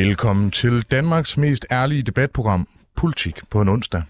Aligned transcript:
Velkommen 0.00 0.50
til 0.50 0.82
Danmarks 0.82 1.36
mest 1.36 1.66
ærlige 1.70 2.02
debatprogram, 2.02 2.68
Politik 2.96 3.40
på 3.50 3.60
en 3.60 3.68
onsdag. 3.68 4.02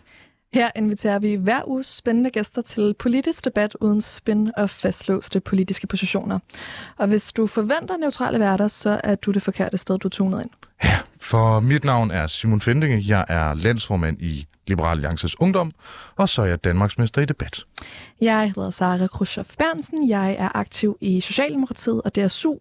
Her 0.54 0.70
inviterer 0.76 1.18
vi 1.18 1.34
hver 1.34 1.68
uge 1.68 1.82
spændende 1.82 2.30
gæster 2.30 2.62
til 2.62 2.94
politisk 2.98 3.44
debat 3.44 3.76
uden 3.80 4.00
spin 4.00 4.50
og 4.56 4.70
fastlåste 4.70 5.40
politiske 5.40 5.86
positioner. 5.86 6.38
Og 6.96 7.08
hvis 7.08 7.32
du 7.32 7.46
forventer 7.46 7.96
neutrale 7.96 8.40
værter, 8.40 8.68
så 8.68 9.00
er 9.04 9.14
du 9.14 9.30
det 9.30 9.42
forkerte 9.42 9.78
sted, 9.78 9.98
du 9.98 10.08
tuner 10.08 10.40
ind. 10.40 10.50
Ja, 10.84 10.98
for 11.20 11.60
mit 11.60 11.84
navn 11.84 12.10
er 12.10 12.26
Simon 12.26 12.60
Fendinge. 12.60 13.04
Jeg 13.06 13.24
er 13.28 13.54
landsformand 13.54 14.22
i 14.22 14.46
Liberal 14.70 14.96
Alliances 14.96 15.40
Ungdom, 15.40 15.72
og 16.16 16.28
så 16.28 16.42
er 16.42 16.46
jeg 16.46 16.64
Danmarksmester 16.64 17.22
i 17.22 17.24
debat. 17.24 17.64
Jeg 18.20 18.52
hedder 18.56 18.70
Sara 18.70 19.06
Khrushchev 19.06 19.44
Bernsen. 19.58 20.08
Jeg 20.08 20.36
er 20.38 20.56
aktiv 20.56 20.96
i 21.00 21.20
Socialdemokratiet 21.20 22.02
og 22.02 22.14
DSU. 22.16 22.54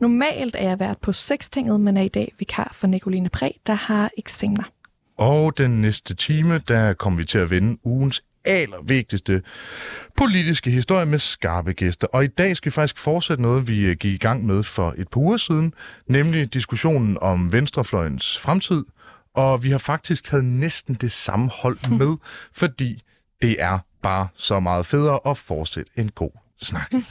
Normalt 0.00 0.56
er 0.58 0.68
jeg 0.68 0.80
vært 0.80 0.98
på 0.98 1.12
Sekstinget, 1.12 1.80
men 1.80 1.96
er 1.96 2.02
i 2.02 2.08
dag 2.08 2.32
vikar 2.38 2.70
for 2.74 2.86
Nicoline 2.86 3.28
Præ, 3.28 3.50
der 3.66 3.74
har 3.74 4.10
eksamener. 4.18 4.64
Og 5.18 5.58
den 5.58 5.80
næste 5.82 6.14
time, 6.14 6.58
der 6.58 6.92
kommer 6.92 7.16
vi 7.16 7.24
til 7.24 7.38
at 7.38 7.50
vende 7.50 7.78
ugens 7.84 8.20
allervigtigste 8.44 9.42
politiske 10.16 10.70
historie 10.70 11.06
med 11.06 11.18
skarpe 11.18 11.72
gæster. 11.72 12.06
Og 12.06 12.24
i 12.24 12.26
dag 12.26 12.56
skal 12.56 12.70
vi 12.70 12.74
faktisk 12.74 12.98
fortsætte 12.98 13.42
noget, 13.42 13.68
vi 13.68 13.80
øh, 13.80 13.96
gik 13.96 14.12
i 14.12 14.16
gang 14.16 14.46
med 14.46 14.62
for 14.62 14.94
et 14.98 15.08
par 15.08 15.20
uger 15.20 15.36
siden, 15.36 15.74
nemlig 16.06 16.54
diskussionen 16.54 17.18
om 17.20 17.52
venstrefløjens 17.52 18.38
fremtid. 18.38 18.84
Og 19.34 19.64
vi 19.64 19.70
har 19.70 19.78
faktisk 19.78 20.24
taget 20.24 20.44
næsten 20.44 20.94
det 20.94 21.12
samme 21.12 21.48
hold 21.48 21.90
med, 21.98 22.16
fordi 22.52 23.02
det 23.42 23.62
er 23.62 23.78
bare 24.02 24.28
så 24.34 24.60
meget 24.60 24.86
federe 24.86 25.20
at 25.26 25.38
fortsætte 25.38 25.90
en 25.96 26.10
god 26.10 26.30
snak. 26.60 26.92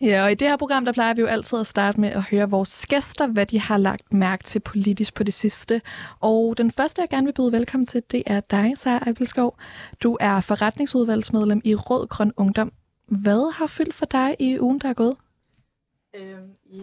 Ja, 0.00 0.24
og 0.24 0.32
i 0.32 0.34
det 0.34 0.48
her 0.48 0.56
program, 0.56 0.84
der 0.84 0.92
plejer 0.92 1.14
vi 1.14 1.20
jo 1.20 1.26
altid 1.26 1.60
at 1.60 1.66
starte 1.66 2.00
med 2.00 2.08
at 2.08 2.22
høre 2.22 2.50
vores 2.50 2.86
gæster, 2.86 3.26
hvad 3.26 3.46
de 3.46 3.60
har 3.60 3.78
lagt 3.78 4.12
mærke 4.12 4.44
til 4.44 4.60
politisk 4.60 5.14
på 5.14 5.22
det 5.22 5.34
sidste. 5.34 5.82
Og 6.20 6.58
den 6.58 6.70
første, 6.70 7.00
jeg 7.00 7.08
gerne 7.08 7.26
vil 7.26 7.32
byde 7.32 7.52
velkommen 7.52 7.86
til, 7.86 8.02
det 8.10 8.22
er 8.26 8.40
dig, 8.40 8.72
Sara 8.76 9.08
Eibelskov. 9.08 9.58
Du 10.02 10.16
er 10.20 10.40
forretningsudvalgsmedlem 10.40 11.60
i 11.64 11.74
Rød 11.74 12.06
Grøn 12.06 12.32
Ungdom. 12.36 12.72
Hvad 13.08 13.54
har 13.54 13.66
fyldt 13.66 13.94
for 13.94 14.06
dig 14.06 14.36
i 14.38 14.60
ugen, 14.60 14.78
der 14.78 14.88
er 14.88 14.94
gået? 14.94 15.16
Øhm, 16.16 16.50
i 16.64 16.82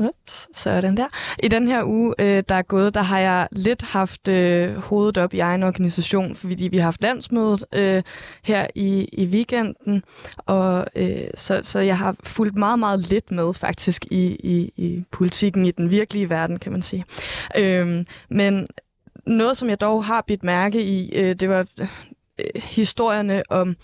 Ups, 0.00 0.48
så 0.54 0.70
er 0.70 0.80
den 0.80 0.96
der. 0.96 1.06
I 1.42 1.48
den 1.48 1.68
her 1.68 1.84
uge, 1.84 2.14
øh, 2.18 2.42
der 2.48 2.54
er 2.54 2.62
gået, 2.62 2.94
der 2.94 3.02
har 3.02 3.18
jeg 3.18 3.48
lidt 3.52 3.82
haft 3.82 4.28
øh, 4.28 4.76
hovedet 4.76 5.18
op 5.18 5.34
i 5.34 5.38
egen 5.38 5.62
organisation, 5.62 6.34
fordi 6.34 6.68
vi 6.68 6.76
har 6.76 6.84
haft 6.84 7.02
landsmødet 7.02 7.64
øh, 7.74 8.02
her 8.42 8.66
i, 8.74 9.08
i 9.12 9.26
weekenden, 9.26 10.02
og 10.36 10.86
øh, 10.96 11.30
så, 11.34 11.60
så 11.62 11.78
jeg 11.78 11.98
har 11.98 12.16
fulgt 12.22 12.56
meget, 12.56 12.78
meget 12.78 13.10
lidt 13.10 13.30
med 13.30 13.54
faktisk 13.54 14.04
i, 14.10 14.26
i, 14.26 14.72
i 14.76 15.04
politikken 15.10 15.66
i 15.66 15.70
den 15.70 15.90
virkelige 15.90 16.30
verden, 16.30 16.58
kan 16.58 16.72
man 16.72 16.82
sige. 16.82 17.04
Øh, 17.56 18.04
men 18.30 18.66
noget, 19.26 19.56
som 19.56 19.68
jeg 19.68 19.80
dog 19.80 20.04
har 20.04 20.24
bidt 20.26 20.42
mærke 20.42 20.82
i, 20.82 21.12
øh, 21.16 21.34
det 21.34 21.48
var 21.48 21.66
øh, 22.38 22.62
historierne 22.62 23.42
om 23.50 23.76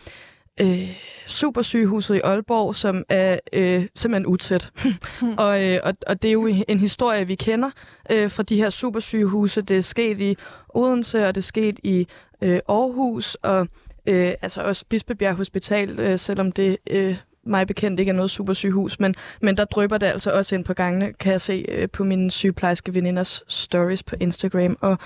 øh, 0.61 0.97
supersygehuset 1.27 2.15
i 2.15 2.21
Aalborg, 2.25 2.77
som 2.77 3.05
er 3.09 3.39
øh, 3.53 3.87
simpelthen 3.95 4.27
utæt. 4.27 4.71
og, 5.39 5.65
øh, 5.65 5.79
og, 5.85 5.95
og 6.07 6.23
det 6.23 6.29
er 6.29 6.33
jo 6.33 6.47
en 6.69 6.81
historie, 6.81 7.27
vi 7.27 7.35
kender 7.35 7.71
øh, 8.11 8.31
fra 8.31 8.43
de 8.43 8.57
her 8.57 8.71
supersygehuse. 8.71 9.63
Det 9.63 9.77
er 9.77 9.81
sket 9.81 10.21
i 10.21 10.37
Odense, 10.69 11.27
og 11.27 11.35
det 11.35 11.41
er 11.41 11.45
sket 11.45 11.81
i 11.83 12.07
øh, 12.43 12.61
Aarhus, 12.69 13.35
og 13.35 13.69
øh, 14.07 14.33
altså 14.43 14.63
også 14.63 14.85
Bispebjerg 14.89 15.35
Hospital, 15.35 16.01
øh, 16.01 16.19
selvom 16.19 16.53
det... 16.53 16.77
Øh, 16.91 17.17
mig 17.47 17.67
bekendt 17.67 18.01
ikke 18.01 18.11
er 18.11 18.15
noget 18.15 18.31
supersygehus, 18.31 19.01
men, 19.01 19.15
men 19.43 19.57
der 19.57 19.65
drøber 19.65 19.99
det 19.99 20.07
altså 20.07 20.31
også 20.31 20.55
ind 20.55 20.65
på 20.65 20.75
gangene, 20.75 21.13
kan 21.13 21.33
jeg 21.33 21.41
se 21.41 21.65
øh, 21.69 21.89
på 21.89 22.05
mine 22.05 22.31
sygeplejerske 22.31 22.95
veninders 22.95 23.43
stories 23.49 24.03
på 24.03 24.17
Instagram. 24.21 24.77
Og 24.81 24.99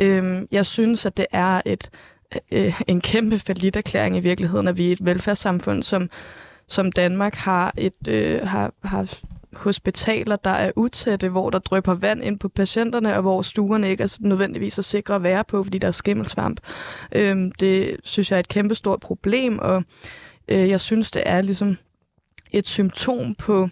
øh, 0.00 0.42
jeg 0.52 0.66
synes, 0.66 1.06
at 1.06 1.16
det 1.16 1.26
er 1.32 1.60
et 1.66 1.90
øh, 2.52 2.80
en 2.88 3.00
kæmpe 3.00 3.40
erklæring 3.76 4.16
i 4.16 4.20
virkeligheden, 4.20 4.68
at 4.68 4.78
vi 4.78 4.88
er 4.88 4.92
et 4.92 5.04
velfærdssamfund, 5.04 5.82
som, 5.82 6.10
som 6.68 6.92
Danmark 6.92 7.34
har 7.34 7.74
et 7.76 8.08
øh, 8.08 8.46
har, 8.46 8.72
har 8.84 9.18
hospitaler, 9.52 10.36
der 10.36 10.50
er 10.50 10.72
utætte, 10.76 11.28
hvor 11.28 11.50
der 11.50 11.58
drøber 11.58 11.94
vand 11.94 12.24
ind 12.24 12.38
på 12.38 12.48
patienterne, 12.48 13.16
og 13.16 13.22
hvor 13.22 13.42
stuerne 13.42 13.90
ikke 13.90 14.02
er 14.02 14.16
nødvendigvis 14.20 14.78
er 14.78 14.82
sikre 14.82 15.14
at 15.14 15.22
være 15.22 15.44
på, 15.44 15.62
fordi 15.62 15.78
der 15.78 15.88
er 15.88 15.92
skimmelsvamp. 15.92 16.60
Øhm, 17.12 17.52
det 17.52 17.96
synes 18.04 18.30
jeg 18.30 18.36
er 18.36 18.40
et 18.40 18.48
kæmpestort 18.48 19.00
problem, 19.00 19.58
og 19.58 19.84
øh, 20.48 20.68
jeg 20.68 20.80
synes, 20.80 21.10
det 21.10 21.22
er 21.26 21.42
ligesom 21.42 21.76
et 22.50 22.66
symptom 22.66 23.34
på 23.34 23.68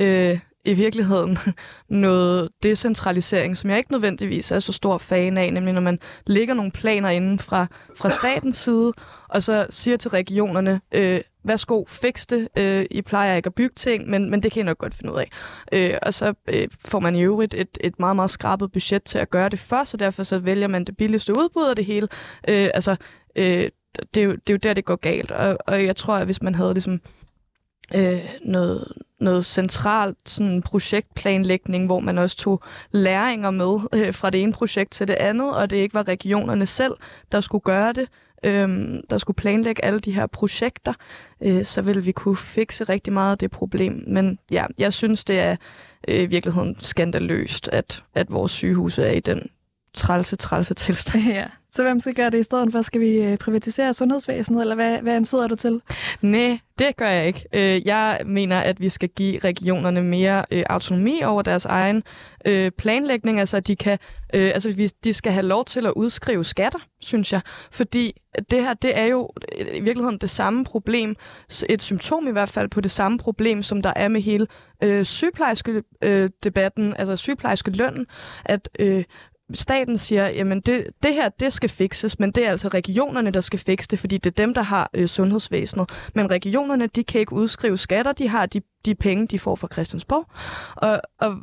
øh, 0.00 0.38
i 0.64 0.74
virkeligheden 0.74 1.38
noget 1.88 2.48
decentralisering, 2.62 3.56
som 3.56 3.70
jeg 3.70 3.78
ikke 3.78 3.92
nødvendigvis 3.92 4.50
er 4.50 4.58
så 4.58 4.72
stor 4.72 4.98
fan 4.98 5.36
af, 5.36 5.52
nemlig 5.52 5.74
når 5.74 5.80
man 5.80 5.98
lægger 6.26 6.54
nogle 6.54 6.70
planer 6.70 7.08
inden 7.08 7.38
fra, 7.38 7.66
fra 7.96 8.10
statens 8.10 8.56
side, 8.56 8.92
og 9.28 9.42
så 9.42 9.66
siger 9.70 9.96
til 9.96 10.10
regionerne, 10.10 10.80
øh, 10.92 11.20
værsgo, 11.44 11.84
fix 11.88 12.26
det, 12.26 12.48
øh, 12.58 12.86
I 12.90 13.02
plejer 13.02 13.36
ikke 13.36 13.46
at 13.46 13.54
bygge 13.54 13.74
ting, 13.74 14.10
men, 14.10 14.30
men 14.30 14.42
det 14.42 14.52
kan 14.52 14.60
I 14.60 14.64
nok 14.64 14.78
godt 14.78 14.94
finde 14.94 15.12
ud 15.12 15.18
af. 15.18 15.30
Øh, 15.72 15.98
og 16.02 16.14
så 16.14 16.34
øh, 16.48 16.68
får 16.84 17.00
man 17.00 17.16
i 17.16 17.22
øvrigt 17.22 17.54
et, 17.54 17.78
et 17.80 17.98
meget, 17.98 18.16
meget 18.16 18.30
skrabet 18.30 18.72
budget 18.72 19.04
til 19.04 19.18
at 19.18 19.30
gøre 19.30 19.48
det 19.48 19.58
først, 19.58 19.90
så 19.90 19.96
derfor 19.96 20.22
så 20.22 20.38
vælger 20.38 20.68
man 20.68 20.84
det 20.84 20.96
billigste 20.96 21.32
udbud 21.32 21.68
af 21.70 21.76
det 21.76 21.84
hele. 21.84 22.08
Øh, 22.48 22.68
altså, 22.74 22.96
øh, 23.36 23.68
det, 24.14 24.20
er 24.20 24.24
jo, 24.24 24.32
det 24.32 24.50
er 24.50 24.54
jo 24.54 24.56
der, 24.56 24.74
det 24.74 24.84
går 24.84 24.96
galt, 24.96 25.30
og, 25.30 25.58
og 25.66 25.84
jeg 25.84 25.96
tror, 25.96 26.14
at 26.14 26.24
hvis 26.24 26.42
man 26.42 26.54
havde 26.54 26.74
ligesom 26.74 27.00
øh, 27.94 28.24
noget, 28.44 28.92
noget 29.20 29.46
centralt 29.46 30.16
sådan 30.26 30.62
projektplanlægning, 30.62 31.86
hvor 31.86 32.00
man 32.00 32.18
også 32.18 32.36
tog 32.36 32.62
læringer 32.92 33.50
med 33.50 33.78
øh, 33.94 34.14
fra 34.14 34.30
det 34.30 34.42
ene 34.42 34.52
projekt 34.52 34.92
til 34.92 35.08
det 35.08 35.14
andet, 35.14 35.54
og 35.54 35.70
det 35.70 35.76
ikke 35.76 35.94
var 35.94 36.08
regionerne 36.08 36.66
selv, 36.66 36.92
der 37.32 37.40
skulle 37.40 37.62
gøre 37.62 37.92
det, 37.92 38.08
øh, 38.44 38.98
der 39.10 39.18
skulle 39.18 39.36
planlægge 39.36 39.84
alle 39.84 40.00
de 40.00 40.12
her 40.12 40.26
projekter, 40.26 40.92
øh, 41.40 41.64
så 41.64 41.82
ville 41.82 42.04
vi 42.04 42.12
kunne 42.12 42.36
fikse 42.36 42.84
rigtig 42.84 43.12
meget 43.12 43.32
af 43.32 43.38
det 43.38 43.50
problem. 43.50 44.04
Men 44.06 44.38
ja, 44.50 44.66
jeg 44.78 44.92
synes, 44.92 45.24
det 45.24 45.40
er 45.40 45.56
øh, 46.08 46.22
i 46.22 46.26
virkeligheden 46.26 46.76
skandaløst, 46.78 47.68
at, 47.68 48.02
at 48.14 48.30
vores 48.30 48.52
sygehuse 48.52 49.02
er 49.02 49.12
i 49.12 49.20
den 49.20 49.48
trælse, 49.94 50.36
trælse 50.36 50.74
tilstand. 50.74 51.24
Ja. 51.32 51.46
Så 51.72 51.82
hvem 51.82 52.00
skal 52.00 52.14
gøre 52.14 52.30
det 52.30 52.38
i 52.38 52.42
stedet 52.42 52.72
for? 52.72 52.82
Skal 52.82 53.00
vi 53.00 53.22
øh, 53.22 53.38
privatisere 53.38 53.94
sundhedsvæsenet, 53.94 54.60
eller 54.60 54.74
hvad, 54.74 54.98
hvad 54.98 55.14
ansætter 55.14 55.46
du 55.46 55.54
til? 55.54 55.80
Nej, 56.22 56.58
det 56.78 56.96
gør 56.96 57.08
jeg 57.08 57.26
ikke. 57.26 57.44
Øh, 57.52 57.86
jeg 57.86 58.20
mener, 58.26 58.60
at 58.60 58.80
vi 58.80 58.88
skal 58.88 59.08
give 59.08 59.38
regionerne 59.38 60.02
mere 60.02 60.44
øh, 60.50 60.62
autonomi 60.70 61.22
over 61.22 61.42
deres 61.42 61.64
egen 61.64 62.02
planlægning, 62.78 63.40
altså 63.40 63.56
at 63.56 63.66
de 63.66 63.76
kan, 63.76 63.98
altså 64.32 64.90
de 65.04 65.14
skal 65.14 65.32
have 65.32 65.46
lov 65.46 65.64
til 65.64 65.86
at 65.86 65.92
udskrive 65.96 66.44
skatter, 66.44 66.78
synes 67.00 67.32
jeg, 67.32 67.40
fordi 67.70 68.12
det 68.50 68.62
her, 68.62 68.74
det 68.74 68.98
er 68.98 69.04
jo 69.04 69.30
i 69.74 69.80
virkeligheden 69.80 70.18
det 70.18 70.30
samme 70.30 70.64
problem, 70.64 71.16
et 71.68 71.82
symptom 71.82 72.28
i 72.28 72.30
hvert 72.30 72.50
fald 72.50 72.68
på 72.68 72.80
det 72.80 72.90
samme 72.90 73.18
problem, 73.18 73.62
som 73.62 73.82
der 73.82 73.92
er 73.96 74.08
med 74.08 74.20
hele 74.20 74.46
øh, 74.82 75.04
sygeplejerske 75.04 75.82
øh, 76.02 76.30
debatten, 76.42 76.94
altså 76.98 77.16
sygeplejerske 77.16 77.70
løn, 77.70 78.06
at 78.44 78.68
øh, 78.78 79.04
staten 79.54 79.98
siger, 79.98 80.28
jamen 80.28 80.60
det, 80.60 80.86
det 81.02 81.14
her, 81.14 81.28
det 81.28 81.52
skal 81.52 81.68
fikses, 81.68 82.18
men 82.18 82.32
det 82.32 82.46
er 82.46 82.50
altså 82.50 82.68
regionerne, 82.68 83.30
der 83.30 83.40
skal 83.40 83.58
fikse 83.58 83.88
det, 83.88 83.98
fordi 83.98 84.18
det 84.18 84.30
er 84.30 84.44
dem, 84.44 84.54
der 84.54 84.62
har 84.62 84.90
øh, 84.94 85.08
sundhedsvæsenet. 85.08 85.90
Men 86.14 86.30
regionerne, 86.30 86.86
de 86.86 87.04
kan 87.04 87.20
ikke 87.20 87.32
udskrive 87.32 87.78
skatter, 87.78 88.12
de 88.12 88.28
har 88.28 88.46
de, 88.46 88.60
de 88.84 88.94
penge, 88.94 89.26
de 89.26 89.38
får 89.38 89.56
fra 89.56 89.68
Christiansborg. 89.72 90.26
Og, 90.76 91.00
og 91.20 91.36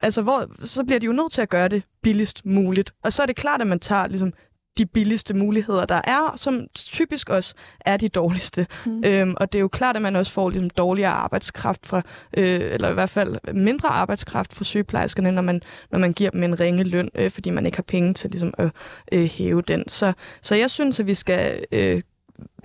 altså, 0.00 0.22
hvor, 0.22 0.64
så 0.66 0.84
bliver 0.84 0.98
de 0.98 1.06
jo 1.06 1.12
nødt 1.12 1.32
til 1.32 1.40
at 1.40 1.48
gøre 1.48 1.68
det 1.68 1.82
billigst 2.02 2.46
muligt. 2.46 2.92
Og 3.04 3.12
så 3.12 3.22
er 3.22 3.26
det 3.26 3.36
klart, 3.36 3.60
at 3.60 3.66
man 3.66 3.80
tager 3.80 4.08
ligesom, 4.08 4.32
de 4.78 4.86
billigste 4.86 5.34
muligheder, 5.34 5.86
der 5.86 6.00
er, 6.04 6.32
som 6.36 6.66
typisk 6.74 7.28
også 7.28 7.54
er 7.80 7.96
de 7.96 8.08
dårligste. 8.08 8.66
Mm. 8.86 9.02
Øhm, 9.04 9.34
og 9.36 9.52
det 9.52 9.58
er 9.58 9.60
jo 9.60 9.68
klart, 9.68 9.96
at 9.96 10.02
man 10.02 10.16
også 10.16 10.32
får 10.32 10.50
ligesom, 10.50 10.70
dårligere 10.70 11.12
arbejdskraft, 11.12 11.86
fra, 11.86 12.02
øh, 12.36 12.60
eller 12.60 12.90
i 12.90 12.94
hvert 12.94 13.10
fald 13.10 13.52
mindre 13.54 13.88
arbejdskraft 13.88 14.54
for 14.54 14.64
sygeplejerskerne, 14.64 15.32
når 15.32 15.42
man, 15.42 15.60
når 15.90 15.98
man 15.98 16.12
giver 16.12 16.30
dem 16.30 16.42
en 16.42 16.60
ringe 16.60 16.84
løn, 16.84 17.10
øh, 17.14 17.30
fordi 17.30 17.50
man 17.50 17.66
ikke 17.66 17.78
har 17.78 17.82
penge 17.82 18.14
til 18.14 18.30
ligesom, 18.30 18.54
at 18.58 18.70
øh, 19.12 19.24
hæve 19.24 19.62
den. 19.62 19.88
Så, 19.88 20.12
så 20.42 20.54
jeg 20.54 20.70
synes, 20.70 21.00
at 21.00 21.06
vi 21.06 21.14
skal... 21.14 21.64
Øh, 21.72 22.02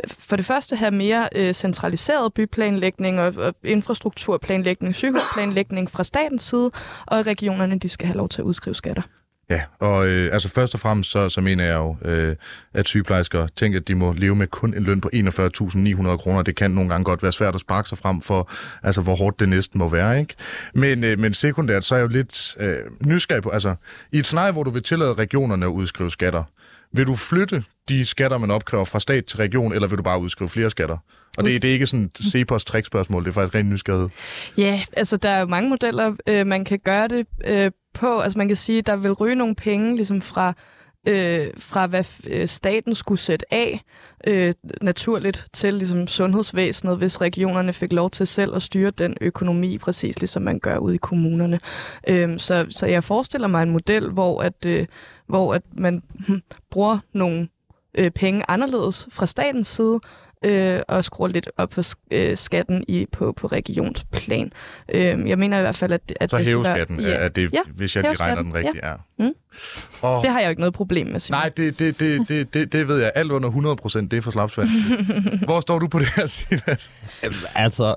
for 0.08 0.36
det 0.36 0.46
første 0.46 0.76
have 0.76 0.92
mere 0.92 1.30
øh, 1.36 1.54
centraliseret 1.54 2.34
byplanlægning 2.34 3.20
og, 3.20 3.34
og 3.38 3.56
infrastrukturplanlægning, 3.64 4.96
sygehusplanlægning 4.96 5.92
fra 5.92 6.04
statens 6.04 6.42
side, 6.42 6.72
og 7.08 7.28
regionerne 7.28 7.80
de 7.80 7.90
skal 7.90 8.08
have 8.08 8.18
lov 8.18 8.30
til 8.30 8.42
at 8.42 8.46
udskrive 8.46 8.76
skatter. 8.76 9.02
Ja, 9.54 9.62
og 9.80 10.08
øh, 10.08 10.34
altså 10.34 10.50
først 10.50 10.74
og 10.74 10.80
fremmest 10.80 11.12
så, 11.12 11.30
så 11.30 11.42
mener 11.42 11.66
jeg 11.66 11.76
jo, 11.76 11.96
øh, 12.06 12.36
at 12.74 12.88
sygeplejersker 12.88 13.48
tænker, 13.48 13.80
at 13.80 13.88
de 13.88 13.96
må 13.96 14.14
leve 14.14 14.36
med 14.36 14.48
kun 14.48 14.74
en 14.74 14.84
løn 14.84 15.02
på 15.02 15.10
41.900 15.14 16.18
kroner. 16.18 16.42
Det 16.42 16.56
kan 16.56 16.72
nogle 16.72 16.90
gange 16.90 17.04
godt 17.04 17.24
være 17.24 17.32
svært 17.32 17.56
at 17.56 17.62
sparke 17.62 17.90
sig 17.90 17.98
frem 17.98 18.22
for, 18.22 18.52
altså 18.84 19.02
hvor 19.02 19.16
hårdt 19.16 19.40
det 19.40 19.50
næsten 19.50 19.78
må 19.78 19.90
være, 19.90 20.20
ikke? 20.20 20.36
Men, 20.74 21.04
øh, 21.04 21.20
men 21.20 21.34
sekundært, 21.34 21.84
så 21.84 21.96
er 21.96 22.00
jeg 22.00 22.04
jo 22.04 22.10
lidt 22.10 22.56
øh, 22.60 22.78
nysgerrig 23.06 23.44
på, 23.44 23.50
altså 23.50 23.76
i 24.12 24.18
et 24.18 24.26
scenarie, 24.26 24.52
hvor 24.52 24.64
du 24.64 24.70
vil 24.70 24.84
tillade 24.84 25.14
regionerne 25.14 25.66
at 25.66 25.70
udskrive 25.70 26.12
skatter, 26.12 26.44
vil 26.92 27.08
du 27.08 27.16
flytte 27.16 27.64
de 27.90 28.06
skatter, 28.06 28.38
man 28.38 28.52
opkræver 28.52 28.86
fra 28.86 29.00
stat 29.00 29.26
til 29.26 29.38
region, 29.38 29.74
eller 29.74 29.88
vil 29.88 29.98
du 29.98 30.04
bare 30.04 30.20
udskrive 30.20 30.50
flere 30.50 30.70
skatter? 30.70 30.98
Og 31.38 31.44
det, 31.44 31.62
det 31.62 31.70
er 31.70 31.74
ikke 31.74 31.88
sådan 31.88 32.06
et 32.06 32.26
CEPOS 32.32 32.66
trickspørgsmål, 32.66 33.24
det 33.24 33.30
er 33.30 33.34
faktisk 33.34 33.56
rent 33.56 33.70
nysgerrighed. 33.70 34.10
Ja, 34.58 34.82
altså 34.98 35.18
der 35.18 35.30
er 35.30 35.40
jo 35.40 35.46
mange 35.46 35.70
modeller, 35.70 36.16
øh, 36.28 36.48
man 36.48 36.66
kan 36.66 36.80
gøre 36.80 37.08
det 37.08 37.28
øh, 37.46 37.72
på. 37.94 38.20
Altså 38.20 38.38
man 38.38 38.48
kan 38.48 38.58
sige, 38.58 38.82
der 38.82 38.96
vil 38.96 39.12
ryge 39.12 39.36
nogle 39.36 39.56
penge 39.56 39.96
ligesom 39.96 40.22
fra, 40.22 40.54
øh, 41.08 41.48
fra 41.58 41.88
hvad 41.88 42.04
øh, 42.28 42.48
staten 42.48 42.96
skulle 42.96 43.20
sætte 43.20 43.54
af 43.54 43.84
øh, 44.28 44.54
naturligt 44.82 45.48
til 45.54 45.74
ligesom 45.74 46.08
sundhedsvæsenet, 46.08 46.98
hvis 46.98 47.22
regionerne 47.22 47.74
fik 47.74 47.94
lov 47.94 48.10
til 48.10 48.28
selv 48.28 48.56
at 48.56 48.62
styre 48.62 48.92
den 48.92 49.18
økonomi, 49.22 49.78
præcis 49.78 50.20
ligesom 50.20 50.42
man 50.42 50.60
gør 50.60 50.78
ude 50.78 50.96
i 50.96 50.98
kommunerne. 50.98 51.60
Øh, 52.08 52.40
så, 52.40 52.66
så 52.70 52.86
jeg 52.86 53.04
forestiller 53.04 53.48
mig 53.48 53.64
en 53.64 53.72
model, 53.72 54.10
hvor 54.10 54.42
at, 54.42 54.66
øh, 54.66 54.86
hvor 55.28 55.54
at 55.54 55.64
man 55.72 56.04
hm, 56.28 56.42
bruger 56.72 57.00
nogle 57.14 57.48
øh, 57.98 58.12
penge 58.12 58.44
anderledes 58.48 59.08
fra 59.12 59.26
statens 59.26 59.68
side, 59.68 60.00
øh, 60.44 60.80
og 60.88 61.04
skruer 61.04 61.28
lidt 61.28 61.50
op 61.58 61.74
for 61.74 61.84
øh, 62.12 62.38
skatten 62.38 62.84
i, 62.88 63.06
på, 63.12 63.32
på 63.32 63.48
regionsplan. 63.48 64.52
Øh, 64.94 65.30
jeg 65.30 65.40
mener 65.40 65.58
i 65.58 65.62
hvert 65.62 65.76
fald, 65.76 65.92
at, 65.92 66.14
at 66.20 66.30
Så 66.30 66.38
det 66.38 66.48
hæve 66.48 66.64
skal 66.64 66.76
skatten, 66.76 67.06
være, 67.06 67.16
er 67.16 67.28
det, 67.28 67.54
ja, 67.54 67.60
hvis 67.76 67.96
jeg 67.96 68.04
lige 68.04 68.14
regner 68.14 68.42
den 68.42 68.54
rigtigt, 68.54 68.84
ja. 68.84 68.94
Mm. 69.20 69.34
Og, 70.02 70.24
det 70.24 70.32
har 70.32 70.40
jeg 70.40 70.48
jo 70.48 70.50
ikke 70.50 70.62
noget 70.62 70.74
problem 70.74 71.08
med, 71.08 71.20
Simon. 71.20 71.40
nej, 71.40 71.50
det, 71.50 71.80
det, 71.80 72.00
det, 72.00 72.30
det, 72.30 72.54
det, 72.54 72.74
det 72.74 72.88
ved 72.88 72.98
jeg. 72.98 73.12
Alt 73.16 73.32
under 73.32 73.50
100 73.50 73.76
procent, 73.76 74.12
det 74.12 74.18
er 74.18 74.22
for 74.22 74.32
slapsvand. 74.32 74.70
Hvor 75.46 75.60
står 75.60 75.80
du 75.80 75.88
på 75.88 76.00
det 76.00 76.08
her, 76.16 76.28
Silas? 76.28 76.94
Altså, 77.56 77.96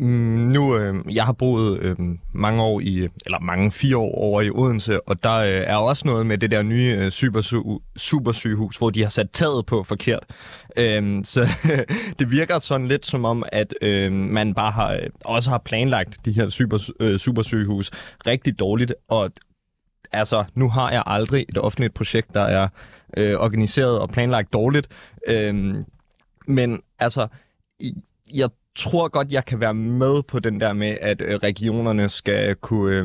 Mm, 0.00 0.06
nu, 0.52 0.76
øh, 0.76 1.14
jeg 1.14 1.24
har 1.24 1.32
boet 1.32 1.78
øh, 1.78 1.96
mange 2.32 2.62
år 2.62 2.80
i, 2.80 3.08
eller 3.26 3.40
mange, 3.40 3.72
fire 3.72 3.96
år 3.96 4.14
over 4.14 4.40
i 4.40 4.50
Odense, 4.50 5.08
og 5.08 5.22
der 5.22 5.34
øh, 5.34 5.48
er 5.48 5.76
også 5.76 6.02
noget 6.06 6.26
med 6.26 6.38
det 6.38 6.50
der 6.50 6.62
nye 6.62 6.96
øh, 7.00 7.10
supersyg, 7.10 7.56
supersygehus, 7.96 8.76
hvor 8.76 8.90
de 8.90 9.02
har 9.02 9.10
sat 9.10 9.30
taget 9.30 9.66
på 9.66 9.82
forkert. 9.82 10.24
Øh, 10.76 11.24
så 11.24 11.48
det 12.18 12.30
virker 12.30 12.58
sådan 12.58 12.88
lidt 12.88 13.06
som 13.06 13.24
om, 13.24 13.44
at 13.52 13.74
øh, 13.82 14.12
man 14.12 14.54
bare 14.54 14.70
har, 14.70 14.92
øh, 14.92 15.06
også 15.24 15.50
har 15.50 15.58
planlagt 15.58 16.24
de 16.24 16.32
her 16.32 16.48
super, 16.48 16.90
øh, 17.00 17.18
supersygehus 17.18 17.90
rigtig 18.26 18.58
dårligt, 18.58 18.94
og 19.08 19.30
altså, 20.12 20.44
nu 20.54 20.68
har 20.68 20.90
jeg 20.90 21.02
aldrig 21.06 21.44
et 21.48 21.58
offentligt 21.58 21.94
projekt, 21.94 22.34
der 22.34 22.42
er 22.42 22.68
øh, 23.16 23.34
organiseret 23.34 23.98
og 24.00 24.08
planlagt 24.08 24.52
dårligt. 24.52 24.88
Øh, 25.28 25.74
men 26.46 26.82
altså, 26.98 27.26
jeg 28.34 28.48
tror 28.80 29.08
godt, 29.08 29.32
jeg 29.32 29.44
kan 29.44 29.60
være 29.60 29.74
med 29.74 30.22
på 30.22 30.38
den 30.38 30.60
der 30.60 30.72
med, 30.72 30.96
at 31.00 31.20
øh, 31.20 31.34
regionerne 31.34 32.08
skal 32.08 32.54
kunne 32.54 32.96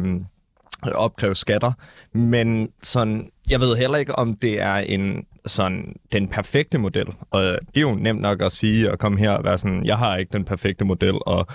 øh, 0.85 0.95
opkræve 0.95 1.35
skatter. 1.35 1.71
Men 2.13 2.69
sådan, 2.83 3.29
jeg 3.49 3.59
ved 3.59 3.75
heller 3.75 3.97
ikke, 3.97 4.15
om 4.15 4.35
det 4.35 4.61
er 4.61 4.75
en 4.75 5.25
sådan 5.45 5.95
den 6.11 6.27
perfekte 6.27 6.77
model. 6.77 7.07
Og 7.31 7.43
det 7.43 7.77
er 7.77 7.81
jo 7.81 7.95
nemt 7.95 8.21
nok 8.21 8.41
at 8.41 8.51
sige 8.51 8.91
og 8.91 8.99
komme 8.99 9.19
her 9.19 9.31
og 9.31 9.43
være 9.43 9.57
sådan, 9.57 9.85
jeg 9.85 9.97
har 9.97 10.17
ikke 10.17 10.33
den 10.33 10.45
perfekte 10.45 10.85
model, 10.85 11.13
og 11.25 11.47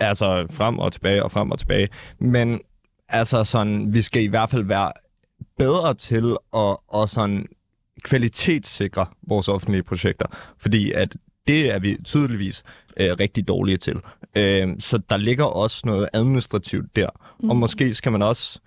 altså 0.00 0.46
frem 0.50 0.78
og 0.78 0.92
tilbage 0.92 1.22
og 1.22 1.32
frem 1.32 1.50
og 1.50 1.58
tilbage. 1.58 1.88
Men 2.20 2.60
altså 3.08 3.44
sådan, 3.44 3.94
vi 3.94 4.02
skal 4.02 4.22
i 4.22 4.26
hvert 4.26 4.50
fald 4.50 4.64
være 4.64 4.92
bedre 5.58 5.94
til 5.94 6.36
at, 6.54 6.76
at 6.94 7.08
sådan 7.08 7.46
kvalitetssikre 8.02 9.06
vores 9.28 9.48
offentlige 9.48 9.82
projekter. 9.82 10.26
Fordi 10.58 10.92
at 10.92 11.16
det 11.48 11.74
er 11.74 11.78
vi 11.78 11.98
tydeligvis 12.04 12.62
øh, 12.96 13.16
rigtig 13.20 13.48
dårlige 13.48 13.76
til. 13.76 13.96
Øh, 14.34 14.68
så 14.78 14.98
der 15.10 15.16
ligger 15.16 15.44
også 15.44 15.82
noget 15.84 16.08
administrativt 16.12 16.96
der. 16.96 17.08
Mm. 17.40 17.50
Og 17.50 17.56
måske 17.56 17.94
skal 17.94 18.12
man 18.12 18.22
også, 18.22 18.60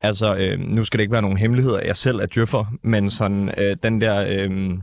altså 0.00 0.34
øh, 0.34 0.60
nu 0.60 0.84
skal 0.84 0.98
det 0.98 1.02
ikke 1.02 1.12
være 1.12 1.22
nogen 1.22 1.38
hemmeligheder, 1.38 1.80
jeg 1.80 1.96
selv 1.96 2.18
er 2.18 2.26
djøffer, 2.26 2.64
men 2.82 3.10
sådan 3.10 3.50
øh, 3.58 3.76
den 3.82 4.00
der 4.00 4.26
øh, 4.28 4.78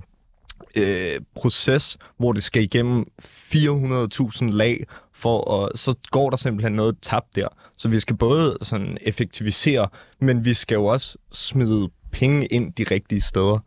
øh, 0.75 1.21
proces, 1.36 1.97
hvor 2.18 2.33
det 2.33 2.44
skal 2.44 2.63
igennem 2.63 3.06
400.000 3.21 4.51
lag, 4.51 4.86
for 5.13 5.63
at, 5.63 5.77
så 5.80 5.94
går 6.12 6.30
der 6.30 6.38
simpelthen 6.38 6.74
noget 6.74 6.98
tabt 7.01 7.36
der. 7.36 7.48
Så 7.77 7.89
vi 7.89 8.00
skal 8.00 8.15
både 8.15 8.57
sådan 8.62 8.98
effektivisere, 9.01 9.88
men 10.21 10.45
vi 10.45 10.53
skal 10.53 10.75
jo 10.75 10.86
også 10.86 11.18
smide 11.31 11.89
penge 12.12 12.45
ind 12.45 12.74
de 12.74 12.86
rigtige 12.91 13.21
steder. 13.21 13.59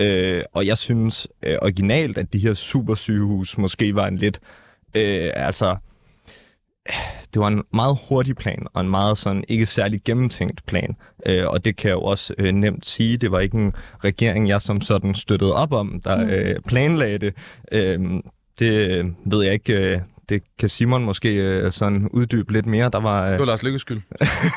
Øh, 0.00 0.42
og 0.52 0.66
jeg 0.66 0.78
synes 0.78 1.28
øh, 1.42 1.56
originalt, 1.62 2.18
at 2.18 2.32
de 2.32 2.38
her 2.38 2.54
supersygehus 2.54 3.58
måske 3.58 3.94
var 3.94 4.06
en 4.06 4.16
lidt, 4.16 4.40
øh, 4.94 5.30
altså, 5.34 5.76
det 7.34 7.40
var 7.40 7.48
en 7.48 7.62
meget 7.74 7.98
hurtig 8.08 8.36
plan, 8.36 8.66
og 8.74 8.80
en 8.80 8.90
meget 8.90 9.18
sådan 9.18 9.44
ikke 9.48 9.66
særlig 9.66 10.00
gennemtænkt 10.04 10.66
plan. 10.66 10.96
Øh, 11.26 11.46
og 11.46 11.64
det 11.64 11.76
kan 11.76 11.88
jeg 11.88 11.94
jo 11.94 12.02
også 12.02 12.34
øh, 12.38 12.52
nemt 12.52 12.86
sige. 12.86 13.16
Det 13.16 13.30
var 13.30 13.40
ikke 13.40 13.56
en 13.56 13.72
regering, 14.04 14.48
jeg 14.48 14.62
som 14.62 14.80
sådan 14.80 15.14
støttede 15.14 15.54
op 15.54 15.72
om, 15.72 16.00
der 16.04 16.26
øh, 16.30 16.60
planlagde 16.66 17.18
det. 17.18 17.34
Øh, 17.72 18.00
det 18.58 19.04
ved 19.24 19.44
jeg 19.44 19.52
ikke. 19.52 19.72
Øh, 19.72 20.00
det 20.32 20.42
kan 20.58 20.68
Simon 20.68 21.04
måske 21.04 21.34
øh, 21.34 21.72
sådan 21.72 22.08
uddybe 22.12 22.52
lidt 22.52 22.66
mere. 22.66 22.90
Der 22.92 23.00
var... 23.00 23.26
Det 23.26 23.34
Øh, 23.34 23.38
var 23.40 23.44
Lars 23.46 23.62
Lykkes 23.62 23.80
skyld. 23.80 24.00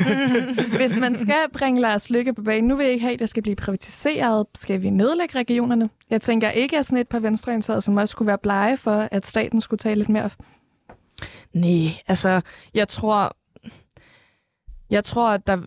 Hvis 0.77 0.98
man 1.00 1.16
skal 1.16 1.36
bringe 1.54 1.81
Lars 1.81 2.10
Lykke 2.10 2.33
på 2.33 2.42
banen, 2.42 2.68
nu 2.68 2.75
vil 2.75 2.83
jeg 2.83 2.94
ikke 2.94 3.04
have, 3.04 3.13
at 3.13 3.19
det 3.19 3.30
skal 3.30 3.44
blive 3.44 3.56
privatiseret. 3.56 4.45
Skal 4.56 4.81
vi 4.81 4.89
nedlægge 4.89 5.39
regionerne? 5.39 5.89
Jeg 6.10 6.22
tænker 6.22 6.50
ikke, 6.50 6.77
at 6.77 6.86
sådan 6.86 6.98
et 6.98 7.07
par 7.07 7.19
venstreorienterede, 7.19 7.81
som 7.81 7.98
også 7.98 8.12
skulle 8.12 8.27
være 8.27 8.38
blege 8.38 8.77
for, 8.77 9.07
at 9.12 9.25
staten 9.27 9.62
skulle 9.62 9.77
tage 9.77 9.95
lidt 9.95 10.10
mere 10.10 10.30
Nej, 11.54 11.88
altså, 12.07 12.42
jeg 12.74 12.88
tror, 12.88 13.38
jeg 14.89 15.04
tror, 15.04 15.30
at 15.30 15.48
der, 15.48 15.57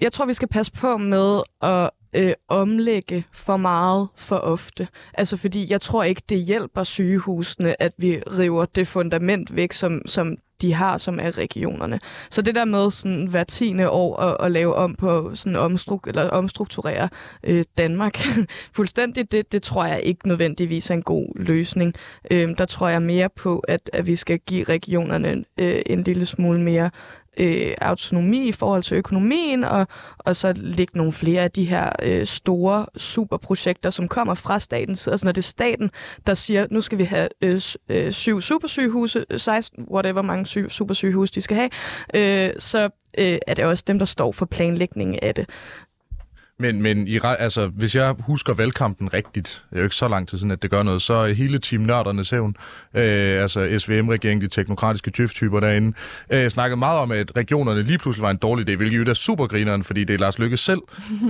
jeg 0.00 0.12
tror, 0.12 0.26
vi 0.26 0.34
skal 0.34 0.48
passe 0.48 0.72
på 0.72 0.96
med 0.96 1.40
at 1.62 1.90
øh, 2.14 2.32
omlægge 2.48 3.24
for 3.32 3.56
meget 3.56 4.08
for 4.16 4.36
ofte. 4.36 4.88
Altså, 5.14 5.36
fordi 5.36 5.70
jeg 5.70 5.80
tror 5.80 6.02
ikke, 6.02 6.22
det 6.28 6.38
hjælper 6.38 6.84
sygehusene, 6.84 7.82
at 7.82 7.92
vi 7.98 8.20
river 8.38 8.64
det 8.64 8.88
fundament 8.88 9.56
væk, 9.56 9.72
som, 9.72 10.02
som 10.06 10.36
de 10.60 10.74
har, 10.74 10.98
som 10.98 11.18
er 11.22 11.38
regionerne. 11.38 12.00
Så 12.30 12.42
det 12.42 12.54
der 12.54 12.64
med 12.64 12.90
sådan 12.90 13.26
hver 13.26 13.44
tiende 13.44 13.90
år 13.90 14.20
at, 14.20 14.36
at 14.40 14.52
lave 14.52 14.74
om 14.74 14.94
på 14.94 15.30
sådan 15.34 15.56
omstruk 15.56 16.06
eller 16.06 16.28
omstrukturere 16.28 17.08
øh, 17.44 17.64
Danmark 17.78 18.18
fuldstændigt, 18.76 19.32
det, 19.32 19.52
det 19.52 19.62
tror 19.62 19.84
jeg 19.84 20.00
ikke 20.02 20.28
nødvendigvis 20.28 20.90
er 20.90 20.94
en 20.94 21.02
god 21.02 21.38
løsning. 21.40 21.94
Øh, 22.30 22.48
der 22.58 22.64
tror 22.64 22.88
jeg 22.88 23.02
mere 23.02 23.28
på, 23.36 23.58
at, 23.58 23.90
at 23.92 24.06
vi 24.06 24.16
skal 24.16 24.38
give 24.38 24.64
regionerne 24.64 25.44
øh, 25.60 25.82
en 25.86 26.02
lille 26.02 26.26
smule 26.26 26.60
mere 26.60 26.90
øh, 27.36 27.74
autonomi 27.80 28.48
i 28.48 28.52
forhold 28.52 28.82
til 28.82 28.96
økonomien, 28.96 29.64
og, 29.64 29.86
og 30.18 30.36
så 30.36 30.52
lægge 30.56 30.98
nogle 30.98 31.12
flere 31.12 31.42
af 31.42 31.50
de 31.50 31.64
her 31.64 31.90
øh, 32.02 32.26
store 32.26 32.86
superprojekter, 32.96 33.90
som 33.90 34.08
kommer 34.08 34.34
fra 34.34 34.58
statens 34.58 35.00
side. 35.00 35.12
Altså 35.12 35.26
når 35.26 35.32
det 35.32 35.40
er 35.40 35.48
staten, 35.48 35.90
der 36.26 36.34
siger, 36.34 36.66
nu 36.70 36.80
skal 36.80 36.98
vi 36.98 37.04
have 37.04 37.28
øh, 37.42 37.60
øh, 37.88 38.12
syv 38.12 38.40
supersygehuse, 38.40 39.24
16, 39.36 39.86
whatever 39.90 40.22
mange 40.22 40.46
sy- 40.46 40.68
supersygehuse 40.68 41.32
de 41.34 41.40
skal 41.40 41.56
have, 41.56 41.70
øh, 42.14 42.54
så 42.58 42.88
øh, 43.18 43.38
er 43.46 43.54
det 43.54 43.64
også 43.64 43.84
dem, 43.86 43.98
der 43.98 44.06
står 44.06 44.32
for 44.32 44.46
planlægningen 44.46 45.18
af 45.22 45.34
det. 45.34 45.48
Men, 46.58 46.82
men 46.82 47.08
i, 47.08 47.18
altså, 47.22 47.66
hvis 47.66 47.94
jeg 47.94 48.14
husker 48.20 48.54
valgkampen 48.54 49.14
rigtigt, 49.14 49.64
det 49.70 49.76
er 49.76 49.80
jo 49.80 49.84
ikke 49.84 49.96
så 49.96 50.08
lang 50.08 50.28
tid 50.28 50.38
siden, 50.38 50.50
at 50.50 50.62
det 50.62 50.70
gør 50.70 50.82
noget, 50.82 51.02
så 51.02 51.24
hele 51.24 51.58
Team 51.58 51.82
Nørdernes 51.82 52.30
hævn, 52.30 52.56
øh, 52.94 53.42
altså 53.42 53.78
SVM-regeringen, 53.78 54.40
de 54.40 54.46
teknokratiske 54.46 55.10
djøf-typer 55.10 55.60
derinde, 55.60 55.92
øh, 56.30 56.50
snakkede 56.50 56.78
meget 56.78 56.98
om, 56.98 57.12
at 57.12 57.36
regionerne 57.36 57.82
lige 57.82 57.98
pludselig 57.98 58.22
var 58.22 58.30
en 58.30 58.36
dårlig 58.36 58.68
idé, 58.68 58.76
hvilket 58.76 58.98
jo 58.98 59.04
er 59.10 59.14
supergrineren, 59.14 59.84
fordi 59.84 60.04
det 60.04 60.14
er 60.14 60.18
Lars 60.18 60.38
Lykke 60.38 60.56
selv, 60.56 60.80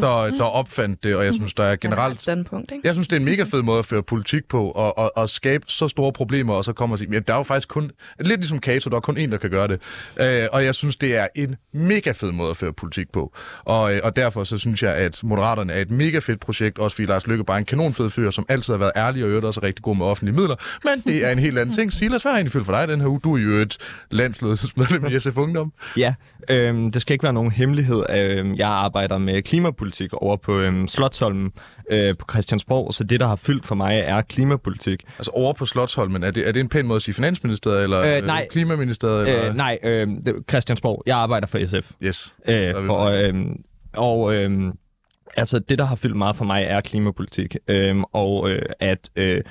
der, 0.00 0.30
der 0.30 0.44
opfandt 0.44 1.04
det, 1.04 1.16
og 1.16 1.24
jeg 1.24 1.34
synes, 1.34 1.54
der 1.54 1.64
er 1.64 1.76
generelt 1.76 2.20
standpunkt, 2.20 2.72
ikke? 2.72 2.86
jeg 2.86 2.94
synes, 2.94 3.08
det 3.08 3.16
er 3.16 3.20
en 3.20 3.26
mega 3.26 3.42
fed 3.42 3.62
måde 3.62 3.78
at 3.78 3.86
føre 3.86 4.02
politik 4.02 4.48
på, 4.48 4.70
og, 4.70 4.98
og, 4.98 5.12
og 5.16 5.28
skabe 5.28 5.64
så 5.68 5.88
store 5.88 6.12
problemer, 6.12 6.54
og 6.54 6.64
så 6.64 6.72
kommer 6.72 6.94
og 6.94 6.98
sige, 6.98 7.10
men 7.10 7.22
der 7.22 7.32
er 7.32 7.38
jo 7.38 7.42
faktisk 7.42 7.68
kun, 7.68 7.90
lidt 8.20 8.40
ligesom 8.40 8.58
Kato, 8.58 8.90
der 8.90 8.96
er 8.96 9.00
kun 9.00 9.16
en, 9.16 9.32
der 9.32 9.38
kan 9.38 9.50
gøre 9.50 9.68
det. 9.68 9.80
Øh, 10.20 10.46
og 10.52 10.64
jeg 10.64 10.74
synes, 10.74 10.96
det 10.96 11.16
er 11.16 11.26
en 11.34 11.56
mega 11.72 12.10
fed 12.10 12.32
måde 12.32 12.50
at 12.50 12.56
føre 12.56 12.72
politik 12.72 13.12
på. 13.12 13.32
Og, 13.64 13.94
øh, 13.94 14.00
og 14.04 14.16
derfor 14.16 14.44
så 14.44 14.58
synes 14.58 14.82
jeg, 14.82 14.94
at 14.94 15.13
Moderaterne 15.22 15.72
er 15.72 15.80
et 15.80 15.90
mega 15.90 16.18
fedt 16.18 16.40
projekt, 16.40 16.78
også 16.78 16.94
fordi 16.94 17.06
Lars 17.06 17.26
Lykke 17.26 17.44
bare 17.44 17.56
er 17.56 17.58
en 17.58 17.64
kanonfed 17.64 18.10
fyr, 18.10 18.30
som 18.30 18.46
altid 18.48 18.72
har 18.74 18.78
været 18.78 18.92
ærlig 18.96 19.22
og 19.24 19.28
øvrigt 19.28 19.46
også 19.46 19.60
rigtig 19.62 19.82
god 19.82 19.96
med 19.96 20.06
offentlige 20.06 20.36
midler. 20.36 20.56
Men 20.84 21.14
det 21.14 21.24
er 21.26 21.30
en 21.30 21.38
helt 21.38 21.58
anden 21.58 21.74
ting. 21.74 21.92
Silas, 21.92 22.22
hvad 22.22 22.32
har 22.32 22.36
egentlig 22.36 22.52
fyldt 22.52 22.66
for 22.66 22.72
dig 22.72 22.88
den 22.88 23.00
her 23.00 23.08
uge? 23.08 23.20
Du 23.24 23.36
er 23.36 23.40
jo 23.40 23.50
et 23.50 23.76
landsledelsesmedlem 24.10 25.06
i 25.06 25.20
SF 25.20 25.36
Ungdom. 25.36 25.72
Ja, 25.96 26.14
øhm, 26.50 26.92
det 26.92 27.02
skal 27.02 27.14
ikke 27.14 27.22
være 27.22 27.32
nogen 27.32 27.50
hemmelighed. 27.50 28.02
Øhm, 28.10 28.54
jeg 28.54 28.68
arbejder 28.68 29.18
med 29.18 29.42
klimapolitik 29.42 30.14
over 30.14 30.36
på 30.36 30.58
øhm, 30.60 30.88
Slottholmen 30.88 31.52
øh, 31.90 32.16
på 32.16 32.26
Christiansborg, 32.30 32.94
så 32.94 33.04
det, 33.04 33.20
der 33.20 33.26
har 33.26 33.36
fyldt 33.36 33.66
for 33.66 33.74
mig, 33.74 34.02
er 34.04 34.22
klimapolitik. 34.22 35.02
Altså 35.18 35.30
over 35.34 35.52
på 35.52 35.66
Slottsholmen, 35.66 36.24
er 36.24 36.30
det, 36.30 36.48
er 36.48 36.52
det 36.52 36.60
en 36.60 36.68
pæn 36.68 36.86
måde 36.86 36.96
at 36.96 37.02
sige 37.02 37.14
Finansministeriet, 37.14 37.82
eller 37.82 38.16
Øh, 38.16 38.22
nej. 38.26 38.46
Klimaministeriet? 38.50 39.28
Eller? 39.28 39.48
Øh, 39.48 39.56
nej, 39.56 39.78
øh, 39.82 40.08
Christiansborg. 40.50 41.02
Jeg 41.06 41.16
arbejder 41.16 41.46
for 41.46 41.58
SF. 41.66 41.90
Yes. 42.02 42.34
Øh, 42.48 42.74
for, 42.86 43.04
øhm, 43.04 43.56
og 43.96 44.34
øhm, 44.34 44.72
altså, 45.36 45.58
det, 45.58 45.78
der 45.78 45.84
har 45.84 45.96
fyldt 45.96 46.16
meget 46.16 46.36
for 46.36 46.44
mig, 46.44 46.62
er 46.62 46.80
klimapolitik. 46.80 47.56
Øhm, 47.68 48.04
og 48.12 48.50
øh, 48.50 48.62
at 48.80 49.10
øh, 49.16 49.42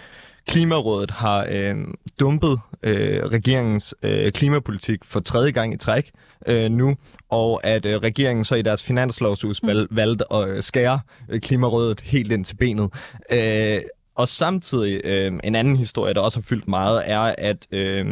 Klimarådet 0.47 1.11
har 1.11 1.47
øh, 1.49 1.75
dumpet 2.19 2.59
øh, 2.83 3.23
regeringens 3.25 3.95
øh, 4.03 4.31
klimapolitik 4.31 5.05
for 5.05 5.19
tredje 5.19 5.51
gang 5.51 5.73
i 5.73 5.77
træk 5.77 6.11
øh, 6.47 6.71
nu, 6.71 6.95
og 7.29 7.65
at 7.65 7.85
øh, 7.85 7.97
regeringen 7.97 8.45
så 8.45 8.55
i 8.55 8.61
deres 8.61 8.83
finanslovsudspil 8.83 9.87
mm. 9.89 9.97
valgte 9.97 10.33
at 10.33 10.49
øh, 10.49 10.63
skære 10.63 10.99
øh, 11.29 11.39
Klimarådet 11.39 12.01
helt 12.01 12.31
ind 12.31 12.45
til 12.45 12.55
benet. 12.55 12.89
Øh, 13.31 13.81
og 14.15 14.27
samtidig 14.27 15.01
øh, 15.03 15.31
en 15.43 15.55
anden 15.55 15.75
historie, 15.75 16.13
der 16.13 16.21
også 16.21 16.39
har 16.39 16.43
fyldt 16.43 16.67
meget, 16.67 17.03
er, 17.05 17.35
at 17.37 17.67
øh, 17.71 18.05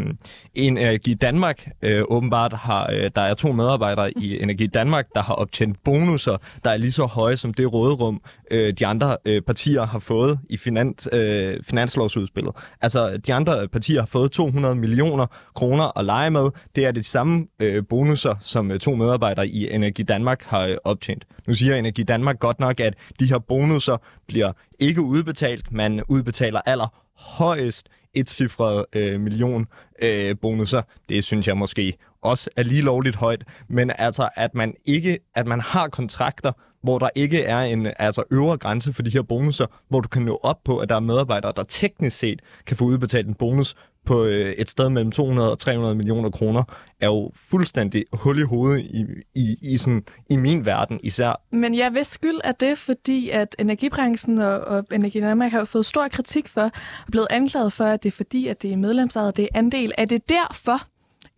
Energi 0.56 1.14
Danmark 1.14 1.70
øh, 1.82 2.04
åbenbart 2.10 2.54
har, 2.54 2.90
øh, 2.94 3.12
der 3.16 3.22
er 3.22 3.34
to 3.34 3.52
medarbejdere 3.52 4.12
i 4.18 4.40
Energi 4.44 4.68
Danmark, 4.68 5.08
der 5.16 5.22
har 5.22 5.34
optjent 5.34 5.84
bonusser, 5.84 6.38
der 6.64 6.72
er 6.72 6.78
lige 6.78 6.92
så 6.92 7.06
høje 7.06 7.38
som 7.38 7.54
det 7.54 7.74
råderum, 7.74 8.22
øh, 8.52 8.74
de 8.74 8.86
andre 8.86 9.18
øh, 9.26 9.42
partier 9.42 9.86
har 9.86 10.00
fået 10.00 10.40
i 10.50 10.58
finans, 10.58 11.10
øh, 11.12 11.58
finanslovsudspillet. 11.64 12.56
Altså, 12.82 13.18
de 13.18 13.34
andre 13.34 13.68
partier 13.68 14.00
har 14.00 14.08
fået 14.08 14.32
200 14.32 14.76
millioner 14.76 15.26
kroner 15.56 16.00
at 16.00 16.06
lege 16.06 16.32
med. 16.32 16.50
Det 16.76 16.86
er 16.86 16.92
de 16.92 17.04
samme 17.04 17.48
øh, 17.60 17.84
bonusser, 17.90 18.36
som 18.40 18.72
øh, 18.72 18.80
to 18.80 18.96
medarbejdere 18.96 19.48
i 19.48 19.74
Energi 19.74 20.04
Danmark 20.04 20.44
har 20.44 20.66
øh, 20.68 20.78
optjent. 20.84 21.26
Nu 21.48 21.54
siger 21.54 21.76
Energi 21.76 22.04
Danmark 22.04 22.40
godt 22.40 22.60
nok, 22.60 22.80
at 22.80 22.94
de 23.20 23.26
her 23.26 23.40
bonusser 23.40 23.98
bliver 24.28 24.52
ikke 24.80 25.02
udbetalt. 25.02 25.72
Man 25.72 26.04
udbetaler 26.08 26.62
aller 26.66 27.04
højst 27.16 27.90
et 28.14 28.30
cifret 28.30 28.86
øh, 28.94 29.20
million 29.20 29.68
øh, 30.02 30.36
bonusser. 30.42 30.82
Det 31.10 31.24
synes 31.24 31.48
jeg 31.48 31.58
måske 31.58 31.94
også 32.22 32.50
er 32.56 32.64
lige 32.64 32.82
lovligt 32.82 33.16
højt. 33.16 33.44
Men 33.68 33.92
altså, 33.98 34.30
at 34.36 34.56
man 34.56 34.74
ikke, 34.86 35.20
at 35.36 35.48
man 35.48 35.60
har 35.62 35.88
kontrakter, 35.88 36.52
hvor 36.84 37.00
der 37.00 37.10
ikke 37.16 37.44
er 37.44 37.60
en 37.60 37.88
altså 38.00 38.24
øvre 38.32 38.58
grænse 38.58 38.94
for 38.94 39.02
de 39.02 39.10
her 39.10 39.22
bonusser, 39.22 39.66
hvor 39.90 40.00
du 40.00 40.08
kan 40.08 40.22
nå 40.22 40.40
op 40.44 40.64
på, 40.66 40.78
at 40.78 40.90
der 40.90 40.96
er 40.96 41.00
medarbejdere, 41.00 41.54
der 41.56 41.64
teknisk 41.64 42.18
set 42.18 42.42
kan 42.66 42.78
få 42.78 42.86
udbetalt 42.86 43.28
en 43.28 43.34
bonus 43.34 43.76
på 44.06 44.26
øh, 44.26 44.52
et 44.52 44.70
sted 44.70 44.90
mellem 44.90 45.12
200 45.12 45.52
og 45.52 45.60
300 45.60 45.96
millioner 45.96 46.30
kroner, 46.30 46.64
er 47.02 47.08
jo 47.08 47.32
fuldstændig 47.36 48.06
hul 48.14 48.40
i 48.40 48.42
hovedet 48.42 48.80
i, 48.80 49.06
i, 49.36 49.56
i, 49.62 49.78
sådan, 49.78 50.04
i 50.30 50.36
min 50.36 50.66
verden 50.66 51.00
især. 51.04 51.42
Men 51.52 51.78
jeg 51.78 51.94
vil 51.94 52.06
skyld 52.06 52.40
af 52.44 52.56
det, 52.56 52.78
fordi 52.78 53.30
at 53.30 53.56
energibranchen 53.60 54.38
og, 54.38 54.60
og 54.60 54.86
Energi 54.92 55.20
Danmark 55.20 55.52
har 55.52 55.60
jo 55.60 55.66
fået 55.66 55.86
stor 55.86 56.08
kritik 56.08 56.48
for, 56.48 56.62
og 56.62 56.72
blevet 57.12 57.28
anklaget 57.30 57.74
for, 57.74 57.86
at 57.86 58.04
det 58.04 58.10
er 58.10 58.16
fordi, 58.16 58.48
at 58.48 58.62
det 58.62 58.74
er 58.74 58.78
medlemsejet, 58.78 59.38
det 59.38 59.44
er 59.44 59.58
andel. 59.60 59.92
Er 59.98 60.06
det 60.06 60.30
derfor, 60.30 60.88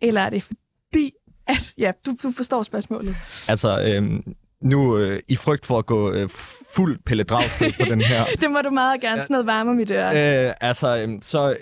eller 0.00 0.20
er 0.20 0.30
det 0.30 0.42
fordi, 0.42 1.12
at... 1.46 1.72
Ja, 1.78 1.92
du, 2.06 2.16
du 2.22 2.32
forstår 2.36 2.62
spørgsmålet. 2.62 3.16
Altså, 3.48 3.80
øhm, 3.80 4.34
nu 4.64 4.98
øh, 4.98 5.20
i 5.28 5.36
frygt 5.36 5.66
for 5.66 5.78
at 5.78 5.86
gå 5.86 6.12
øh, 6.12 6.28
fuld 6.74 6.98
Pelle 7.06 7.24
på 7.24 7.84
den 7.84 8.00
her. 8.00 8.24
det 8.40 8.50
må 8.50 8.58
du 8.60 8.70
meget 8.70 9.00
gerne, 9.00 9.22
sådan 9.22 9.34
noget 9.34 9.46
varme 9.46 9.70
om 9.70 9.76
mit 9.76 9.90
øre. 9.90 10.46
Øh, 10.46 10.54
altså, 10.60 10.96
øh, 10.96 11.08
så 11.22 11.56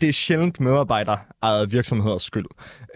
det 0.00 0.08
er 0.08 0.12
sjældent 0.12 0.60
medarbejder 0.60 1.16
eget 1.42 1.72
virksomheders 1.72 2.22
skyld. 2.22 2.46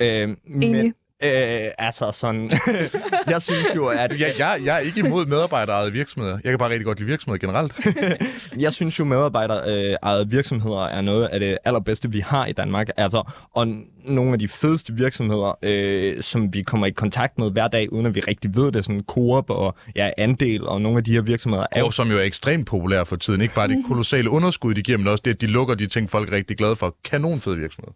Øh, 0.00 0.28
men, 0.46 0.94
Øh, 1.24 1.70
altså 1.78 2.10
sådan... 2.12 2.50
jeg 3.32 3.42
synes 3.42 3.66
jo, 3.76 3.86
at... 3.86 4.20
Ja, 4.20 4.30
jeg, 4.38 4.58
jeg 4.64 4.76
er 4.76 4.78
ikke 4.78 5.00
imod 5.00 5.26
medarbejderejede 5.26 5.92
virksomheder. 5.92 6.38
Jeg 6.44 6.52
kan 6.52 6.58
bare 6.58 6.70
rigtig 6.70 6.84
godt 6.86 6.98
lide 6.98 7.08
virksomheder 7.08 7.38
generelt. 7.38 7.72
jeg 8.64 8.72
synes 8.72 8.98
jo, 8.98 9.04
medarbejderejede 9.04 10.28
virksomheder 10.30 10.86
er 10.86 11.00
noget 11.00 11.26
af 11.26 11.40
det 11.40 11.58
allerbedste, 11.64 12.10
vi 12.10 12.20
har 12.20 12.46
i 12.46 12.52
Danmark. 12.52 12.88
Altså, 12.96 13.22
og 13.54 13.66
nogle 14.04 14.32
af 14.32 14.38
de 14.38 14.48
fedeste 14.48 14.92
virksomheder, 14.92 15.58
øh, 15.62 16.22
som 16.22 16.54
vi 16.54 16.62
kommer 16.62 16.86
i 16.86 16.90
kontakt 16.90 17.38
med 17.38 17.50
hver 17.50 17.68
dag, 17.68 17.92
uden 17.92 18.06
at 18.06 18.14
vi 18.14 18.20
rigtig 18.20 18.56
ved 18.56 18.72
det, 18.72 18.84
sådan 18.84 19.04
Coop 19.06 19.50
og 19.50 19.74
ja, 19.96 20.10
Andel 20.18 20.66
og 20.66 20.80
nogle 20.80 20.98
af 20.98 21.04
de 21.04 21.12
her 21.12 21.22
virksomheder. 21.22 21.66
Er 21.72 21.80
jo, 21.80 21.90
som 21.90 22.10
jo 22.10 22.18
er 22.18 22.22
ekstremt 22.22 22.66
populære 22.66 23.06
for 23.06 23.16
tiden. 23.16 23.40
Ikke 23.40 23.54
bare 23.54 23.68
det 23.68 23.84
kolossale 23.88 24.30
underskud, 24.30 24.74
de 24.74 24.82
giver, 24.82 24.98
men 24.98 25.08
også 25.08 25.22
det, 25.24 25.34
at 25.34 25.40
de 25.40 25.46
lukker 25.46 25.74
de 25.74 25.86
ting, 25.86 26.10
folk 26.10 26.32
er 26.32 26.36
rigtig 26.36 26.56
glade 26.56 26.76
for. 26.76 26.96
Kanonfede 27.04 27.56
virksomheder. 27.56 27.92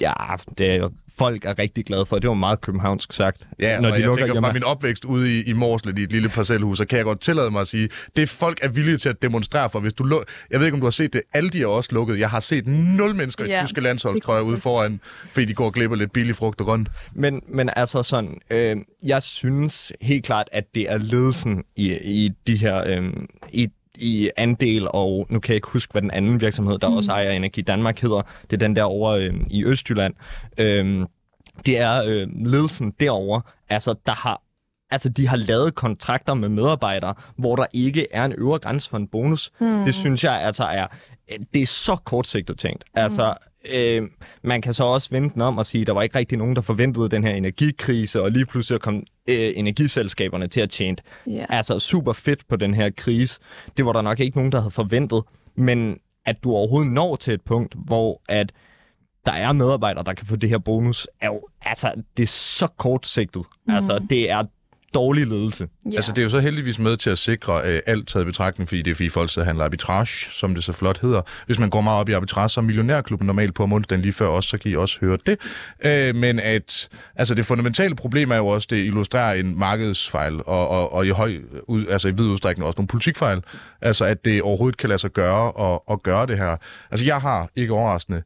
Ja, 0.00 0.12
det 0.58 0.74
er 0.74 0.88
folk 1.18 1.44
er 1.44 1.58
rigtig 1.58 1.84
glade 1.84 2.06
for. 2.06 2.18
Det 2.18 2.28
var 2.28 2.34
meget 2.34 2.60
københavnsk 2.60 3.12
sagt. 3.12 3.48
Ja, 3.58 3.80
når 3.80 3.88
de 3.88 3.94
jeg 3.94 4.02
tænker 4.02 4.24
hjemme. 4.24 4.40
fra 4.40 4.52
min 4.52 4.64
opvækst 4.64 5.04
ude 5.04 5.38
i, 5.38 5.42
i 5.42 5.52
Morslet 5.52 5.98
i 5.98 6.02
et 6.02 6.12
lille 6.12 6.28
parcelhus, 6.28 6.78
så 6.78 6.84
kan 6.84 6.96
jeg 6.96 7.04
godt 7.04 7.20
tillade 7.20 7.50
mig 7.50 7.60
at 7.60 7.68
sige, 7.68 7.88
det 8.16 8.28
folk 8.28 8.58
er 8.62 8.68
villige 8.68 8.96
til 8.96 9.08
at 9.08 9.22
demonstrere 9.22 9.70
for. 9.70 9.80
Hvis 9.80 9.94
du 9.94 10.04
luk... 10.04 10.28
Jeg 10.50 10.60
ved 10.60 10.66
ikke, 10.66 10.74
om 10.74 10.80
du 10.80 10.86
har 10.86 10.90
set 10.90 11.12
det. 11.12 11.22
Alle 11.34 11.50
de 11.50 11.62
er 11.62 11.66
også 11.66 11.90
lukket. 11.92 12.18
Jeg 12.18 12.30
har 12.30 12.40
set 12.40 12.66
nul 12.66 13.14
mennesker 13.14 13.44
ja, 13.44 13.62
i 13.62 13.66
tyske 13.66 13.80
landsholdstrøjer 13.80 14.42
ude 14.42 14.56
foran, 14.56 15.00
fordi 15.32 15.46
de 15.46 15.54
går 15.54 15.64
og 15.64 15.72
glipper 15.72 15.96
lidt 15.96 16.12
billig 16.12 16.36
frugt 16.36 16.60
og 16.60 16.66
grønt. 16.66 16.88
Men, 17.12 17.42
men 17.48 17.70
altså 17.76 18.02
sådan, 18.02 18.38
øh, 18.50 18.76
jeg 19.04 19.22
synes 19.22 19.92
helt 20.00 20.24
klart, 20.24 20.48
at 20.52 20.64
det 20.74 20.90
er 20.90 20.98
ledelsen 20.98 21.64
i, 21.76 21.92
i 21.92 22.30
de 22.46 22.56
her, 22.56 22.84
øh, 22.86 23.12
i 23.52 23.68
i 23.98 24.30
andel, 24.36 24.88
og 24.90 25.26
nu 25.30 25.40
kan 25.40 25.52
jeg 25.52 25.56
ikke 25.56 25.68
huske, 25.68 25.92
hvad 25.92 26.02
den 26.02 26.10
anden 26.10 26.40
virksomhed, 26.40 26.78
der 26.78 26.88
mm. 26.88 26.96
også 26.96 27.12
ejer 27.12 27.30
Energi 27.30 27.60
Danmark 27.60 28.00
hedder. 28.00 28.22
Det 28.42 28.52
er 28.52 28.66
den 28.66 28.76
der 28.76 28.82
over 28.82 29.10
øh, 29.10 29.30
i 29.50 29.64
Østjylland. 29.64 30.14
Øhm, 30.58 31.06
det 31.66 31.78
er 31.78 32.02
øh, 32.06 32.28
ledelsen 32.46 32.92
derover, 33.00 33.40
altså 33.68 33.94
der 34.06 34.12
har 34.12 34.42
Altså, 34.90 35.08
de 35.08 35.28
har 35.28 35.36
lavet 35.36 35.74
kontrakter 35.74 36.34
med 36.34 36.48
medarbejdere, 36.48 37.14
hvor 37.36 37.56
der 37.56 37.66
ikke 37.72 38.06
er 38.10 38.24
en 38.24 38.34
øvre 38.38 38.58
grænse 38.58 38.90
for 38.90 38.96
en 38.96 39.08
bonus. 39.08 39.50
Mm. 39.60 39.84
Det 39.84 39.94
synes 39.94 40.24
jeg 40.24 40.40
altså 40.42 40.64
er, 40.64 40.86
det 41.54 41.62
er 41.62 41.66
så 41.66 41.96
kortsigtet 41.96 42.58
tænkt. 42.58 42.84
Altså, 42.94 43.34
øh, 43.64 44.02
man 44.42 44.62
kan 44.62 44.74
så 44.74 44.84
også 44.84 45.08
vente 45.10 45.34
den 45.34 45.42
om 45.42 45.58
og 45.58 45.66
sige, 45.66 45.80
at 45.80 45.86
der 45.86 45.92
var 45.92 46.02
ikke 46.02 46.18
rigtig 46.18 46.38
nogen, 46.38 46.56
der 46.56 46.62
forventede 46.62 47.08
den 47.08 47.24
her 47.24 47.34
energikrise, 47.34 48.22
og 48.22 48.30
lige 48.30 48.46
pludselig 48.46 48.80
kom 48.80 48.94
øh, 49.28 49.52
energiselskaberne 49.56 50.48
til 50.48 50.60
at 50.60 50.70
tjene 50.70 50.96
yeah. 51.28 51.46
altså 51.48 51.78
super 51.78 52.12
fedt 52.12 52.48
på 52.48 52.56
den 52.56 52.74
her 52.74 52.90
krise. 52.96 53.40
Det 53.76 53.86
var 53.86 53.92
der 53.92 54.02
nok 54.02 54.20
ikke 54.20 54.36
nogen, 54.36 54.52
der 54.52 54.60
havde 54.60 54.70
forventet, 54.70 55.22
men 55.56 55.98
at 56.26 56.44
du 56.44 56.52
overhovedet 56.52 56.92
når 56.92 57.16
til 57.16 57.34
et 57.34 57.42
punkt, 57.42 57.74
hvor 57.86 58.22
at 58.28 58.52
der 59.26 59.32
er 59.32 59.52
medarbejdere, 59.52 60.04
der 60.04 60.12
kan 60.12 60.26
få 60.26 60.36
det 60.36 60.48
her 60.48 60.58
bonus, 60.58 61.08
er 61.20 61.26
jo, 61.26 61.48
altså, 61.62 61.92
det 62.16 62.22
er 62.22 62.26
så 62.26 62.66
kortsigtet. 62.66 63.44
Mm. 63.66 63.74
Altså, 63.74 64.06
det 64.10 64.30
er 64.30 64.44
dårlig 64.94 65.26
ledelse. 65.26 65.68
Ja. 65.90 65.96
Altså, 65.96 66.12
det 66.12 66.18
er 66.18 66.22
jo 66.22 66.28
så 66.28 66.40
heldigvis 66.40 66.78
med 66.78 66.96
til 66.96 67.10
at 67.10 67.18
sikre 67.18 67.62
øh, 67.64 67.80
alt 67.86 68.08
taget 68.08 68.24
i 68.24 68.26
betragtning, 68.26 68.68
fordi 68.68 68.82
det 68.82 68.90
er 68.90 68.94
fordi 68.94 69.08
folk 69.08 69.30
sidder 69.30 69.46
handler 69.46 69.64
arbitrage, 69.64 70.30
som 70.30 70.54
det 70.54 70.64
så 70.64 70.72
flot 70.72 71.00
hedder. 71.00 71.22
Hvis 71.46 71.58
man 71.58 71.70
går 71.70 71.80
meget 71.80 72.00
op 72.00 72.08
i 72.08 72.12
arbitrage, 72.12 72.48
så 72.48 72.60
er 72.60 72.62
Millionærklubben 72.62 73.26
normalt 73.26 73.54
på 73.54 73.64
onsdagen 73.64 74.02
lige 74.02 74.12
før 74.12 74.26
også, 74.26 74.48
så 74.48 74.58
kan 74.58 74.70
I 74.70 74.76
også 74.76 74.98
høre 75.00 75.18
det. 75.26 75.38
Øh, 75.84 76.14
men 76.14 76.40
at, 76.40 76.88
altså 77.16 77.34
det 77.34 77.46
fundamentale 77.46 77.94
problem 77.94 78.30
er 78.30 78.36
jo 78.36 78.46
også, 78.46 78.66
det 78.70 78.76
illustrerer 78.76 79.32
en 79.32 79.58
markedsfejl, 79.58 80.40
og, 80.46 80.68
og, 80.68 80.92
og 80.92 81.06
i, 81.06 81.10
høj, 81.10 81.36
ud, 81.66 81.86
altså 81.86 82.08
i 82.08 82.10
vid 82.10 82.26
udstrækning 82.26 82.66
også 82.66 82.78
nogle 82.78 82.88
politikfejl. 82.88 83.42
Altså 83.82 84.04
at 84.04 84.24
det 84.24 84.42
overhovedet 84.42 84.76
kan 84.76 84.88
lade 84.88 84.98
sig 84.98 85.10
gøre 85.10 85.52
og, 85.52 85.88
og 85.90 86.02
gøre 86.02 86.26
det 86.26 86.38
her. 86.38 86.56
Altså 86.90 87.04
jeg 87.04 87.20
har, 87.20 87.48
ikke 87.56 87.72
overraskende, 87.72 88.22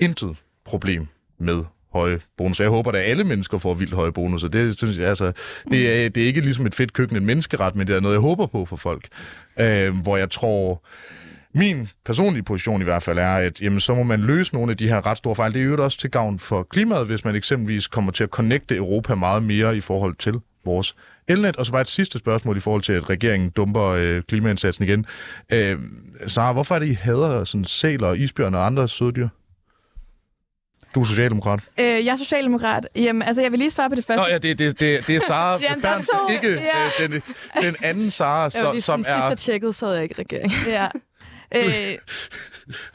intet 0.00 0.36
problem 0.64 1.06
med 1.38 1.64
høje 1.96 2.20
bonus. 2.38 2.60
Jeg 2.60 2.68
håber, 2.68 2.90
at 2.90 2.96
alle 2.96 3.24
mennesker 3.24 3.58
får 3.58 3.74
vildt 3.74 3.94
høje 3.94 4.12
bonusser. 4.12 4.48
Det, 4.48 4.78
synes 4.78 4.98
jeg, 4.98 5.08
altså, 5.08 5.32
det, 5.70 6.04
er, 6.04 6.08
det 6.08 6.22
er 6.22 6.26
ikke 6.26 6.40
ligesom 6.40 6.66
et 6.66 6.74
fedt 6.74 6.92
køkken, 6.92 7.16
en 7.16 7.26
menneskeret, 7.26 7.76
men 7.76 7.86
det 7.86 7.96
er 7.96 8.00
noget, 8.00 8.14
jeg 8.14 8.20
håber 8.20 8.46
på 8.46 8.64
for 8.64 8.76
folk. 8.76 9.04
Øh, 9.60 10.02
hvor 10.02 10.16
jeg 10.16 10.30
tror, 10.30 10.82
min 11.54 11.88
personlige 12.04 12.42
position 12.42 12.80
i 12.80 12.84
hvert 12.84 13.02
fald 13.02 13.18
er, 13.18 13.32
at 13.32 13.60
jamen, 13.60 13.80
så 13.80 13.94
må 13.94 14.02
man 14.02 14.20
løse 14.20 14.54
nogle 14.54 14.70
af 14.70 14.76
de 14.76 14.88
her 14.88 15.06
ret 15.06 15.18
store 15.18 15.34
fejl. 15.34 15.54
Det 15.54 15.60
er 15.60 15.64
jo 15.64 15.84
også 15.84 15.98
til 15.98 16.10
gavn 16.10 16.38
for 16.38 16.62
klimaet, 16.62 17.06
hvis 17.06 17.24
man 17.24 17.34
eksempelvis 17.34 17.86
kommer 17.86 18.12
til 18.12 18.24
at 18.24 18.30
connecte 18.30 18.76
Europa 18.76 19.14
meget 19.14 19.42
mere 19.42 19.76
i 19.76 19.80
forhold 19.80 20.14
til 20.18 20.34
vores 20.64 20.96
elnet. 21.28 21.56
Og 21.56 21.66
så 21.66 21.72
var 21.72 21.80
et 21.80 21.86
sidste 21.86 22.18
spørgsmål 22.18 22.56
i 22.56 22.60
forhold 22.60 22.82
til, 22.82 22.92
at 22.92 23.10
regeringen 23.10 23.50
dumper 23.50 23.84
øh, 23.84 24.22
klimaindsatsen 24.22 24.84
igen. 24.84 25.06
Øh, 25.52 25.78
Sara, 26.26 26.52
hvorfor 26.52 26.74
er 26.74 26.78
det, 26.78 26.86
I 26.86 26.92
hader 26.92 27.44
sådan 27.44 27.64
sæler, 27.64 28.12
isbjørn 28.12 28.54
og 28.54 28.66
andre 28.66 28.88
søddyr? 28.88 29.28
Du 30.96 31.00
er 31.00 31.04
socialdemokrat. 31.04 31.60
Øh, 31.78 31.86
jeg 31.86 32.06
er 32.12 32.16
socialdemokrat. 32.16 32.88
Jamen, 32.96 33.22
altså, 33.22 33.42
jeg 33.42 33.50
vil 33.50 33.58
lige 33.58 33.70
svare 33.70 33.90
på 33.90 33.94
det 33.94 34.04
første. 34.04 34.22
Nå 34.22 34.28
ja, 34.28 34.38
det, 34.38 34.58
det, 34.58 34.80
det, 34.80 35.06
det 35.06 35.16
er 35.16 35.20
Sara 35.20 35.58
Berns, 35.82 36.10
ikke 36.32 36.52
ja. 36.52 37.04
øh, 37.04 37.10
den, 37.10 37.22
den 37.62 37.76
anden 37.82 38.10
Sara, 38.10 38.50
så, 38.50 38.72
ja, 38.72 38.80
som 38.80 39.00
er... 39.00 39.04
Sidst 39.04 39.28
jeg 39.28 39.38
tjekkede, 39.38 39.72
så 39.72 39.86
havde 39.86 39.96
jeg 39.96 40.02
ikke 40.02 40.18
regering. 40.18 40.52
Ja. 40.66 40.88
Øh, 41.56 41.62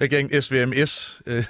Regeringen 0.02 0.42
SVMS. 0.42 1.22
Øh 1.26 1.46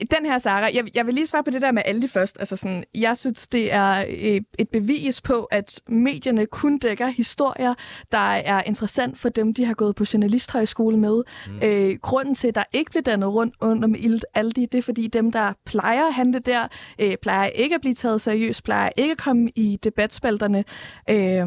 den 0.00 0.26
her, 0.26 0.38
Sara, 0.38 0.70
jeg, 0.74 0.84
jeg 0.94 1.06
vil 1.06 1.14
lige 1.14 1.26
svare 1.26 1.44
på 1.44 1.50
det 1.50 1.62
der 1.62 1.72
med 1.72 1.82
Aldi 1.84 2.08
først. 2.08 2.38
Altså 2.38 2.56
sådan, 2.56 2.84
jeg 2.94 3.16
synes, 3.16 3.48
det 3.48 3.72
er 3.72 4.04
øh, 4.22 4.40
et 4.58 4.68
bevis 4.72 5.20
på, 5.20 5.44
at 5.44 5.80
medierne 5.88 6.46
kun 6.46 6.78
dækker 6.78 7.06
historier, 7.06 7.74
der 8.12 8.18
er 8.18 8.62
interessant 8.62 9.18
for 9.18 9.28
dem, 9.28 9.54
de 9.54 9.64
har 9.64 9.74
gået 9.74 9.96
på 9.96 10.04
journalisthøjskole 10.12 10.96
med. 10.96 11.22
Mm. 11.46 11.60
Øh, 11.62 11.98
grunden 12.02 12.34
til, 12.34 12.48
at 12.48 12.54
der 12.54 12.64
ikke 12.74 12.90
bliver 12.90 13.02
dannet 13.02 13.34
rundt 13.34 13.54
under 13.60 13.88
med 13.88 14.20
Aldi, 14.34 14.66
det 14.66 14.78
er 14.78 14.82
fordi 14.82 15.06
dem, 15.06 15.32
der 15.32 15.52
plejer 15.66 16.06
at 16.06 16.14
handle 16.14 16.38
der, 16.38 16.68
øh, 16.98 17.16
plejer 17.22 17.46
ikke 17.46 17.74
at 17.74 17.80
blive 17.80 17.94
taget 17.94 18.20
seriøst, 18.20 18.64
plejer 18.64 18.90
ikke 18.96 19.12
at 19.12 19.18
komme 19.18 19.50
i 19.56 19.78
debatspalterne. 19.84 20.64
Øh, 21.10 21.46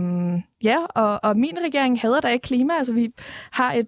ja, 0.64 0.78
og, 0.96 1.20
og 1.24 1.38
min 1.38 1.58
regering 1.66 2.02
hader 2.02 2.20
da 2.20 2.28
ikke 2.28 2.44
klima. 2.44 2.74
Altså, 2.78 2.94
vi 2.94 3.10
har 3.52 3.74
et 3.74 3.88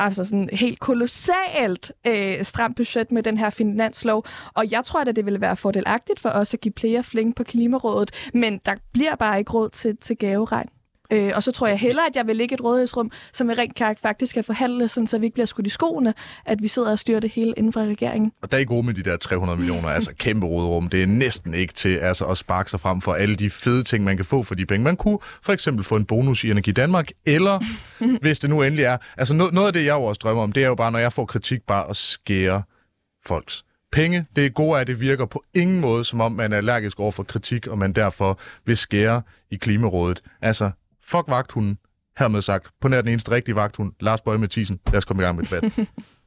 altså 0.00 0.24
sådan 0.24 0.48
helt 0.52 0.80
kolossalt 0.80 1.92
øh, 2.06 2.44
stramt 2.44 2.76
budget 2.76 3.12
med 3.12 3.22
den 3.22 3.38
her 3.38 3.50
finanslov. 3.50 4.24
Og 4.54 4.70
jeg 4.70 4.84
tror 4.84 5.00
at 5.00 5.16
det 5.16 5.24
ville 5.24 5.40
være 5.40 5.56
fordelagtigt 5.56 6.20
for 6.20 6.28
os 6.28 6.54
at 6.54 6.60
give 6.60 6.74
flere 6.78 7.02
flink 7.02 7.36
på 7.36 7.44
Klimarådet, 7.44 8.30
men 8.34 8.60
der 8.66 8.74
bliver 8.92 9.14
bare 9.16 9.38
ikke 9.38 9.52
råd 9.52 9.68
til, 9.68 9.96
til 9.96 10.16
gaveregn. 10.16 10.68
Øh, 11.12 11.32
og 11.34 11.42
så 11.42 11.52
tror 11.52 11.66
jeg 11.66 11.78
hellere, 11.78 12.06
at 12.06 12.16
jeg 12.16 12.26
vil 12.26 12.36
lægge 12.36 12.54
et 12.54 12.64
rådighedsrum, 12.64 13.10
som 13.32 13.50
i 13.50 13.52
rent 13.52 14.00
faktisk 14.02 14.30
skal 14.30 14.42
forhandle, 14.42 14.88
sådan, 14.88 15.06
så 15.06 15.18
vi 15.18 15.26
ikke 15.26 15.34
bliver 15.34 15.46
skudt 15.46 15.66
i 15.66 15.70
skoene, 15.70 16.14
at 16.46 16.62
vi 16.62 16.68
sidder 16.68 16.90
og 16.90 16.98
styrer 16.98 17.20
det 17.20 17.30
hele 17.30 17.54
inden 17.56 17.72
for 17.72 17.80
regeringen. 17.80 18.32
Og 18.42 18.52
der 18.52 18.56
er 18.56 18.60
ikke 18.60 18.72
rum 18.72 18.84
med 18.84 18.94
de 18.94 19.02
der 19.02 19.16
300 19.16 19.58
millioner, 19.58 19.88
altså 19.88 20.12
kæmpe 20.18 20.46
råderum. 20.46 20.88
Det 20.88 21.02
er 21.02 21.06
næsten 21.06 21.54
ikke 21.54 21.74
til 21.74 21.96
altså, 21.96 22.24
at 22.24 22.36
sparke 22.36 22.70
sig 22.70 22.80
frem 22.80 23.00
for 23.00 23.12
alle 23.12 23.34
de 23.34 23.50
fede 23.50 23.82
ting, 23.82 24.04
man 24.04 24.16
kan 24.16 24.24
få 24.24 24.42
for 24.42 24.54
de 24.54 24.66
penge. 24.66 24.84
Man 24.84 24.96
kunne 24.96 25.18
for 25.42 25.52
eksempel 25.52 25.84
få 25.84 25.94
en 25.94 26.04
bonus 26.04 26.44
i 26.44 26.50
Energi 26.50 26.72
Danmark, 26.72 27.10
eller 27.26 27.64
hvis 28.22 28.38
det 28.38 28.50
nu 28.50 28.62
endelig 28.62 28.84
er. 28.84 28.96
Altså 29.16 29.34
noget, 29.34 29.54
noget 29.54 29.66
af 29.66 29.72
det, 29.72 29.84
jeg 29.84 29.92
jo 29.92 30.04
også 30.04 30.20
drømmer 30.22 30.42
om, 30.42 30.52
det 30.52 30.62
er 30.62 30.68
jo 30.68 30.74
bare, 30.74 30.92
når 30.92 30.98
jeg 30.98 31.12
får 31.12 31.24
kritik, 31.24 31.60
bare 31.66 31.90
at 31.90 31.96
skære 31.96 32.62
folks 33.26 33.64
penge. 33.92 34.26
Det 34.36 34.46
er 34.46 34.50
gode 34.50 34.76
af, 34.76 34.80
at 34.80 34.86
det 34.86 35.00
virker 35.00 35.26
på 35.26 35.44
ingen 35.54 35.80
måde, 35.80 36.04
som 36.04 36.20
om 36.20 36.32
man 36.32 36.52
er 36.52 36.56
allergisk 36.56 37.00
over 37.00 37.10
for 37.10 37.22
kritik, 37.22 37.66
og 37.66 37.78
man 37.78 37.92
derfor 37.92 38.38
vil 38.66 38.76
skære 38.76 39.22
i 39.50 39.56
Klimarådet. 39.56 40.22
Altså, 40.42 40.70
fuck 41.10 41.28
vagthunden. 41.28 41.78
Hermed 42.18 42.42
sagt, 42.42 42.70
på 42.80 42.88
nær 42.88 43.00
den 43.00 43.08
eneste 43.08 43.30
rigtige 43.30 43.54
vagthund, 43.54 43.92
Lars 44.00 44.20
Bøge 44.20 44.38
Mathisen. 44.38 44.80
Lad 44.86 44.96
os 44.96 45.04
komme 45.04 45.22
i 45.22 45.26
gang 45.26 45.36
med 45.36 45.44
debatten. 45.44 45.86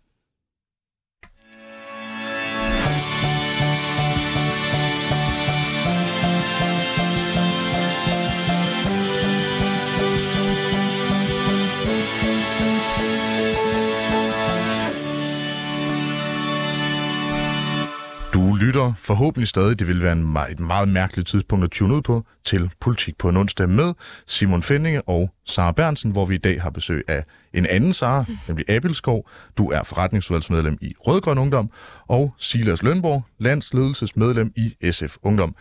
Du 18.64 18.66
lytter 18.66 18.94
forhåbentlig 18.98 19.48
stadig, 19.48 19.80
det 19.80 19.88
vil 19.88 20.04
være 20.04 20.12
en 20.12 20.34
meget, 20.34 20.52
et 20.52 20.60
meget 20.60 20.90
mærkeligt 20.90 21.28
tidspunkt 21.28 21.64
at 21.66 21.72
tune 21.72 21.96
ud 21.96 22.02
på, 22.02 22.26
til 22.46 22.72
Politik 22.80 23.18
på 23.18 23.30
en 23.30 23.38
onsdag 23.38 23.70
med 23.70 23.94
Simon 24.28 24.64
Fendinge 24.64 25.02
og 25.02 25.34
Sara 25.46 25.72
Bernsen, 25.72 26.12
hvor 26.12 26.26
vi 26.26 26.36
i 26.36 26.38
dag 26.38 26.62
har 26.62 26.70
besøg 26.70 27.04
af 27.08 27.24
en 27.54 27.66
anden 27.66 27.94
Sara, 27.94 28.26
nemlig 28.48 28.70
Abelskov. 28.70 29.30
Du 29.58 29.72
er 29.72 29.84
forretningsudvalgsmedlem 29.84 30.78
i 30.82 30.94
Rødgrøn 31.00 31.38
Ungdom, 31.38 31.72
og 32.08 32.34
Silas 32.38 32.84
Lønborg, 32.84 33.26
landsledelsesmedlem 33.40 34.54
i 34.56 34.92
SF 34.92 35.18
Ungdom. 35.24 35.56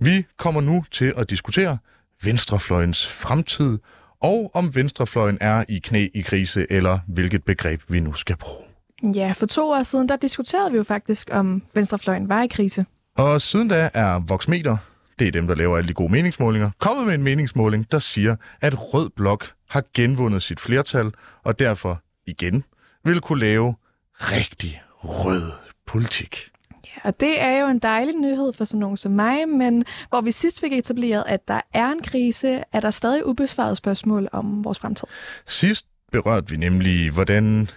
Vi 0.00 0.24
kommer 0.36 0.60
nu 0.60 0.84
til 0.90 1.12
at 1.16 1.30
diskutere 1.30 1.78
venstrefløjens 2.22 3.08
fremtid, 3.08 3.78
og 4.22 4.50
om 4.54 4.74
venstrefløjen 4.74 5.38
er 5.40 5.64
i 5.68 5.78
knæ 5.78 6.08
i 6.14 6.20
krise, 6.20 6.66
eller 6.70 6.98
hvilket 7.06 7.44
begreb 7.44 7.82
vi 7.88 8.00
nu 8.00 8.12
skal 8.12 8.36
bruge. 8.36 8.69
Ja, 9.02 9.32
for 9.32 9.46
to 9.46 9.70
år 9.70 9.82
siden, 9.82 10.08
der 10.08 10.16
diskuterede 10.16 10.70
vi 10.70 10.76
jo 10.76 10.82
faktisk, 10.82 11.28
om 11.32 11.62
venstrefløjen 11.74 12.28
var 12.28 12.42
i 12.42 12.46
krise. 12.46 12.86
Og 13.16 13.40
siden 13.40 13.68
da 13.68 13.90
er 13.94 14.18
Voxmeter, 14.18 14.76
det 15.18 15.28
er 15.28 15.32
dem, 15.32 15.46
der 15.46 15.54
laver 15.54 15.76
alle 15.76 15.88
de 15.88 15.94
gode 15.94 16.12
meningsmålinger, 16.12 16.70
kommet 16.78 17.06
med 17.06 17.14
en 17.14 17.22
meningsmåling, 17.22 17.92
der 17.92 17.98
siger, 17.98 18.36
at 18.60 18.94
Rød 18.94 19.10
Blok 19.10 19.52
har 19.68 19.84
genvundet 19.94 20.42
sit 20.42 20.60
flertal, 20.60 21.12
og 21.44 21.58
derfor 21.58 22.02
igen 22.26 22.64
vil 23.04 23.20
kunne 23.20 23.40
lave 23.40 23.74
rigtig 24.18 24.82
rød 24.98 25.52
politik. 25.86 26.50
Ja, 26.86 27.08
og 27.08 27.20
det 27.20 27.40
er 27.40 27.60
jo 27.60 27.66
en 27.66 27.78
dejlig 27.78 28.14
nyhed 28.16 28.52
for 28.52 28.64
sådan 28.64 28.80
nogen 28.80 28.96
som 28.96 29.12
mig, 29.12 29.48
men 29.48 29.84
hvor 30.08 30.20
vi 30.20 30.32
sidst 30.32 30.60
fik 30.60 30.72
etableret, 30.72 31.24
at 31.26 31.48
der 31.48 31.60
er 31.74 31.88
en 31.88 32.02
krise, 32.02 32.64
er 32.72 32.80
der 32.80 32.90
stadig 32.90 33.26
ubesvaret 33.26 33.76
spørgsmål 33.76 34.28
om 34.32 34.64
vores 34.64 34.78
fremtid. 34.78 35.08
Sidst 35.46 35.86
berørte 36.12 36.50
vi 36.50 36.56
nemlig, 36.56 37.10
hvordan 37.10 37.68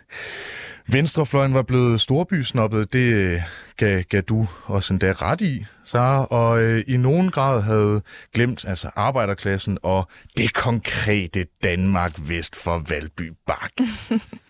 Venstrefløjen 0.87 1.53
var 1.53 1.61
blevet 1.61 2.01
storbysnoppet, 2.01 2.93
det 2.93 3.43
gav, 3.77 4.03
gav 4.03 4.21
du 4.21 4.47
også 4.65 4.93
endda 4.93 5.11
ret 5.11 5.41
i, 5.41 5.65
Sara, 5.85 6.25
og 6.25 6.61
øh, 6.61 6.83
i 6.87 6.97
nogen 6.97 7.31
grad 7.31 7.61
havde 7.61 8.01
glemt 8.33 8.65
altså 8.67 8.89
arbejderklassen 8.95 9.77
og 9.83 10.07
det 10.37 10.53
konkrete 10.53 11.45
Danmark 11.63 12.11
vest 12.27 12.55
for 12.55 12.83
Valby 12.89 13.33
Bak. 13.47 13.71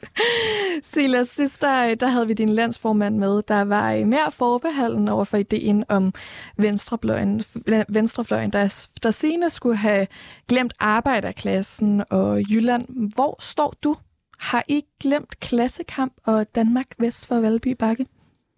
Silas, 0.93 1.27
sidst 1.27 1.61
der, 1.61 1.95
der 1.95 2.07
havde 2.07 2.27
vi 2.27 2.33
din 2.33 2.49
landsformand 2.49 3.17
med, 3.17 3.41
der 3.47 3.61
var 3.61 4.05
mere 4.05 4.31
forbeholden 4.31 5.07
over 5.07 5.25
for 5.25 5.37
ideen 5.37 5.83
om 5.89 6.13
venstrefløjen, 6.57 7.43
venstrefløjen 7.89 8.53
der, 8.53 8.87
der 9.03 9.11
senere 9.11 9.49
skulle 9.49 9.77
have 9.77 10.07
glemt 10.49 10.73
arbejderklassen 10.79 12.03
og 12.09 12.41
Jylland. 12.41 13.13
Hvor 13.15 13.35
står 13.39 13.73
du 13.83 13.95
har 14.43 14.63
I 14.67 14.81
glemt 14.99 15.39
klassekamp 15.39 16.13
og 16.25 16.45
Danmark 16.55 16.85
vest 16.99 17.27
for 17.27 17.39
Valby 17.39 17.75
Bakke? 17.79 18.05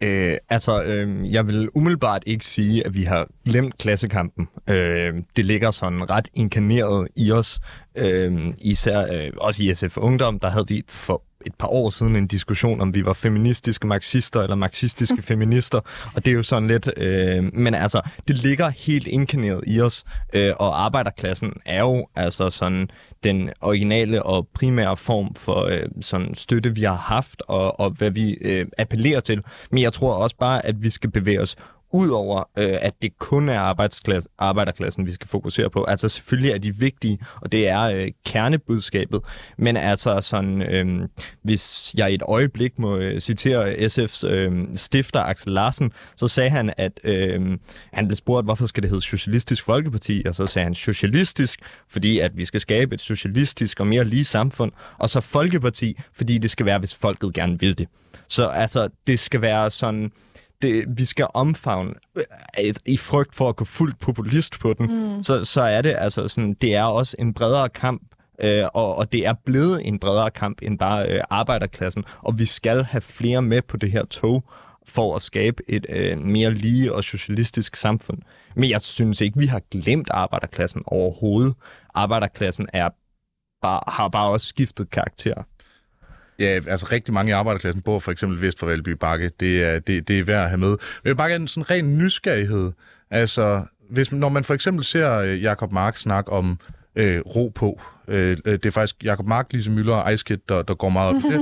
Øh, 0.02 0.38
altså, 0.50 0.84
øh, 0.84 1.34
jeg 1.34 1.48
vil 1.48 1.70
umiddelbart 1.76 2.24
ikke 2.26 2.46
sige, 2.46 2.86
at 2.86 2.94
vi 2.94 3.04
har 3.04 3.28
glemt 3.46 3.78
klassekampen. 3.78 4.48
Øh, 4.70 5.14
det 5.36 5.46
ligger 5.46 5.72
sådan 5.72 6.10
ret 6.10 6.30
inkarneret 6.34 7.08
i 7.16 7.32
os. 7.32 7.60
Øh, 7.96 8.54
især 8.62 9.08
øh, 9.14 9.32
også 9.38 9.64
i 9.64 9.74
SF 9.74 9.98
Ungdom, 9.98 10.40
der 10.40 10.50
havde 10.50 10.68
vi 10.68 10.84
for 10.88 11.24
et 11.46 11.56
par 11.56 11.68
år 11.68 11.90
siden 11.90 12.16
en 12.16 12.28
diskussion 12.28 12.82
om, 12.82 12.96
vi 12.96 13.06
var 13.06 13.14
feministiske 13.14 13.88
marxister 13.88 14.42
eller 14.42 14.56
marxistiske 14.56 15.22
feminister, 15.22 15.80
og 16.16 16.26
det 16.26 16.32
er 16.32 16.36
jo 16.36 16.44
sådan 16.44 16.68
lidt, 16.68 16.90
øh, 16.98 17.44
men 17.54 17.74
altså, 17.74 18.02
det 18.28 18.38
ligger 18.38 18.70
helt 18.70 19.08
inkarneret 19.08 19.64
i 19.68 19.82
os, 19.82 20.04
øh, 20.34 20.54
og 20.60 20.86
arbejderklassen 20.86 21.54
er 21.66 21.80
jo 21.80 22.08
altså 22.16 22.50
sådan 22.50 22.90
den 23.24 23.50
originale 23.62 24.24
og 24.24 24.48
primære 24.54 24.98
form 24.98 25.36
for 25.36 25.64
øh, 25.64 25.84
sådan 26.02 26.36
støtte, 26.36 26.76
vi 26.76 26.84
har 26.84 26.96
haft, 26.96 27.42
og, 27.48 27.80
og 27.80 27.90
hvad 27.90 28.12
vi 28.12 28.38
øh, 28.42 28.66
appellerer 28.78 29.20
til. 29.20 29.42
Men 29.72 29.84
jeg 29.84 29.94
tror 29.94 30.14
også 30.14 30.36
bare, 30.40 30.66
at 30.66 30.84
vi 30.84 30.90
skal 30.90 31.12
bevæge 31.12 31.42
os 31.42 31.56
Udover 31.96 32.44
øh, 32.58 32.78
at 32.82 32.94
det 33.02 33.18
kun 33.20 33.50
er 33.50 33.60
arbejdsklasse, 33.60 34.30
arbejderklassen, 34.38 35.06
vi 35.06 35.12
skal 35.12 35.28
fokusere 35.28 35.70
på. 35.70 35.84
Altså 35.84 36.10
selvfølgelig 36.10 36.52
er 36.52 36.58
de 36.58 36.76
vigtige, 36.76 37.20
og 37.42 37.52
det 37.52 37.68
er 37.68 37.82
øh, 37.82 38.08
kernebudskabet. 38.26 39.22
Men 39.58 39.78
altså 39.78 40.22
sådan, 40.22 40.62
øh, 40.62 41.08
hvis 41.44 41.94
jeg 41.98 42.12
i 42.12 42.16
et 42.16 42.22
øjeblik 42.28 42.80
må 42.80 42.98
øh, 42.98 43.20
citere 43.20 43.74
SF's 43.74 44.28
øh, 44.28 44.68
stifter 44.76 45.24
Axel 45.24 45.54
Larsen, 45.54 45.92
så 46.16 46.28
sagde 46.28 46.50
han, 46.50 46.74
at 46.78 47.00
øh, 47.04 47.58
han 47.94 48.08
blev 48.08 48.16
spurgt, 48.16 48.46
hvorfor 48.46 48.68
skal 48.68 48.84
det 48.84 48.90
hedde 48.90 49.02
Socialistisk 49.02 49.64
Folkeparti? 49.64 50.24
Og 50.26 50.36
så 50.36 50.48
sagde 50.48 50.64
han 50.64 50.76
socialistisk, 50.76 51.60
fordi 51.90 52.20
at 52.20 52.32
vi 52.38 52.46
skal 52.46 52.62
skabe 52.62 52.96
et 52.96 53.02
socialistisk 53.02 53.80
og 53.80 53.88
mere 53.88 54.06
lige 54.06 54.26
samfund. 54.26 54.72
Og 54.98 55.10
så 55.10 55.22
Folkeparti, 55.22 55.98
fordi 56.14 56.38
det 56.38 56.52
skal 56.52 56.66
være, 56.66 56.80
hvis 56.80 56.96
folket 56.96 57.34
gerne 57.34 57.60
vil 57.60 57.78
det. 57.78 57.88
Så 58.28 58.48
altså, 58.48 58.90
det 59.08 59.20
skal 59.20 59.42
være 59.42 59.72
sådan 59.72 60.12
det, 60.62 60.86
vi 60.88 61.06
skal 61.06 61.28
omfavne 61.34 61.94
øh, 62.18 62.74
i 62.86 62.98
frygt 62.98 63.36
for 63.36 63.50
at 63.50 63.56
gå 63.56 63.66
fuldt 63.66 64.00
populist 64.00 64.60
på 64.60 64.74
den, 64.74 65.16
mm. 65.16 65.24
så, 65.24 65.46
så 65.46 65.62
er 65.62 65.82
det 65.82 65.96
altså 65.98 66.28
sådan, 66.28 66.54
det 66.54 66.76
er 66.76 66.84
også 66.84 67.16
en 67.20 67.34
bredere 67.34 67.70
kamp, 67.70 68.02
øh, 68.42 68.64
og, 68.74 68.96
og 68.96 69.12
det 69.12 69.26
er 69.26 69.34
blevet 69.46 69.88
en 69.88 70.00
bredere 70.00 70.32
kamp 70.32 70.60
end 70.62 70.80
bare 70.80 71.10
øh, 71.10 71.22
arbejderklassen, 71.30 72.04
og 72.20 72.40
vi 72.40 72.46
skal 72.46 72.84
have 72.84 73.02
flere 73.02 73.42
med 73.42 73.62
på 73.62 73.78
det 73.78 73.92
her 73.92 74.06
tog 74.06 74.44
for 74.88 75.16
at 75.16 75.22
skabe 75.22 75.64
et 75.68 75.86
øh, 75.90 76.18
mere 76.20 76.54
lige 76.54 76.94
og 76.94 77.04
socialistisk 77.04 77.76
samfund. 77.76 78.18
Men 78.56 78.70
jeg 78.70 78.82
synes 78.82 79.22
ikke, 79.22 79.40
vi 79.40 79.46
har 79.46 79.62
glemt 79.72 80.08
arbejderklassen 80.12 80.84
overhovedet. 80.86 81.56
Arbejderklassen 81.94 82.68
er 82.74 82.90
bare, 83.62 83.82
har 83.88 84.08
bare 84.08 84.30
også 84.30 84.48
skiftet 84.48 84.90
karakter. 84.90 85.44
Ja, 86.40 86.60
altså 86.68 86.88
rigtig 86.92 87.14
mange 87.14 87.30
i 87.30 87.34
arbejderklassen 87.34 87.82
bor 87.82 88.00
for 88.00 88.12
eksempel 88.12 88.42
vest 88.42 88.60
for 88.60 88.66
Valby 88.66 88.90
Bakke. 88.90 89.32
Det 89.40 89.64
er, 89.64 89.80
det, 89.80 90.08
det 90.08 90.20
er 90.20 90.24
værd 90.24 90.44
at 90.44 90.50
have 90.50 90.58
med. 90.58 90.70
Men 90.70 90.78
jeg 91.04 91.10
vil 91.10 91.16
bare 91.16 91.30
gerne 91.30 91.48
sådan 91.48 91.70
ren 91.70 91.98
nysgerrighed. 91.98 92.72
Altså, 93.12 93.64
hvis, 93.90 94.12
når 94.12 94.30
man 94.30 94.44
for 94.44 94.54
eksempel 94.54 94.86
ser 94.86 95.14
øh, 95.14 95.44
Jakob 95.44 95.72
Mark 95.72 95.98
snakke 95.98 96.32
om 96.32 96.60
øh, 96.96 97.20
ro 97.20 97.52
på, 97.56 97.82
øh, 98.08 98.38
øh, 98.46 98.54
det 98.54 98.66
er 98.66 98.72
faktisk 98.72 99.04
Jakob 99.04 99.28
Mark, 99.28 99.54
Lise 99.54 99.72
Møller 99.72 99.96
og 99.96 100.12
Eiskit, 100.12 100.50
der, 100.50 100.62
der 100.62 100.74
går 100.74 100.90
meget 100.90 101.16
op 101.16 101.22
i 101.22 101.34
det. 101.34 101.40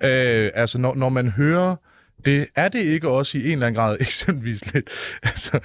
øh, 0.44 0.50
altså, 0.54 0.78
når, 0.78 0.94
når 0.94 1.08
man 1.08 1.28
hører 1.28 1.76
det 2.24 2.46
er 2.54 2.68
det 2.68 2.78
ikke 2.78 3.08
også 3.08 3.38
i 3.38 3.46
en 3.46 3.52
eller 3.52 3.66
anden 3.66 3.80
grad 3.82 3.96
eksempelvis 4.00 4.74
lidt 4.74 4.90
altså, 5.22 5.60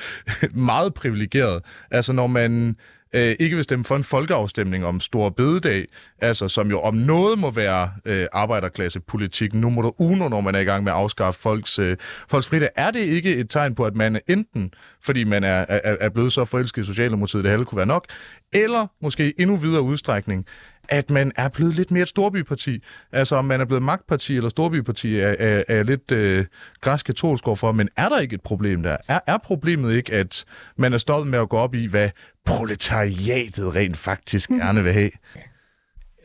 meget 0.53 0.93
privilegeret. 0.93 1.63
Altså 1.91 2.13
når 2.13 2.27
man 2.27 2.75
øh, 3.13 3.35
ikke 3.39 3.55
vil 3.55 3.63
stemme 3.63 3.85
for 3.85 3.95
en 3.95 4.03
folkeafstemning 4.03 4.85
om 4.85 4.99
stor 4.99 5.29
bededag, 5.29 5.85
altså 6.21 6.47
som 6.47 6.69
jo 6.69 6.79
om 6.79 6.95
noget 6.95 7.39
må 7.39 7.51
være 7.51 7.91
øh, 8.05 8.25
arbejderklassepolitik. 8.33 9.53
Nu 9.53 9.69
må 9.69 9.95
uno, 9.97 10.27
når 10.29 10.41
man 10.41 10.55
er 10.55 10.59
i 10.59 10.63
gang 10.63 10.83
med 10.83 10.91
at 10.91 10.97
afskaffe 10.97 11.41
folks, 11.41 11.79
øh, 11.79 11.97
folks 12.29 12.47
fridag. 12.47 12.69
Er 12.75 12.91
det 12.91 12.99
ikke 12.99 13.35
et 13.35 13.49
tegn 13.49 13.75
på, 13.75 13.83
at 13.83 13.95
man 13.95 14.19
enten, 14.27 14.73
fordi 15.03 15.23
man 15.23 15.43
er, 15.43 15.65
er, 15.69 15.97
er 15.99 16.09
blevet 16.09 16.33
så 16.33 16.45
forelsket 16.45 16.81
i 16.81 16.85
Socialdemokratiet, 16.85 17.43
det 17.43 17.51
hele 17.51 17.65
kunne 17.65 17.77
være 17.77 17.85
nok, 17.85 18.05
eller 18.53 18.87
måske 19.01 19.33
endnu 19.37 19.55
videre 19.55 19.81
udstrækning, 19.81 20.45
at 20.89 21.09
man 21.09 21.31
er 21.35 21.49
blevet 21.49 21.73
lidt 21.73 21.91
mere 21.91 22.03
et 22.03 22.09
storbyparti. 22.09 22.83
Altså 23.11 23.35
om 23.35 23.45
man 23.45 23.61
er 23.61 23.65
blevet 23.65 23.83
magtparti 23.83 24.35
eller 24.35 24.49
storbyparti, 24.49 25.19
er, 25.19 25.35
er, 25.39 25.63
er 25.67 25.83
lidt 25.83 26.11
øh, 26.11 26.45
græsk 26.81 27.05
katolsk 27.05 27.43
for, 27.55 27.71
men 27.71 27.89
er 27.97 28.09
der 28.09 28.19
ikke 28.19 28.33
et 28.33 28.41
problem 28.41 28.83
der? 28.83 28.97
Er, 29.07 29.19
er 29.27 29.37
problemet 29.43 29.95
ikke, 29.95 30.13
at 30.13 30.45
man 30.77 30.93
er 30.93 30.97
stolt 30.97 31.27
med 31.27 31.39
at 31.39 31.49
gå 31.49 31.57
op 31.57 31.75
i, 31.75 31.85
hvad 31.85 32.09
proletariatet 32.45 33.75
rent 33.75 33.97
faktisk 33.97 34.49
mm. 34.49 34.57
gerne 34.57 34.83
vil 34.83 34.93
have? 34.93 35.11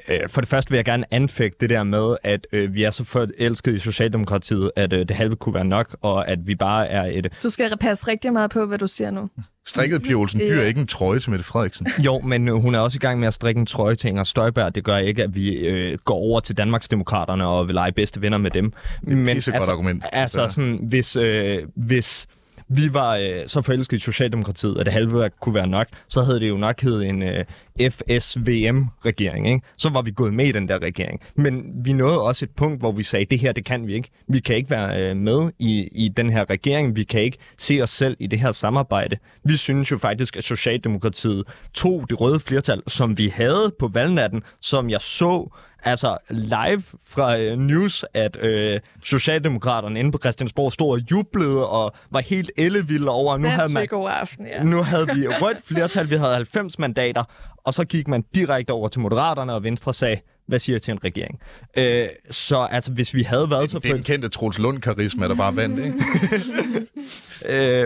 Øh, 0.08 0.28
for 0.28 0.40
det 0.40 0.50
første 0.50 0.70
vil 0.70 0.76
jeg 0.76 0.84
gerne 0.84 1.04
anfægte 1.10 1.58
det 1.60 1.70
der 1.70 1.82
med, 1.82 2.16
at 2.22 2.46
øh, 2.52 2.74
vi 2.74 2.82
er 2.82 2.90
så 2.90 3.04
forelsket 3.04 3.74
i 3.74 3.78
Socialdemokratiet, 3.78 4.70
at 4.76 4.92
øh, 4.92 4.98
det 5.08 5.10
halve 5.10 5.36
kunne 5.36 5.54
være 5.54 5.64
nok, 5.64 5.96
og 6.02 6.28
at 6.28 6.38
vi 6.46 6.54
bare 6.54 6.88
er 6.88 7.04
et... 7.12 7.32
Du 7.42 7.50
skal 7.50 7.76
passe 7.80 8.08
rigtig 8.08 8.32
meget 8.32 8.50
på, 8.50 8.66
hvad 8.66 8.78
du 8.78 8.86
siger 8.86 9.10
nu. 9.10 9.30
Strikket 9.66 10.02
Pia 10.02 10.14
Olsen 10.14 10.40
Dyr 10.40 10.60
er 10.60 10.66
ikke 10.66 10.80
en 10.80 10.86
trøje 10.86 11.18
til 11.18 11.30
Mette 11.30 11.44
Frederiksen. 11.44 11.86
Jo, 12.06 12.20
men 12.20 12.48
øh, 12.48 12.54
hun 12.54 12.74
er 12.74 12.78
også 12.78 12.96
i 12.96 12.98
gang 12.98 13.20
med 13.20 13.28
at 13.28 13.34
strikke 13.34 13.58
en 13.58 13.66
trøje 13.66 13.94
til 13.94 14.08
Inger 14.08 14.24
Støjberg. 14.24 14.74
Det 14.74 14.84
gør 14.84 14.96
ikke, 14.96 15.22
at 15.22 15.34
vi 15.34 15.52
øh, 15.52 15.98
går 16.04 16.14
over 16.14 16.40
til 16.40 16.56
Danmarksdemokraterne 16.56 17.46
og 17.46 17.68
vil 17.68 17.74
lege 17.74 17.92
bedste 17.92 18.22
venner 18.22 18.38
med 18.38 18.50
dem. 18.50 18.72
Men, 19.02 19.28
altså, 19.28 19.52
godt 19.52 19.70
argument. 19.70 20.04
Altså, 20.12 20.48
sådan, 20.48 20.78
hvis, 20.82 21.16
øh, 21.16 21.62
hvis 21.74 22.26
vi 22.68 22.94
var 22.94 23.16
øh, 23.16 23.46
så 23.46 23.62
forelskede 23.62 23.96
i 23.96 24.00
Socialdemokratiet, 24.00 24.78
at 24.78 24.86
det 24.86 24.92
halve 24.92 25.30
kunne 25.40 25.54
være 25.54 25.66
nok, 25.66 25.86
så 26.08 26.22
havde 26.22 26.40
det 26.40 26.48
jo 26.48 26.56
nok 26.56 26.80
heddet 26.80 27.08
en 27.08 27.22
øh, 27.22 27.44
FSVM-regering. 27.80 29.48
Ikke? 29.48 29.60
Så 29.76 29.88
var 29.88 30.02
vi 30.02 30.10
gået 30.10 30.34
med 30.34 30.46
i 30.46 30.52
den 30.52 30.68
der 30.68 30.78
regering. 30.78 31.20
Men 31.36 31.72
vi 31.84 31.92
nåede 31.92 32.20
også 32.20 32.44
et 32.44 32.50
punkt, 32.56 32.80
hvor 32.80 32.92
vi 32.92 33.02
sagde, 33.02 33.24
det 33.24 33.38
her, 33.38 33.52
det 33.52 33.64
kan 33.64 33.86
vi 33.86 33.94
ikke. 33.94 34.08
Vi 34.28 34.38
kan 34.38 34.56
ikke 34.56 34.70
være 34.70 35.10
øh, 35.10 35.16
med 35.16 35.50
i, 35.58 35.88
i 35.92 36.08
den 36.08 36.30
her 36.30 36.50
regering. 36.50 36.96
Vi 36.96 37.04
kan 37.04 37.20
ikke 37.20 37.38
se 37.58 37.80
os 37.82 37.90
selv 37.90 38.16
i 38.20 38.26
det 38.26 38.38
her 38.38 38.52
samarbejde. 38.52 39.16
Vi 39.44 39.56
synes 39.56 39.90
jo 39.90 39.98
faktisk, 39.98 40.36
at 40.36 40.44
Socialdemokratiet 40.44 41.44
tog 41.74 42.06
det 42.10 42.20
røde 42.20 42.40
flertal, 42.40 42.82
som 42.86 43.18
vi 43.18 43.28
havde 43.28 43.74
på 43.78 43.88
valgnatten, 43.88 44.42
som 44.60 44.90
jeg 44.90 45.00
så 45.00 45.50
altså 45.86 46.18
live 46.30 46.82
fra 47.04 47.36
uh, 47.36 47.58
news, 47.58 48.04
at 48.14 48.36
uh, 48.36 48.80
Socialdemokraterne 49.04 50.00
inde 50.00 50.12
på 50.12 50.18
Christiansborg 50.18 50.72
stod 50.72 50.92
og 50.92 51.10
jublede 51.10 51.68
og 51.68 51.92
var 52.10 52.20
helt 52.20 52.50
ellevilde 52.56 53.08
over. 53.08 53.36
Nu 53.36 53.48
havde, 53.48 53.68
man, 53.68 53.86
god 53.86 54.08
aften, 54.10 54.46
ja. 54.46 54.62
nu 54.62 54.82
havde 54.82 55.06
vi 55.06 55.28
rødt 55.28 55.58
flertal, 55.64 56.10
vi 56.10 56.16
havde 56.16 56.34
90 56.34 56.78
mandater, 56.78 57.24
og 57.64 57.74
så 57.74 57.84
gik 57.84 58.08
man 58.08 58.24
direkte 58.34 58.70
over 58.70 58.88
til 58.88 59.00
Moderaterne, 59.00 59.54
og 59.54 59.62
Venstre 59.62 59.94
sagde, 59.94 60.20
hvad 60.46 60.58
siger 60.58 60.78
til 60.78 60.92
en 60.92 61.04
regering? 61.04 61.40
Uh, 61.78 61.82
så 62.30 62.68
altså, 62.70 62.92
hvis 62.92 63.14
vi 63.14 63.22
havde 63.22 63.50
været 63.50 63.70
så... 63.70 63.78
Det 63.78 63.90
er 63.90 63.94
den 63.94 64.02
kendte 64.02 64.28
Troels 64.28 64.58
Lund-karisma, 64.58 65.28
der 65.28 65.34
bare 65.34 65.56
vandt, 65.56 65.78
ikke? 65.78 65.94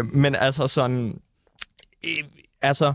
uh, 0.01 0.15
men 0.23 0.35
altså 0.35 0.67
sådan... 0.67 1.21
Uh, 2.05 2.11
altså 2.63 2.93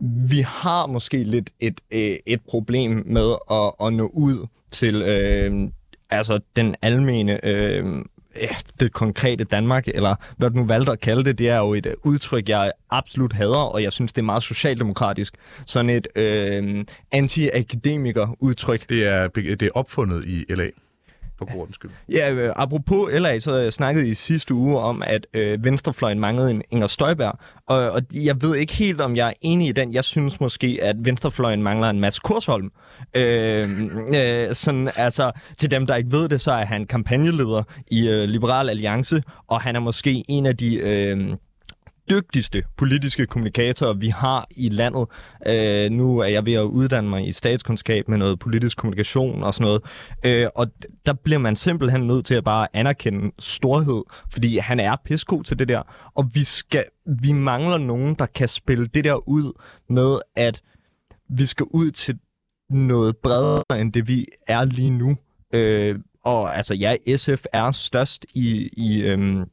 vi 0.00 0.40
har 0.46 0.86
måske 0.86 1.24
lidt 1.24 1.50
et, 1.60 1.80
et, 1.90 2.18
et 2.26 2.40
problem 2.48 3.02
med 3.06 3.34
at, 3.50 3.86
at 3.86 3.92
nå 3.92 4.10
ud 4.12 4.46
til 4.70 5.02
øh, 5.02 5.68
altså 6.10 6.40
den 6.56 6.74
almene 6.82 7.46
øh, 7.46 7.84
det 8.80 8.92
konkrete 8.92 9.44
Danmark, 9.44 9.88
eller 9.88 10.14
hvad 10.36 10.50
du 10.50 10.56
nu 10.56 10.64
valgte 10.64 10.92
at 10.92 11.00
kalde 11.00 11.24
det, 11.24 11.38
det 11.38 11.48
er 11.48 11.56
jo 11.56 11.74
et 11.74 11.86
øh, 11.86 11.94
udtryk, 12.04 12.48
jeg 12.48 12.72
absolut 12.90 13.32
hader, 13.32 13.56
og 13.56 13.82
jeg 13.82 13.92
synes, 13.92 14.12
det 14.12 14.22
er 14.22 14.26
meget 14.26 14.42
socialdemokratisk. 14.42 15.34
Sådan 15.66 15.90
et 15.90 16.08
øh, 16.16 16.84
anti-akademiker 17.12 18.36
udtryk. 18.40 18.88
Det 18.88 19.06
er, 19.06 19.28
det 19.28 19.62
er 19.62 19.70
opfundet 19.74 20.24
i 20.24 20.44
LA 20.48 20.68
på 21.40 21.46
god 21.54 21.66
skyld. 21.72 21.90
Ja, 22.12 22.32
øh, 22.32 22.52
apropos 22.56 23.12
LA, 23.12 23.38
så 23.38 23.56
jeg 23.56 23.72
snakkede 23.72 24.08
i 24.08 24.14
sidste 24.14 24.54
uge 24.54 24.78
om, 24.78 25.02
at 25.06 25.26
øh, 25.34 25.64
Venstrefløjen 25.64 26.20
manglede 26.20 26.50
en 26.50 26.62
Inger 26.70 26.86
Støjberg, 26.86 27.38
og, 27.66 27.90
og 27.90 28.02
jeg 28.14 28.42
ved 28.42 28.56
ikke 28.56 28.72
helt, 28.72 29.00
om 29.00 29.16
jeg 29.16 29.28
er 29.28 29.32
enig 29.40 29.68
i 29.68 29.72
den. 29.72 29.94
Jeg 29.94 30.04
synes 30.04 30.40
måske, 30.40 30.78
at 30.82 30.96
Venstrefløjen 30.98 31.62
mangler 31.62 31.90
en 31.90 32.00
masse 32.00 32.20
Kursholm. 32.24 32.70
Øh, 33.16 33.68
øh, 34.14 34.54
sådan, 34.54 34.90
altså, 34.96 35.32
til 35.58 35.70
dem, 35.70 35.86
der 35.86 35.96
ikke 35.96 36.12
ved 36.12 36.28
det, 36.28 36.40
så 36.40 36.52
er 36.52 36.64
han 36.64 36.84
kampagneleder 36.84 37.62
i 37.90 38.08
øh, 38.08 38.24
Liberal 38.28 38.70
Alliance, 38.70 39.22
og 39.46 39.60
han 39.60 39.76
er 39.76 39.80
måske 39.80 40.24
en 40.28 40.46
af 40.46 40.56
de... 40.56 40.76
Øh, 40.76 41.36
dygtigste 42.10 42.62
politiske 42.76 43.26
kommunikatorer, 43.26 43.92
vi 43.92 44.08
har 44.08 44.46
i 44.56 44.68
landet. 44.68 45.06
Øh, 45.46 45.90
nu 45.90 46.18
er 46.18 46.26
jeg 46.26 46.46
ved 46.46 46.52
at 46.52 46.62
uddanne 46.62 47.10
mig 47.10 47.28
i 47.28 47.32
statskundskab 47.32 48.08
med 48.08 48.18
noget 48.18 48.38
politisk 48.38 48.76
kommunikation 48.76 49.42
og 49.42 49.54
sådan 49.54 49.64
noget. 49.64 49.82
Øh, 50.24 50.48
og 50.54 50.66
der 51.06 51.12
bliver 51.12 51.38
man 51.38 51.56
simpelthen 51.56 52.06
nødt 52.06 52.26
til 52.26 52.34
at 52.34 52.44
bare 52.44 52.68
anerkende 52.72 53.30
storhed, 53.38 54.02
fordi 54.32 54.58
han 54.58 54.80
er 54.80 54.96
pisko 55.04 55.42
til 55.42 55.58
det 55.58 55.68
der. 55.68 55.82
Og 56.14 56.30
vi, 56.34 56.44
skal, 56.44 56.84
vi 57.06 57.32
mangler 57.32 57.78
nogen, 57.78 58.14
der 58.14 58.26
kan 58.26 58.48
spille 58.48 58.86
det 58.86 59.04
der 59.04 59.28
ud 59.28 59.52
med, 59.88 60.18
at 60.36 60.62
vi 61.28 61.46
skal 61.46 61.66
ud 61.70 61.90
til 61.90 62.18
noget 62.70 63.16
bredere 63.16 63.80
end 63.80 63.92
det, 63.92 64.08
vi 64.08 64.26
er 64.46 64.64
lige 64.64 64.90
nu. 64.90 65.16
Øh, 65.54 65.98
og 66.24 66.56
altså, 66.56 66.74
ja, 66.74 67.16
SF 67.16 67.44
er 67.52 67.70
størst 67.70 68.26
i, 68.34 68.70
i 68.72 69.00
øhm, 69.00 69.44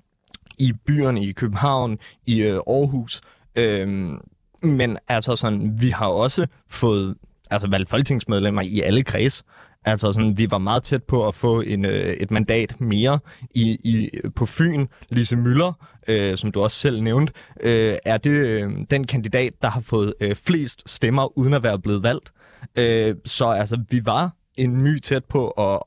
i 0.58 0.74
byerne, 0.86 1.24
i 1.24 1.32
København, 1.32 1.98
i 2.26 2.42
øh, 2.42 2.60
Aarhus. 2.68 3.22
Øhm, 3.56 4.18
men 4.64 4.98
altså 5.08 5.36
sådan, 5.36 5.82
vi 5.82 5.90
har 5.90 6.08
også 6.08 6.48
fået 6.70 7.16
altså 7.52 7.68
valgt 7.68 7.90
folketingsmedlemmer 7.90 8.62
i 8.62 8.82
alle 8.82 9.04
kreds. 9.04 9.44
Altså 9.86 10.12
sådan, 10.12 10.38
vi 10.38 10.48
var 10.52 10.58
meget 10.58 10.84
tæt 10.84 11.04
på 11.04 11.28
at 11.28 11.36
få 11.36 11.62
en, 11.62 11.86
øh, 11.86 12.14
et 12.14 12.32
mandat 12.32 12.82
mere 12.82 13.20
i, 13.52 13.72
i, 13.72 14.10
på 14.36 14.46
Fyn. 14.46 14.86
Lise 15.10 15.36
Møller, 15.36 15.74
øh, 16.08 16.38
som 16.38 16.52
du 16.52 16.62
også 16.62 16.78
selv 16.78 17.02
nævnte, 17.02 17.34
øh, 17.60 17.98
er 18.06 18.18
det 18.18 18.30
øh, 18.30 18.72
den 18.90 19.08
kandidat, 19.08 19.54
der 19.62 19.70
har 19.70 19.82
fået 19.82 20.14
øh, 20.20 20.36
flest 20.36 20.90
stemmer, 20.90 21.38
uden 21.38 21.54
at 21.54 21.64
være 21.64 21.80
blevet 21.80 22.04
valgt. 22.04 22.32
Øh, 22.76 23.16
så 23.26 23.50
altså, 23.50 23.80
vi 23.90 24.06
var 24.06 24.32
en 24.56 24.82
my 24.82 25.00
tæt 25.00 25.26
på 25.26 25.50
at 25.50 25.80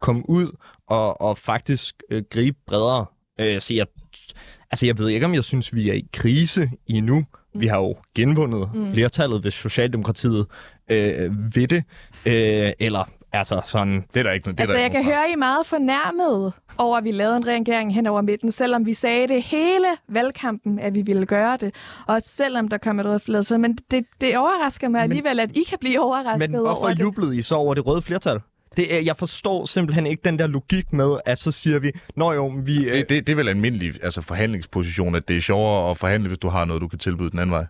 komme 0.00 0.30
ud 0.30 0.56
og, 0.86 1.20
og 1.20 1.38
faktisk 1.38 2.02
øh, 2.10 2.22
gribe 2.30 2.58
bredere. 2.66 3.06
Øh, 3.40 3.60
så 3.60 3.74
jeg 3.74 3.86
Altså, 4.70 4.86
jeg 4.86 4.98
ved 4.98 5.08
ikke, 5.08 5.26
om 5.26 5.34
jeg 5.34 5.44
synes, 5.44 5.74
vi 5.74 5.90
er 5.90 5.94
i 5.94 6.08
krise 6.12 6.70
endnu. 6.86 7.24
Vi 7.54 7.66
har 7.66 7.76
jo 7.76 7.94
genvundet 8.14 8.70
mm. 8.74 8.92
flertallet, 8.92 9.40
hvis 9.40 9.54
Socialdemokratiet 9.54 10.46
øh, 10.90 11.30
ved 11.54 11.68
det. 11.68 11.84
Øh, 12.26 12.72
eller 12.78 13.04
altså 13.32 13.60
sådan... 13.64 14.04
Det 14.14 14.20
er 14.20 14.22
der 14.22 14.32
ikke 14.32 14.46
noget. 14.46 14.58
Det 14.58 14.62
altså, 14.62 14.74
der 14.74 14.80
jeg 14.80 14.90
kan 14.90 15.04
høre, 15.04 15.28
I 15.28 15.32
er 15.32 15.36
meget 15.36 15.66
fornærmet 15.66 16.52
over, 16.78 16.96
at 16.96 17.04
vi 17.04 17.12
lavede 17.12 17.36
en 17.36 17.46
regering 17.46 17.94
hen 17.94 18.06
over 18.06 18.20
midten, 18.20 18.50
selvom 18.50 18.86
vi 18.86 18.94
sagde 18.94 19.28
det 19.28 19.42
hele 19.42 19.86
valgkampen, 20.08 20.78
at 20.78 20.94
vi 20.94 21.02
ville 21.02 21.26
gøre 21.26 21.56
det. 21.56 21.74
Og 22.06 22.20
selvom 22.22 22.68
der 22.68 22.78
kom 22.78 23.00
et 23.00 23.06
rødt 23.06 23.22
flertal. 23.22 23.60
Men 23.60 23.78
det, 23.90 24.04
det 24.20 24.38
overrasker 24.38 24.88
mig 24.88 24.98
men, 24.98 25.10
alligevel, 25.10 25.40
at 25.40 25.50
I 25.56 25.62
kan 25.68 25.78
blive 25.80 26.00
overrasket 26.00 26.30
over 26.30 26.38
det. 26.38 26.50
Men 26.50 26.60
hvorfor 26.60 27.00
jublede 27.00 27.38
I 27.38 27.42
så 27.42 27.54
over 27.54 27.74
det 27.74 27.86
røde 27.86 28.02
flertal? 28.02 28.40
Det 28.76 28.94
er, 28.94 29.00
jeg 29.04 29.16
forstår 29.16 29.66
simpelthen 29.66 30.06
ikke 30.06 30.20
den 30.24 30.38
der 30.38 30.46
logik 30.46 30.92
med, 30.92 31.18
at 31.26 31.38
så 31.38 31.52
siger 31.52 31.78
vi, 31.78 31.92
nå 32.16 32.32
jo, 32.32 32.46
vi... 32.46 32.88
Øh... 32.88 32.92
Det, 32.92 33.08
det, 33.08 33.26
det 33.26 33.32
er 33.32 33.36
vel 33.36 33.48
en 33.48 33.56
almindelig 33.56 34.04
altså, 34.04 34.20
forhandlingsposition, 34.20 35.14
at 35.14 35.28
det 35.28 35.36
er 35.36 35.40
sjovere 35.40 35.90
at 35.90 35.98
forhandle, 35.98 36.28
hvis 36.28 36.38
du 36.38 36.48
har 36.48 36.64
noget, 36.64 36.82
du 36.82 36.88
kan 36.88 36.98
tilbyde 36.98 37.30
den 37.30 37.38
anden 37.38 37.52
vej. 37.52 37.66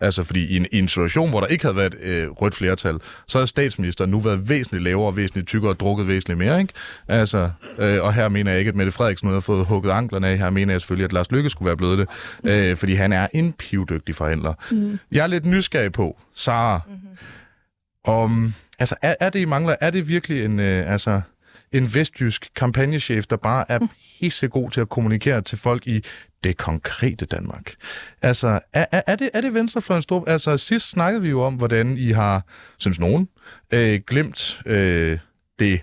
Altså, 0.00 0.22
fordi 0.22 0.46
i 0.46 0.56
en, 0.56 0.66
i 0.72 0.78
en 0.78 0.88
situation, 0.88 1.30
hvor 1.30 1.40
der 1.40 1.46
ikke 1.46 1.64
havde 1.64 1.76
været 1.76 1.96
øh, 2.02 2.30
rødt 2.30 2.54
flertal, 2.54 2.98
så 3.26 3.38
havde 3.38 3.46
statsministeren 3.46 4.10
nu 4.10 4.20
været 4.20 4.48
væsentligt 4.48 4.84
lavere, 4.84 5.16
væsentligt 5.16 5.48
tykkere 5.48 5.72
og 5.72 5.80
drukket 5.80 6.08
væsentligt 6.08 6.38
mere, 6.38 6.60
ikke? 6.60 6.72
Altså, 7.08 7.50
øh, 7.78 8.04
og 8.04 8.14
her 8.14 8.28
mener 8.28 8.50
jeg 8.50 8.58
ikke, 8.58 8.68
at 8.68 8.74
Mette 8.74 8.92
Frederiksen 8.92 9.30
har 9.30 9.40
fået 9.40 9.66
hugget 9.66 9.90
anklerne 9.90 10.28
af. 10.28 10.38
Her 10.38 10.50
mener 10.50 10.74
jeg 10.74 10.80
selvfølgelig, 10.80 11.04
at 11.04 11.12
Lars 11.12 11.30
Lykke 11.30 11.50
skulle 11.50 11.66
være 11.66 11.76
blevet 11.76 11.98
det. 11.98 12.08
Mm. 12.42 12.48
Øh, 12.48 12.76
fordi 12.76 12.94
han 12.94 13.12
er 13.12 13.26
en 13.34 13.52
pivdygtig 13.52 14.14
forhandler. 14.14 14.54
Mm. 14.70 14.98
Jeg 15.12 15.22
er 15.22 15.26
lidt 15.26 15.46
nysgerrig 15.46 15.92
på, 15.92 16.18
Sara, 16.34 16.80
mm-hmm. 16.86 17.08
om 18.04 18.54
Altså, 18.78 18.94
er, 19.02 19.14
er 19.20 19.30
det, 19.30 19.40
I 19.40 19.44
mangler, 19.44 19.76
er 19.80 19.90
det 19.90 20.08
virkelig 20.08 20.44
en, 20.44 20.60
øh, 20.60 20.92
altså, 20.92 21.20
en 21.72 21.94
vestjysk 21.94 22.48
kampagnechef, 22.56 23.26
der 23.26 23.36
bare 23.36 23.64
er 23.68 23.78
pisse 24.20 24.48
god 24.48 24.70
til 24.70 24.80
at 24.80 24.88
kommunikere 24.88 25.42
til 25.42 25.58
folk 25.58 25.86
i 25.86 26.04
det 26.44 26.56
konkrete 26.56 27.24
Danmark? 27.24 27.74
Altså, 28.22 28.60
er, 28.72 28.86
er, 28.92 29.02
er, 29.06 29.16
det, 29.16 29.30
er 29.34 29.40
det 29.40 29.54
venstrefløjen 29.54 30.02
stor? 30.02 30.24
Altså, 30.26 30.56
sidst 30.56 30.90
snakkede 30.90 31.22
vi 31.22 31.28
jo 31.28 31.42
om, 31.42 31.54
hvordan 31.54 31.96
I 31.96 32.10
har, 32.10 32.42
synes 32.78 32.98
nogen, 32.98 33.28
øh, 33.70 34.00
glemt 34.06 34.62
øh, 34.66 35.18
det 35.58 35.80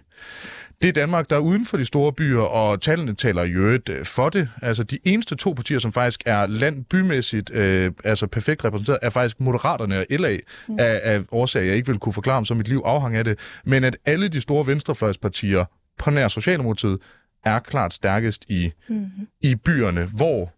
det 0.84 0.89
er 0.89 0.93
Danmark, 1.02 1.30
der 1.30 1.36
er 1.36 1.39
uden 1.39 1.65
for 1.65 1.78
de 1.78 1.86
store 1.86 2.13
byer, 2.13 2.41
og 2.41 2.82
tallene 2.82 3.15
taler 3.15 3.43
jo 3.43 3.60
øvrigt 3.60 3.89
øh, 3.89 4.06
for 4.06 4.30
det. 4.30 4.50
Altså 4.62 4.84
de 4.84 5.00
eneste 5.04 5.36
to 5.36 5.54
partier, 5.54 5.80
som 5.80 5.93
faktisk 5.93 6.24
er 6.26 6.48
land 6.48 6.86
bymæssigt 6.86 7.52
øh, 7.52 7.91
altså 8.04 8.28
perfekt 8.28 8.65
repræsenteret, 8.65 9.00
er 9.02 9.10
faktisk 9.10 9.39
Moderaterne 9.39 10.00
og 10.00 10.06
LA 10.10 10.38
mm. 10.67 10.80
af, 10.80 11.00
af 11.04 11.22
årsager, 11.32 11.65
jeg 11.65 11.76
ikke 11.76 11.88
vil 11.88 12.00
kunne 12.00 12.13
forklare, 12.13 12.38
om 12.38 12.46
så 12.46 12.54
mit 12.54 12.67
liv 12.67 12.82
afhang 12.86 13.15
af 13.15 13.24
det. 13.24 13.39
Men 13.65 13.84
at 13.84 13.98
alle 14.06 14.28
de 14.28 14.41
store 14.41 14.67
venstrefløjspartier 14.67 15.65
på 15.98 16.10
nær 16.10 16.28
Socialdemokratiet 16.28 17.00
er 17.46 17.60
klart 17.60 17.93
stærkest 17.93 18.46
i, 18.50 18.72
mm. 18.89 19.06
i 19.41 19.56
byerne, 19.56 20.06
hvor 20.06 20.54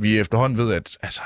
vi 0.00 0.18
efterhånden 0.18 0.58
ved, 0.58 0.72
at 0.72 0.98
altså, 1.02 1.22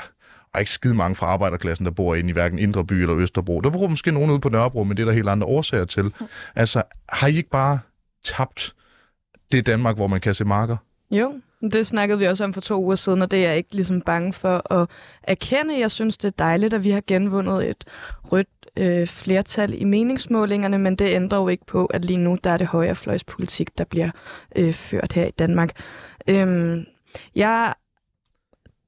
der 0.51 0.55
er 0.57 0.59
ikke 0.59 0.71
skide 0.71 0.93
mange 0.93 1.15
fra 1.15 1.25
arbejderklassen, 1.25 1.85
der 1.85 1.91
bor 1.91 2.15
inde 2.15 2.29
i 2.29 2.33
hverken 2.33 2.59
Indre 2.59 2.85
By 2.85 2.93
eller 2.93 3.17
Østerbro. 3.17 3.61
Der 3.61 3.69
bor 3.69 3.87
måske 3.87 4.11
nogen 4.11 4.31
ude 4.31 4.39
på 4.39 4.49
Nørrebro, 4.49 4.83
men 4.83 4.97
det 4.97 5.03
er 5.03 5.07
der 5.07 5.13
helt 5.13 5.29
andre 5.29 5.47
årsager 5.47 5.85
til. 5.85 6.03
Mm. 6.03 6.25
Altså, 6.55 6.81
har 7.09 7.27
I 7.27 7.35
ikke 7.35 7.49
bare 7.49 7.79
tabt 8.37 8.75
det 9.51 9.65
Danmark, 9.65 9.95
hvor 9.95 10.07
man 10.07 10.19
kan 10.19 10.33
se 10.33 10.45
marker? 10.45 10.77
Jo, 11.11 11.33
det 11.61 11.87
snakkede 11.87 12.19
vi 12.19 12.25
også 12.25 12.43
om 12.43 12.53
for 12.53 12.61
to 12.61 12.83
uger 12.83 12.95
siden, 12.95 13.21
og 13.21 13.31
det 13.31 13.39
er 13.39 13.47
jeg 13.47 13.57
ikke 13.57 13.75
ligesom 13.75 14.01
bange 14.01 14.33
for 14.33 14.73
at 14.73 14.89
erkende. 15.23 15.79
Jeg 15.79 15.91
synes, 15.91 16.17
det 16.17 16.27
er 16.27 16.43
dejligt, 16.45 16.73
at 16.73 16.83
vi 16.83 16.89
har 16.89 17.03
genvundet 17.07 17.69
et 17.69 17.85
rødt 18.31 18.47
øh, 18.77 19.07
flertal 19.07 19.81
i 19.81 19.83
meningsmålingerne, 19.83 20.77
men 20.77 20.95
det 20.95 21.13
ændrer 21.13 21.39
jo 21.39 21.47
ikke 21.47 21.65
på, 21.65 21.85
at 21.85 22.05
lige 22.05 22.17
nu 22.17 22.37
der 22.43 22.49
er 22.49 22.57
det 22.57 22.67
højrefløjspolitik, 22.67 23.77
der 23.77 23.83
bliver 23.83 24.09
øh, 24.55 24.73
ført 24.73 25.13
her 25.13 25.25
i 25.25 25.31
Danmark. 25.31 25.81
Øhm, 26.27 26.85
jeg 27.35 27.73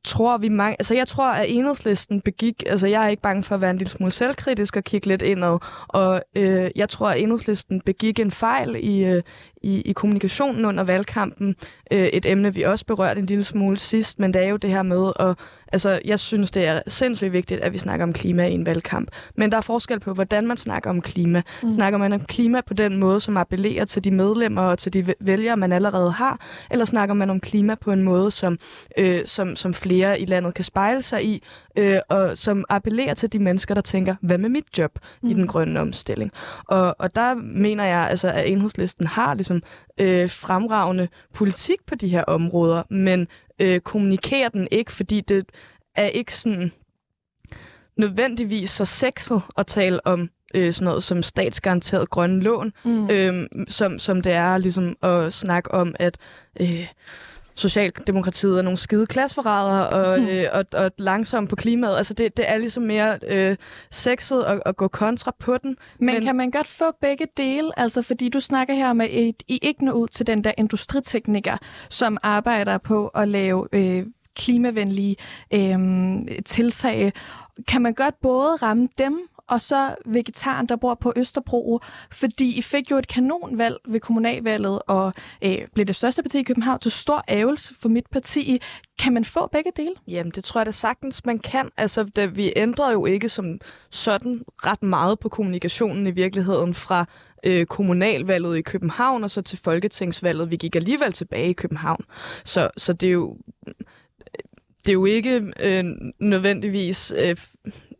tror 0.03 0.37
vi 0.37 0.49
mange... 0.49 0.75
Altså, 0.79 0.95
jeg 0.95 1.07
tror, 1.07 1.31
at 1.31 1.45
enhedslisten 1.47 2.21
begik... 2.21 2.63
Altså, 2.65 2.87
jeg 2.87 3.05
er 3.05 3.09
ikke 3.09 3.21
bange 3.21 3.43
for 3.43 3.55
at 3.55 3.61
være 3.61 3.71
en 3.71 3.77
lille 3.77 3.91
smule 3.91 4.11
selvkritisk 4.11 4.75
og 4.75 4.83
kigge 4.83 5.07
lidt 5.07 5.21
indad. 5.21 5.59
Og 5.87 6.21
øh, 6.37 6.69
jeg 6.75 6.89
tror, 6.89 7.09
at 7.09 7.21
enhedslisten 7.21 7.81
begik 7.81 8.19
en 8.19 8.31
fejl 8.31 8.75
i, 8.79 9.05
øh, 9.05 9.23
i, 9.63 9.81
i 9.81 9.93
kommunikationen 9.93 10.65
under 10.65 10.83
valgkampen. 10.83 11.55
Øh, 11.91 12.07
et 12.07 12.25
emne, 12.25 12.53
vi 12.53 12.61
også 12.61 12.85
berørte 12.85 13.19
en 13.19 13.25
lille 13.25 13.43
smule 13.43 13.77
sidst, 13.77 14.19
men 14.19 14.33
det 14.33 14.43
er 14.43 14.47
jo 14.47 14.57
det 14.57 14.69
her 14.69 14.83
med 14.83 15.11
at... 15.19 15.37
Altså, 15.73 15.99
jeg 16.05 16.19
synes, 16.19 16.51
det 16.51 16.67
er 16.67 16.81
sindssygt 16.87 17.33
vigtigt, 17.33 17.61
at 17.61 17.73
vi 17.73 17.77
snakker 17.77 18.05
om 18.05 18.13
klima 18.13 18.47
i 18.47 18.53
en 18.53 18.65
valgkamp. 18.65 19.09
Men 19.35 19.51
der 19.51 19.57
er 19.57 19.61
forskel 19.61 19.99
på, 19.99 20.13
hvordan 20.13 20.47
man 20.47 20.57
snakker 20.57 20.89
om 20.89 21.01
klima. 21.01 21.41
Mm. 21.63 21.73
Snakker 21.73 21.99
man 21.99 22.13
om 22.13 22.19
klima 22.19 22.61
på 22.61 22.73
den 22.73 22.97
måde, 22.97 23.19
som 23.19 23.37
appellerer 23.37 23.85
til 23.85 24.03
de 24.03 24.11
medlemmer 24.11 24.61
og 24.61 24.79
til 24.79 24.93
de 24.93 25.13
vælgere, 25.19 25.57
man 25.57 25.71
allerede 25.71 26.11
har? 26.11 26.39
Eller 26.71 26.85
snakker 26.85 27.15
man 27.15 27.29
om 27.29 27.39
klima 27.39 27.75
på 27.75 27.91
en 27.91 28.03
måde, 28.03 28.31
som, 28.31 28.59
øh, 28.97 29.21
som, 29.25 29.55
som 29.55 29.73
flere 29.73 30.19
i 30.19 30.25
landet 30.25 30.53
kan 30.53 30.65
spejle 30.65 31.01
sig 31.01 31.25
i, 31.25 31.43
øh, 31.77 31.99
og 32.09 32.37
som 32.37 32.65
appellerer 32.69 33.13
til 33.13 33.33
de 33.33 33.39
mennesker, 33.39 33.73
der 33.73 33.81
tænker, 33.81 34.15
hvad 34.21 34.37
med 34.37 34.49
mit 34.49 34.77
job 34.77 34.99
mm. 35.23 35.29
i 35.29 35.33
den 35.33 35.47
grønne 35.47 35.79
omstilling? 35.79 36.31
Og, 36.67 36.95
og 36.99 37.15
der 37.15 37.33
mener 37.35 37.83
jeg, 37.83 38.07
altså, 38.09 38.31
at 38.31 38.49
enhedslisten 38.49 39.07
har 39.07 39.33
ligesom, 39.33 39.61
øh, 39.97 40.29
fremragende 40.29 41.07
politik 41.33 41.77
på 41.87 41.95
de 41.95 42.07
her 42.07 42.23
områder, 42.23 42.83
men 42.89 43.27
øh, 43.59 43.79
kommunikerer 43.79 44.49
den 44.49 44.67
ikke, 44.71 44.91
fordi 44.91 45.21
det 45.21 45.45
er 45.95 46.07
ikke 46.07 46.35
sådan 46.35 46.71
nødvendigvis 47.97 48.69
så 48.69 48.85
sexet 48.85 49.41
at 49.57 49.67
tale 49.67 50.07
om 50.07 50.29
øh, 50.55 50.73
sådan 50.73 50.85
noget 50.85 51.03
som 51.03 51.23
statsgaranteret 51.23 52.09
grønne 52.09 52.41
lån, 52.41 52.73
mm. 52.85 53.09
øh, 53.09 53.47
som, 53.67 53.99
som 53.99 54.21
det 54.21 54.31
er 54.31 54.57
ligesom 54.57 54.95
at 55.01 55.33
snakke 55.33 55.71
om, 55.71 55.95
at 55.99 56.17
øh, 56.61 56.87
Socialdemokratiet 57.55 58.57
er 58.57 58.61
nogle 58.61 58.77
skide 58.77 59.07
klasseforrædere 59.07 59.89
og, 59.89 60.19
mm. 60.19 60.27
øh, 60.27 60.45
og, 60.53 60.65
og 60.73 60.91
langsomt 60.97 61.49
på 61.49 61.55
klimaet. 61.55 61.97
Altså 61.97 62.13
det, 62.13 62.37
det 62.37 62.51
er 62.51 62.57
ligesom 62.57 62.83
mere 62.83 63.19
øh, 63.27 63.55
sexet 63.91 64.43
at, 64.43 64.61
at 64.65 64.75
gå 64.75 64.87
kontra 64.87 65.35
på 65.39 65.57
den. 65.57 65.77
Men, 65.99 66.05
men 66.05 66.23
kan 66.23 66.35
man 66.35 66.51
godt 66.51 66.67
få 66.67 66.85
begge 67.01 67.27
dele? 67.37 67.79
Altså 67.79 68.01
fordi 68.01 68.29
du 68.29 68.39
snakker 68.39 68.73
her 68.73 68.93
med, 68.93 69.05
at 69.05 69.43
I 69.47 69.59
ikke 69.61 69.85
når 69.85 69.93
ud 69.93 70.07
til 70.07 70.27
den 70.27 70.43
der 70.43 70.51
industritekniker, 70.57 71.57
som 71.89 72.17
arbejder 72.23 72.77
på 72.77 73.07
at 73.07 73.27
lave 73.27 73.67
øh, 73.73 74.05
klimavenlige 74.35 75.15
øh, 75.53 75.77
tiltag. 76.45 77.13
Kan 77.67 77.81
man 77.81 77.93
godt 77.93 78.15
både 78.21 78.55
ramme 78.55 78.89
dem 78.97 79.19
og 79.51 79.61
så 79.61 79.95
vegetaren, 80.05 80.65
der 80.65 80.75
bor 80.75 80.95
på 80.95 81.13
Østerbro, 81.15 81.79
fordi 82.11 82.57
I 82.57 82.61
fik 82.61 82.91
jo 82.91 82.97
et 82.97 83.07
kanonvalg 83.07 83.77
ved 83.87 83.99
kommunalvalget, 83.99 84.81
og 84.87 85.13
øh, 85.41 85.57
blev 85.73 85.85
det 85.85 85.95
største 85.95 86.23
parti 86.23 86.39
i 86.39 86.43
København 86.43 86.79
til 86.79 86.91
stor 86.91 87.23
ævelse 87.27 87.73
for 87.81 87.89
mit 87.89 88.05
parti. 88.11 88.61
Kan 88.99 89.13
man 89.13 89.25
få 89.25 89.47
begge 89.47 89.71
dele? 89.75 89.93
Jamen, 90.07 90.31
det 90.35 90.43
tror 90.43 90.61
jeg 90.61 90.65
da 90.65 90.71
sagtens, 90.71 91.25
man 91.25 91.39
kan. 91.39 91.69
Altså, 91.77 92.03
da 92.03 92.25
vi 92.25 92.53
ændrer 92.55 92.91
jo 92.91 93.05
ikke 93.05 93.29
som 93.29 93.59
sådan 93.89 94.41
ret 94.47 94.83
meget 94.83 95.19
på 95.19 95.29
kommunikationen 95.29 96.07
i 96.07 96.11
virkeligheden 96.11 96.73
fra 96.73 97.05
øh, 97.43 97.65
kommunalvalget 97.65 98.57
i 98.57 98.61
København 98.61 99.23
og 99.23 99.31
så 99.31 99.41
til 99.41 99.59
folketingsvalget. 99.63 100.51
Vi 100.51 100.55
gik 100.55 100.75
alligevel 100.75 101.13
tilbage 101.13 101.49
i 101.49 101.53
København. 101.53 102.05
Så, 102.45 102.69
så 102.77 102.93
det 102.93 103.07
er 103.07 103.13
jo 103.13 103.37
øh, 103.67 103.73
det 104.85 104.89
er 104.89 104.93
jo 104.93 105.05
ikke 105.05 105.53
øh, 105.59 105.83
nødvendigvis 106.19 107.13
øh, 107.17 107.35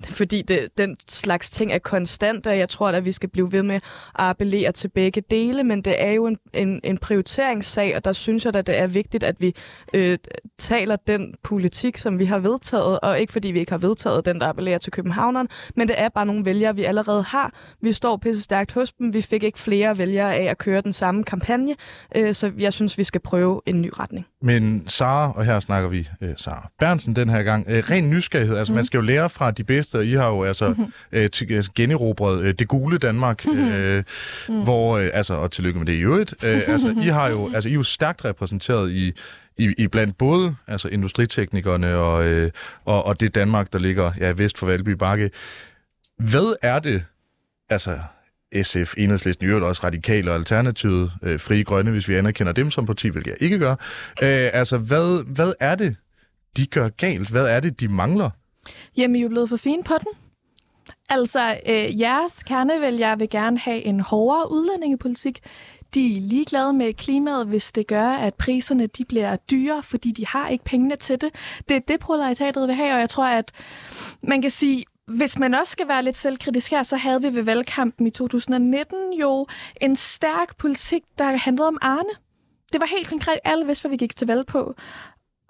fordi 0.06 0.42
det, 0.42 0.68
den 0.78 0.98
slags 1.08 1.50
ting 1.50 1.72
er 1.72 1.80
konstant, 1.80 2.48
og 2.48 2.58
jeg 2.58 2.70
tror, 2.70 2.90
at 2.90 3.06
vi 3.06 3.12
skal 3.12 3.30
blive 3.30 3.52
ved 3.52 3.64
med 3.64 3.76
at 3.76 3.82
appellere 4.16 4.72
til 4.72 4.88
begge 4.88 5.24
dele, 5.32 5.64
men 5.64 5.82
det 5.82 6.04
er 6.04 6.12
jo 6.12 6.26
en, 6.26 6.38
en, 6.54 6.82
en 6.84 6.98
prioriteringssag, 6.98 7.96
og 7.96 8.06
der 8.06 8.12
synes 8.12 8.46
jeg, 8.46 8.56
at 8.56 8.68
det 8.68 8.78
er 8.78 8.88
vigtigt, 8.88 9.24
at 9.24 9.36
vi 9.40 9.56
øh, 9.94 10.18
taler 10.58 10.96
den 10.96 11.34
politik, 11.44 11.98
som 11.98 12.20
vi 12.20 12.26
har 12.26 12.40
vedtaget, 12.40 13.00
og 13.00 13.20
ikke 13.20 13.34
fordi 13.34 13.48
vi 13.48 13.60
ikke 13.60 13.72
har 13.72 13.78
vedtaget 13.78 14.26
den, 14.26 14.42
der 14.42 14.48
appellerer 14.48 14.78
til 14.78 14.92
københavneren, 14.92 15.48
men 15.76 15.88
det 15.88 15.96
er 16.00 16.10
bare 16.10 16.26
nogle 16.26 16.46
vælgere, 16.46 16.76
vi 16.76 16.84
allerede 16.84 17.24
har. 17.24 17.54
Vi 17.82 17.92
står 17.92 18.18
pisse 18.18 18.42
stærkt 18.42 18.74
hos 18.74 18.92
dem, 18.92 19.14
vi 19.14 19.22
fik 19.22 19.44
ikke 19.44 19.60
flere 19.60 19.98
vælgere 19.98 20.36
af 20.36 20.44
at 20.44 20.58
køre 20.58 20.82
den 20.82 20.94
samme 20.94 21.24
kampagne, 21.24 21.76
øh, 22.16 22.34
så 22.34 22.52
jeg 22.58 22.74
synes, 22.74 22.98
vi 22.98 23.04
skal 23.04 23.22
prøve 23.22 23.62
en 23.66 23.82
ny 23.82 23.90
retning. 24.00 24.26
Men 24.42 24.84
Sara, 24.88 25.32
og 25.36 25.46
her 25.46 25.60
snakker 25.60 25.90
vi 25.90 26.10
øh, 26.22 26.30
Sara 26.38 26.70
Bernsen 26.80 27.16
den 27.16 27.30
her 27.30 27.44
gang, 27.44 27.66
øh, 27.70 27.84
ren 27.90 28.10
nysgerrighed, 28.10 28.58
altså 28.58 28.74
mm. 28.74 28.76
man 28.76 28.86
skal 28.86 28.98
jo 28.98 29.02
lære 29.02 29.30
fra 29.30 29.52
de 29.52 29.64
bedste 29.64 29.91
Venstre, 29.94 30.06
I 30.06 30.14
har 30.14 30.28
jo 30.28 30.44
altså 30.44 30.68
mm-hmm. 30.68 30.92
øh, 31.12 31.30
generobret 31.76 32.42
øh, 32.42 32.54
det 32.60 32.68
gule 32.68 32.98
Danmark, 32.98 33.46
mm-hmm. 33.46 33.72
øh, 33.72 34.04
mm. 34.50 34.64
hvor, 34.64 34.98
øh, 34.98 35.10
altså, 35.14 35.34
og 35.34 35.52
tillykke 35.52 35.80
med 35.80 35.88
det 35.88 35.94
i 35.94 36.02
øvrigt, 36.02 36.36
øh, 36.46 36.62
altså, 36.74 36.96
I 37.02 37.08
har 37.08 37.30
jo, 37.30 37.52
altså, 37.54 37.70
I 37.70 37.72
er 37.72 37.76
jo 37.76 37.84
stærkt 37.84 38.26
repræsenteret 38.26 38.92
i, 38.92 39.14
i, 39.58 39.74
i 39.78 39.88
blandt 39.88 40.18
både 40.18 40.56
altså 40.68 40.88
industriteknikerne 40.88 41.98
og, 41.98 42.26
øh, 42.26 42.52
og, 42.86 43.06
og 43.06 43.20
det 43.20 43.36
Danmark, 43.36 43.74
der 43.74 43.80
ligger 43.80 44.12
ja, 44.20 44.32
vest 44.32 44.58
for 44.58 44.66
Valby 44.66 44.90
Bakke. 44.90 45.30
Hvad 46.20 46.56
er 46.62 46.80
det, 46.80 47.04
altså 47.70 48.00
SF, 48.64 48.94
Enhedslisten, 48.98 49.46
i 49.46 49.50
øvrigt 49.50 49.66
også 49.66 49.84
Radikale 49.84 50.32
og 50.32 50.36
Alternativet, 50.36 51.12
øh, 51.24 51.40
Frie 51.40 51.64
Grønne, 51.64 51.92
hvis 51.92 52.10
vi 52.10 52.16
anerkender 52.16 52.54
dem 52.54 52.72
som 52.72 52.86
parti, 52.86 53.08
hvilket 53.08 53.32
jeg 53.32 53.42
ikke 53.42 53.60
gør. 53.60 53.72
Øh, 54.22 54.50
altså, 54.54 54.78
hvad, 54.78 55.34
hvad 55.34 55.54
er 55.60 55.76
det, 55.76 55.96
de 56.58 56.66
gør 56.66 56.90
galt? 56.90 57.30
Hvad 57.30 57.46
er 57.48 57.60
det, 57.60 57.80
de 57.80 57.88
mangler? 57.88 58.30
Jamen, 58.98 59.16
I 59.16 59.20
er 59.20 59.24
jo 59.24 59.30
blevet 59.30 59.50
for 59.50 59.58
fine 59.58 59.84
på 59.84 59.94
den. 59.94 60.08
Altså, 61.10 61.60
øh, 61.68 62.00
jeres 62.00 62.44
kernevælgere 62.44 63.18
vil 63.18 63.30
gerne 63.30 63.60
have 63.60 63.82
en 63.82 64.00
hårdere 64.00 64.52
udlændingepolitik. 64.52 65.40
De 65.94 66.18
er 66.18 66.22
ligeglade 66.22 66.74
med 66.74 66.94
klimaet, 66.94 67.48
hvis 67.48 67.72
det 67.72 67.88
gør, 67.88 68.08
at 68.08 68.34
priserne 68.34 68.88
de 68.88 69.06
bliver 69.06 69.36
dyre, 69.36 69.84
fordi 69.84 70.12
de 70.12 70.28
har 70.28 70.50
ikke 70.50 70.64
pengene 70.64 70.96
til 70.96 71.22
det. 71.22 71.30
Det 71.70 71.76
er 71.76 71.82
det, 71.88 72.00
proletariatet 72.00 72.68
vil 72.68 72.76
have, 72.76 72.94
og 72.94 73.00
jeg 73.00 73.10
tror, 73.10 73.26
at 73.26 73.52
man 74.24 74.42
kan 74.42 74.52
sige, 74.52 74.86
hvis 75.08 75.40
man 75.40 75.54
også 75.54 75.72
skal 75.72 75.88
være 75.88 76.04
lidt 76.04 76.18
selvkritisk 76.18 76.72
her, 76.72 76.84
så 76.84 76.98
havde 76.98 77.22
vi 77.22 77.36
ved 77.36 77.44
valgkampen 77.44 78.08
i 78.08 78.10
2019 78.10 79.14
jo 79.14 79.48
en 79.82 79.96
stærk 79.96 80.58
politik, 80.58 81.04
der 81.18 81.38
handlede 81.38 81.68
om 81.68 81.78
Arne. 81.82 82.10
Det 82.74 82.82
var 82.82 82.88
helt 82.88 83.10
konkret, 83.10 83.40
alle 83.44 83.66
vidste, 83.66 83.82
hvad 83.82 83.92
vi 83.92 83.98
gik 83.98 84.16
til 84.16 84.28
valg 84.28 84.46
på. 84.46 84.76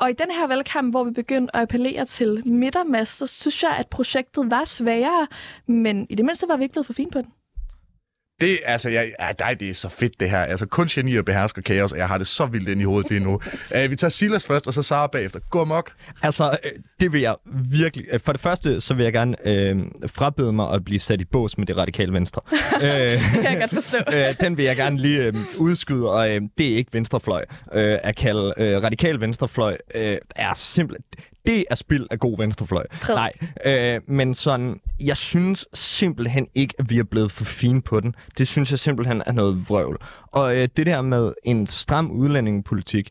Og 0.02 0.10
i 0.10 0.14
den 0.14 0.32
her 0.32 0.48
valgkamp, 0.48 0.94
hvor 0.94 1.04
vi 1.04 1.12
begyndte 1.12 1.56
at 1.56 1.62
appellere 1.62 2.06
til 2.06 2.44
midtermasse, 2.46 3.28
så 3.28 3.42
synes 3.42 3.64
jeg, 3.64 3.76
at 3.80 3.88
projektet 3.88 4.52
var 4.52 4.66
sværere, 4.66 5.28
men 5.68 6.08
i 6.10 6.16
det 6.16 6.26
mindste 6.26 6.48
var 6.48 6.58
vi 6.58 6.64
ikke 6.64 6.74
blevet 6.74 6.86
for 6.86 6.94
fint 6.94 7.14
på 7.14 7.22
den. 7.22 7.32
Det, 8.42 8.60
altså, 8.66 8.90
jeg, 8.90 9.12
ja, 9.20 9.28
nej, 9.40 9.54
det 9.54 9.70
er 9.70 9.74
så 9.74 9.90
fedt, 9.90 10.20
det 10.20 10.30
her. 10.30 10.40
Altså, 10.40 10.66
kun 10.66 10.88
genier 10.88 11.22
behersker 11.22 11.62
kaos, 11.62 11.92
og 11.92 11.98
jeg 11.98 12.08
har 12.08 12.18
det 12.18 12.28
så 12.28 12.46
vildt 12.46 12.70
ind 12.70 12.82
i 12.82 12.84
hovedet 12.84 13.12
lige 13.12 13.20
nu. 13.20 13.34
uh, 13.76 13.90
vi 13.90 13.96
tager 13.96 14.10
Silas 14.10 14.46
først, 14.46 14.68
og 14.68 14.74
så 14.74 14.82
Sara 14.82 15.08
bagefter. 15.08 15.40
Gå 15.50 15.62
amok. 15.62 15.92
Altså, 16.22 16.58
øh, 16.64 16.72
det 17.00 17.14
vil 17.14 17.22
jeg 17.22 17.36
virkelig... 17.72 18.06
Øh, 18.12 18.20
for 18.20 18.32
det 18.32 18.42
første, 18.42 18.82
så 18.82 18.94
vil 18.94 19.04
jeg 19.04 19.14
gerne 19.14 19.48
øh, 19.48 19.78
frabede 20.08 20.54
mig 20.54 20.74
at 20.74 20.86
blive 20.86 21.00
sat 21.00 21.22
i 21.22 21.26
bås 21.26 21.58
med 21.58 21.66
det 21.66 21.78
radikale 21.78 22.14
venstre. 22.14 22.42
øh, 22.76 22.82
kan 22.82 23.44
jeg 23.44 23.58
godt 23.60 23.84
forstå. 23.84 23.98
øh, 24.18 24.36
den 24.40 24.58
vil 24.58 24.66
jeg 24.66 24.76
gerne 24.76 24.98
lige 24.98 25.24
øh, 25.24 25.34
udskyde, 25.58 26.12
og 26.12 26.30
øh, 26.30 26.42
det 26.58 26.72
er 26.72 26.76
ikke 26.76 26.94
venstrefløj. 26.94 27.46
Øh, 27.74 27.98
at 28.04 28.16
kalde 28.16 28.54
øh, 28.58 28.84
radikal 28.84 29.22
venstrefløj 29.22 29.78
øh, 29.96 30.18
er 30.36 30.54
simpelthen 30.54 31.04
det 31.46 31.66
er 31.70 31.76
spild 31.76 32.08
af 32.12 32.20
god 32.20 32.38
venstrefløj. 32.38 32.86
Prøv. 33.02 33.16
Nej, 33.16 33.32
øh, 33.66 34.02
men 34.08 34.34
sådan, 34.34 34.80
jeg 35.00 35.18
synes 35.18 35.66
simpelthen 35.74 36.48
ikke, 36.56 36.74
at 36.80 36.90
vi 36.90 37.00
er 37.00 37.04
blevet 37.04 37.32
for 37.32 37.46
fine 37.46 37.82
på 37.82 38.00
den. 38.00 38.16
Det 38.38 38.48
synes 38.48 38.72
jeg 38.72 38.80
simpelthen 38.80 39.24
er 39.26 39.32
noget 39.32 39.70
vrøvl. 39.70 39.98
Og 40.28 40.58
øh, 40.58 40.70
det 40.78 40.86
der 40.86 41.02
med 41.02 41.34
en 41.44 41.68
stram 41.68 42.12
udlændingepolitik, 42.12 43.10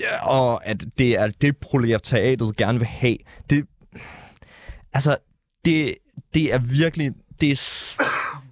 ja, 0.00 0.28
og 0.28 0.66
at 0.66 0.84
det 0.98 1.18
er 1.18 1.26
det, 1.26 1.56
proletariatet 1.56 2.56
gerne 2.56 2.78
vil 2.78 2.88
have, 2.88 3.16
det, 3.50 3.64
altså, 4.92 5.16
det, 5.64 5.94
det 6.34 6.54
er 6.54 6.58
virkelig, 6.58 7.12
det 7.40 7.50
er 7.50 7.56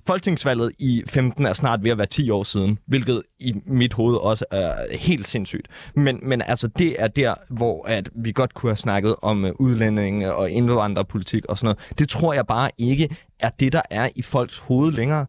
Folketingsvalget 0.07 0.73
i 0.79 1.03
15 1.07 1.47
er 1.47 1.53
snart 1.53 1.85
ved 1.85 1.91
at 1.91 1.99
være 1.99 2.07
10 2.07 2.31
år 2.31 2.43
siden, 2.43 2.79
hvilket 2.87 3.23
i 3.41 3.55
mit 3.67 3.93
hoved 3.93 4.17
også 4.17 4.45
er 4.51 4.97
helt 4.97 5.29
sindssygt. 5.29 5.69
Men, 5.97 6.21
men 6.23 6.43
altså, 6.43 6.69
det 6.79 6.97
er 6.99 7.09
der, 7.09 7.35
hvor 7.51 7.87
at 7.87 8.11
vi 8.15 8.33
godt 8.33 8.55
kunne 8.55 8.71
have 8.71 8.77
snakket 8.77 9.17
om 9.23 9.45
øh, 9.45 9.53
udlændinge 9.59 10.35
og 10.35 10.51
indvandrerpolitik 10.51 11.45
og 11.47 11.59
sådan 11.59 11.67
noget. 11.67 11.99
Det 11.99 12.09
tror 12.09 12.33
jeg 12.33 12.47
bare 12.47 12.71
ikke 12.79 13.17
er 13.41 13.51
det, 13.61 13.73
der 13.73 13.83
er 13.91 14.09
i 14.17 14.23
folks 14.23 14.59
hoved 14.59 14.93
længere. 14.93 15.27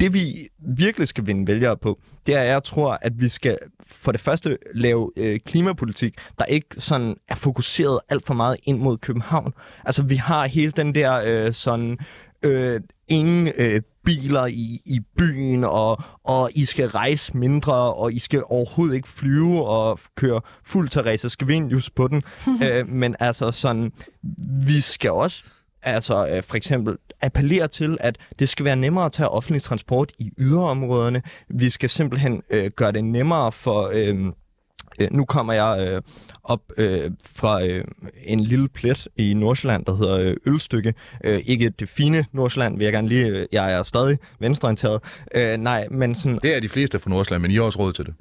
Det 0.00 0.14
vi 0.14 0.48
virkelig 0.76 1.08
skal 1.08 1.26
vinde 1.26 1.46
vælgere 1.46 1.76
på, 1.76 2.00
det 2.26 2.34
er, 2.34 2.40
at 2.40 2.48
jeg 2.48 2.64
tror, 2.64 2.98
at 3.02 3.12
vi 3.20 3.28
skal 3.28 3.58
for 3.86 4.12
det 4.12 4.20
første 4.20 4.58
lave 4.74 5.10
øh, 5.16 5.40
klimapolitik, 5.46 6.14
der 6.38 6.44
ikke 6.44 6.66
sådan 6.78 7.16
er 7.28 7.34
fokuseret 7.34 8.00
alt 8.08 8.26
for 8.26 8.34
meget 8.34 8.56
ind 8.64 8.80
mod 8.80 8.98
København. 8.98 9.52
Altså 9.84 10.02
vi 10.02 10.16
har 10.16 10.46
hele 10.46 10.70
den 10.70 10.94
der 10.94 11.22
øh, 11.24 11.52
sådan 11.52 11.98
øh, 12.44 12.80
ingen 13.08 13.48
øh, 13.56 13.82
biler 14.04 14.46
i, 14.46 14.80
i 14.86 15.00
byen, 15.16 15.64
og, 15.64 16.02
og 16.24 16.50
I 16.54 16.64
skal 16.64 16.88
rejse 16.88 17.36
mindre, 17.36 17.94
og 17.94 18.12
I 18.12 18.18
skal 18.18 18.42
overhovedet 18.46 18.94
ikke 18.94 19.08
flyve 19.08 19.66
og 19.66 19.98
køre 20.16 20.40
fuld 20.64 20.88
Teresa 20.88 21.28
Scavenius 21.28 21.90
på 21.90 22.08
den. 22.08 22.22
øh, 22.64 22.88
men 22.88 23.16
altså 23.20 23.50
sådan, 23.50 23.92
vi 24.66 24.80
skal 24.80 25.10
også 25.10 25.44
altså 25.82 26.26
øh, 26.26 26.42
for 26.42 26.56
eksempel 26.56 26.96
appellere 27.22 27.68
til, 27.68 27.96
at 28.00 28.18
det 28.38 28.48
skal 28.48 28.64
være 28.64 28.76
nemmere 28.76 29.04
at 29.04 29.12
tage 29.12 29.28
offentlig 29.28 29.62
transport 29.62 30.12
i 30.18 30.30
yderområderne. 30.38 31.22
Vi 31.48 31.70
skal 31.70 31.90
simpelthen 31.90 32.42
øh, 32.50 32.70
gøre 32.76 32.92
det 32.92 33.04
nemmere 33.04 33.52
for... 33.52 33.90
Øh, 33.94 34.32
Øh, 34.98 35.08
nu 35.10 35.24
kommer 35.24 35.52
jeg 35.52 35.86
øh, 35.88 36.02
op 36.44 36.60
øh, 36.76 37.10
fra 37.34 37.64
øh, 37.64 37.84
en 38.24 38.40
lille 38.40 38.68
plet 38.68 39.08
i 39.16 39.34
Nordsjælland, 39.34 39.84
der 39.84 39.96
hedder 39.96 40.18
øh, 40.18 40.36
Ølstykke. 40.46 40.94
Øh, 41.24 41.42
ikke 41.46 41.70
det 41.70 41.88
fine 41.88 42.24
Nordsjælland, 42.32 42.78
vil 42.78 42.84
jeg 42.84 42.92
gerne 42.92 43.08
lige... 43.08 43.26
Øh, 43.26 43.46
jeg 43.52 43.72
er 43.72 43.82
stadig 43.82 44.18
venstreorienteret. 44.40 45.00
Øh, 45.34 45.56
nej, 45.58 45.88
men 45.90 46.14
sådan... 46.14 46.38
Det 46.42 46.56
er 46.56 46.60
de 46.60 46.68
fleste 46.68 46.98
fra 46.98 47.10
Nordsjælland, 47.10 47.42
men 47.42 47.50
I 47.50 47.54
har 47.54 47.62
også 47.62 47.78
råd 47.78 47.92
til 47.92 48.06
det. 48.06 48.14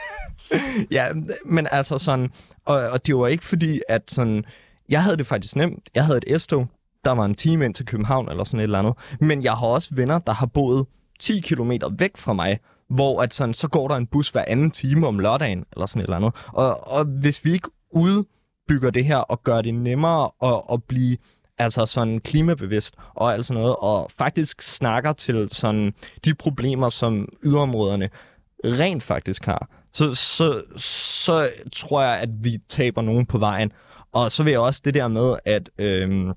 ja, 0.96 1.08
men 1.44 1.68
altså 1.70 1.98
sådan... 1.98 2.30
Og, 2.64 2.76
og 2.76 3.06
det 3.06 3.16
var 3.16 3.26
ikke 3.26 3.44
fordi, 3.44 3.80
at 3.88 4.02
sådan... 4.08 4.44
Jeg 4.88 5.02
havde 5.02 5.16
det 5.16 5.26
faktisk 5.26 5.56
nemt. 5.56 5.88
Jeg 5.94 6.04
havde 6.04 6.20
et 6.26 6.42
S-tog. 6.42 6.68
Der 7.04 7.10
var 7.10 7.24
en 7.24 7.34
time 7.34 7.64
ind 7.64 7.74
til 7.74 7.86
København 7.86 8.28
eller 8.30 8.44
sådan 8.44 8.60
et 8.60 8.64
eller 8.64 8.78
andet. 8.78 8.94
Men 9.20 9.42
jeg 9.42 9.52
har 9.52 9.66
også 9.66 9.88
venner, 9.92 10.18
der 10.18 10.32
har 10.32 10.46
boet 10.46 10.86
10 11.20 11.40
km 11.40 11.72
væk 11.98 12.16
fra 12.16 12.32
mig, 12.32 12.58
hvor 12.90 13.22
at 13.22 13.34
sådan, 13.34 13.54
så 13.54 13.68
går 13.68 13.88
der 13.88 13.94
en 13.94 14.06
bus 14.06 14.28
hver 14.28 14.44
anden 14.46 14.70
time 14.70 15.06
om 15.06 15.18
lørdagen, 15.18 15.64
eller 15.72 15.86
sådan 15.86 16.00
et 16.00 16.04
eller 16.04 16.16
andet. 16.16 16.32
Og, 16.46 16.88
og 16.92 17.04
hvis 17.04 17.44
vi 17.44 17.52
ikke 17.52 17.68
udbygger 17.90 18.90
det 18.90 19.04
her 19.04 19.16
og 19.16 19.42
gør 19.42 19.62
det 19.62 19.74
nemmere 19.74 20.30
at, 20.42 20.62
at 20.72 20.82
blive 20.84 21.16
altså 21.58 21.86
sådan 21.86 22.20
klimabevidst 22.20 22.94
og 23.14 23.32
alt 23.32 23.46
sådan 23.46 23.62
noget, 23.62 23.76
og 23.76 24.10
faktisk 24.18 24.62
snakker 24.62 25.12
til 25.12 25.48
sådan 25.52 25.94
de 26.24 26.34
problemer, 26.34 26.88
som 26.88 27.28
yderområderne 27.42 28.10
rent 28.64 29.02
faktisk 29.02 29.44
har, 29.46 29.68
så, 29.92 30.14
så, 30.14 30.62
så 30.76 31.50
tror 31.72 32.02
jeg, 32.02 32.20
at 32.20 32.28
vi 32.42 32.58
taber 32.68 33.02
nogen 33.02 33.26
på 33.26 33.38
vejen. 33.38 33.72
Og 34.12 34.30
så 34.30 34.42
vil 34.42 34.50
jeg 34.50 34.60
også 34.60 34.82
det 34.84 34.94
der 34.94 35.08
med, 35.08 35.36
at 35.44 35.70
øhm, 35.78 36.32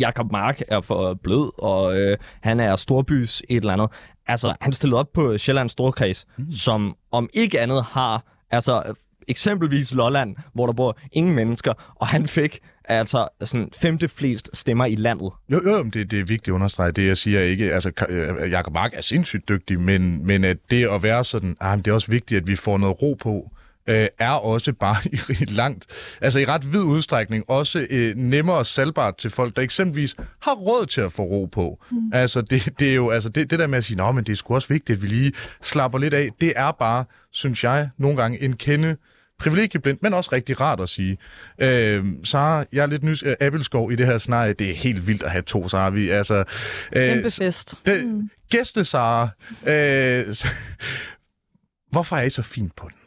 Jakob 0.00 0.32
Mark 0.32 0.62
er 0.68 0.80
for 0.80 1.14
blød, 1.14 1.50
og 1.58 1.96
øh, 1.96 2.18
han 2.40 2.60
er 2.60 2.76
storbys 2.76 3.42
et 3.48 3.56
eller 3.56 3.72
andet. 3.72 3.88
Altså, 4.26 4.54
han 4.60 4.72
stillede 4.72 4.98
op 4.98 5.12
på 5.14 5.38
Sjællands 5.38 5.72
Storkreds, 5.72 6.26
mm. 6.38 6.52
som 6.52 6.96
om 7.10 7.28
ikke 7.34 7.60
andet 7.60 7.84
har, 7.84 8.24
altså 8.50 8.94
eksempelvis 9.28 9.94
Lolland, 9.94 10.36
hvor 10.54 10.66
der 10.66 10.72
bor 10.72 10.98
ingen 11.12 11.34
mennesker, 11.34 11.94
og 11.94 12.06
han 12.06 12.26
fik 12.26 12.58
altså 12.84 13.28
sådan 13.44 13.68
femte 13.80 14.08
flest 14.08 14.50
stemmer 14.52 14.84
i 14.84 14.94
landet. 14.94 15.30
Jo, 15.48 15.60
jo, 15.64 15.82
det, 15.82 16.10
det 16.10 16.20
er 16.20 16.24
vigtigt 16.24 16.48
at 16.48 16.52
understrege. 16.52 16.92
Det, 16.92 17.06
jeg 17.06 17.16
siger 17.16 17.40
ikke, 17.40 17.74
altså 17.74 17.92
øh, 18.08 18.50
Jakob 18.50 18.74
Mark 18.74 18.90
er 18.94 19.00
sindssygt 19.00 19.48
dygtig, 19.48 19.80
men, 19.80 20.26
men 20.26 20.44
at 20.44 20.56
det 20.70 20.88
at 20.88 21.02
være 21.02 21.24
sådan, 21.24 21.56
ah, 21.60 21.78
det 21.78 21.86
er 21.86 21.92
også 21.92 22.10
vigtigt, 22.10 22.40
at 22.40 22.46
vi 22.46 22.56
får 22.56 22.78
noget 22.78 23.02
ro 23.02 23.16
på, 23.20 23.50
øh, 23.86 24.08
er 24.18 24.30
også 24.30 24.72
bare 24.72 24.96
i 25.40 25.44
langt, 25.44 25.86
altså 26.20 26.38
i 26.38 26.44
ret 26.44 26.72
vid 26.72 26.80
udstrækning, 26.80 27.44
også 27.50 27.86
øh, 27.90 28.16
nemmere 28.16 28.64
salgbart 28.64 29.16
til 29.16 29.30
folk, 29.30 29.56
der 29.56 29.62
eksempelvis 29.62 30.16
har 30.40 30.54
råd 30.54 30.86
til 30.86 31.00
at 31.00 31.12
få 31.12 31.22
ro 31.22 31.44
på. 31.52 31.78
Mm. 31.90 31.98
Altså 32.12 32.40
det, 32.40 32.68
det 32.78 32.90
er 32.90 32.94
jo, 32.94 33.10
altså 33.10 33.28
det, 33.28 33.50
det 33.50 33.58
der 33.58 33.66
med 33.66 33.78
at 33.78 33.84
sige, 33.84 33.96
nå, 33.96 34.12
men 34.12 34.24
det 34.24 34.32
er 34.32 34.36
sgu 34.36 34.54
også 34.54 34.68
vigtigt, 34.68 34.96
at 34.96 35.02
vi 35.02 35.06
lige 35.06 35.32
slapper 35.62 35.98
lidt 35.98 36.14
af, 36.14 36.30
det 36.40 36.52
er 36.56 36.72
bare, 36.72 37.04
synes 37.30 37.64
jeg, 37.64 37.88
nogle 37.98 38.16
gange 38.16 38.42
en 38.42 38.56
kende 38.56 38.96
privilegieblindt, 39.38 40.02
men 40.02 40.14
også 40.14 40.30
rigtig 40.32 40.60
rart 40.60 40.80
at 40.80 40.88
sige. 40.88 41.18
Øh, 41.58 42.04
Sara, 42.24 42.64
jeg 42.72 42.82
er 42.82 42.86
lidt 42.86 43.02
nys... 43.02 43.22
Øh, 43.22 43.36
Abelskov 43.40 43.92
i 43.92 43.96
det 43.96 44.06
her 44.06 44.18
scenarie, 44.18 44.52
det 44.52 44.70
er 44.70 44.74
helt 44.74 45.06
vildt 45.06 45.22
at 45.22 45.30
have 45.30 45.42
to 45.42 45.68
Sara. 45.68 45.90
Vi, 45.90 46.08
altså, 46.08 46.44
øh, 46.92 47.08
Kæmpe 47.08 47.30
fest. 47.30 47.74
Det, 47.86 48.04
mm. 48.04 48.30
Gæste 48.50 48.84
Sara. 48.84 49.28
Øh, 49.66 50.26
hvorfor 51.92 52.16
er 52.16 52.22
I 52.22 52.30
så 52.30 52.42
fint 52.42 52.76
på 52.76 52.88
den? 52.88 53.01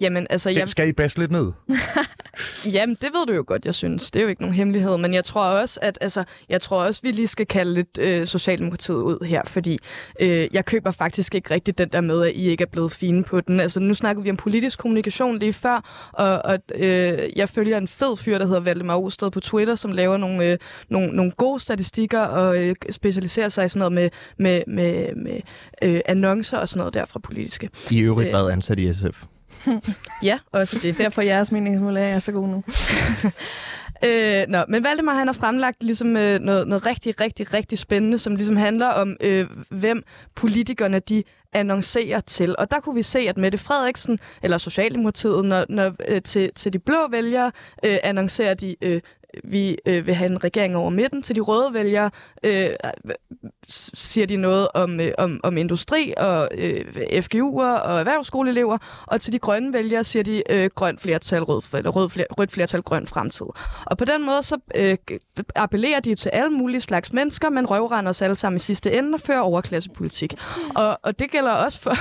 Jamen, 0.00 0.26
altså... 0.30 0.50
Jeg... 0.50 0.68
Skal 0.68 0.88
I 0.88 0.92
basse 0.92 1.18
lidt 1.18 1.30
ned? 1.30 1.52
Jamen, 2.74 2.96
det 3.00 3.08
ved 3.12 3.26
du 3.26 3.32
jo 3.32 3.44
godt, 3.46 3.64
jeg 3.64 3.74
synes. 3.74 4.10
Det 4.10 4.20
er 4.20 4.22
jo 4.22 4.28
ikke 4.28 4.42
nogen 4.42 4.56
hemmelighed. 4.56 4.96
Men 4.96 5.14
jeg 5.14 5.24
tror 5.24 5.44
også, 5.44 5.78
at 5.82 5.98
altså, 6.00 6.24
jeg 6.48 6.60
tror 6.60 6.84
også, 6.84 7.00
vi 7.02 7.10
lige 7.10 7.28
skal 7.28 7.46
kalde 7.46 7.74
lidt 7.74 7.98
øh, 7.98 8.26
Socialdemokratiet 8.26 8.96
ud 8.96 9.26
her, 9.26 9.42
fordi 9.46 9.78
øh, 10.20 10.48
jeg 10.52 10.64
køber 10.64 10.90
faktisk 10.90 11.34
ikke 11.34 11.54
rigtig 11.54 11.78
den 11.78 11.88
der 11.88 12.00
med, 12.00 12.26
at 12.26 12.32
I 12.34 12.48
ikke 12.48 12.62
er 12.62 12.68
blevet 12.72 12.92
fine 12.92 13.24
på 13.24 13.40
den. 13.40 13.60
Altså, 13.60 13.80
nu 13.80 13.94
snakker 13.94 14.22
vi 14.22 14.30
om 14.30 14.36
politisk 14.36 14.78
kommunikation 14.78 15.38
lige 15.38 15.52
før, 15.52 16.08
og, 16.12 16.42
og 16.44 16.58
øh, 16.74 17.18
jeg 17.36 17.48
følger 17.48 17.78
en 17.78 17.88
fed 17.88 18.16
fyr, 18.16 18.38
der 18.38 18.46
hedder 18.46 18.60
Valdemar 18.60 18.96
Osted 18.96 19.30
på 19.30 19.40
Twitter, 19.40 19.74
som 19.74 19.92
laver 19.92 20.16
nogle, 20.16 20.44
øh, 20.44 20.58
nogle, 20.88 21.08
nogle 21.08 21.32
gode 21.32 21.60
statistikker 21.60 22.20
og 22.20 22.58
øh, 22.64 22.74
specialiserer 22.90 23.48
sig 23.48 23.64
i 23.64 23.68
sådan 23.68 23.78
noget 23.78 23.92
med, 23.92 24.10
med, 24.38 24.62
med, 24.66 25.14
med 25.16 25.40
øh, 25.82 26.00
annoncer 26.06 26.58
og 26.58 26.68
sådan 26.68 26.78
noget 26.78 26.94
der 26.94 27.04
fra 27.04 27.18
politiske. 27.18 27.70
I 27.90 28.00
øvrigt 28.00 28.28
øh, 28.28 28.32
været 28.32 28.50
ansat 28.50 28.78
i 28.78 28.92
SF. 28.92 29.24
ja, 30.22 30.38
også 30.52 30.78
det. 30.82 30.98
Derfor 30.98 31.22
jeres 31.22 31.52
meningsmål 31.52 31.96
er 31.96 32.18
så 32.18 32.32
god 32.32 32.48
nu. 32.48 32.64
Øh, 34.04 34.44
nå, 34.48 34.58
men 34.68 34.84
Valdemar 34.84 35.14
han 35.14 35.26
har 35.26 35.32
fremlagt 35.32 35.82
ligesom, 35.82 36.16
øh, 36.16 36.40
noget, 36.40 36.68
noget 36.68 36.86
rigtig, 36.86 37.20
rigtig, 37.20 37.54
rigtig 37.54 37.78
spændende, 37.78 38.18
som 38.18 38.36
ligesom 38.36 38.56
handler 38.56 38.86
om, 38.86 39.16
øh, 39.20 39.46
hvem 39.70 40.02
politikerne 40.34 40.98
de 40.98 41.22
annoncerer 41.52 42.20
til. 42.20 42.54
Og 42.58 42.70
der 42.70 42.80
kunne 42.80 42.94
vi 42.94 43.02
se, 43.02 43.18
at 43.18 43.36
Mette 43.36 43.58
Frederiksen, 43.58 44.18
eller 44.42 44.58
Socialdemokratiet, 44.58 45.44
når, 45.44 45.66
når, 45.68 45.92
øh, 46.08 46.22
til, 46.22 46.50
til 46.54 46.72
de 46.72 46.78
blå 46.78 47.08
vælgere, 47.10 47.52
øh, 47.84 47.98
annoncerer 48.02 48.54
de 48.54 48.76
øh, 48.82 49.00
vi 49.44 49.76
øh, 49.86 50.06
vil 50.06 50.14
have 50.14 50.30
en 50.30 50.44
regering 50.44 50.76
over 50.76 50.90
midten. 50.90 51.22
Til 51.22 51.36
de 51.36 51.40
røde 51.40 51.74
vælgere 51.74 52.10
øh, 52.42 52.70
siger 53.70 54.26
de 54.26 54.36
noget 54.36 54.68
om, 54.74 55.00
øh, 55.00 55.12
om, 55.18 55.40
om 55.42 55.56
industri 55.56 56.14
og 56.16 56.48
øh, 56.58 56.80
FGU'er 57.12 57.80
og 57.80 57.98
erhvervsskoleelever, 57.98 58.78
og 59.06 59.20
til 59.20 59.32
de 59.32 59.38
grønne 59.38 59.72
vælgere 59.72 60.04
siger 60.04 60.22
de 60.22 60.42
øh, 60.50 60.70
grønt 60.74 61.00
flertal, 61.00 61.42
rød, 61.42 61.62
eller 61.78 61.90
rød 61.90 62.10
fler, 62.10 62.24
rødt 62.38 62.52
flertal, 62.52 62.82
grøn 62.82 63.06
fremtid. 63.06 63.46
Og 63.86 63.98
på 63.98 64.04
den 64.04 64.26
måde 64.26 64.42
så 64.42 64.58
øh, 64.74 64.96
appellerer 65.56 66.00
de 66.00 66.14
til 66.14 66.28
alle 66.28 66.50
mulige 66.50 66.80
slags 66.80 67.12
mennesker, 67.12 67.50
men 67.50 67.66
røvrender 67.66 68.10
os 68.10 68.22
alle 68.22 68.36
sammen 68.36 68.56
i 68.56 68.60
sidste 68.60 68.92
ende 68.92 69.14
og 69.14 69.20
fører 69.20 69.40
overklassepolitik. 69.40 70.34
Og, 70.74 70.98
og 71.02 71.18
det 71.18 71.30
gælder 71.30 71.52
også 71.52 71.80
for, 71.80 71.94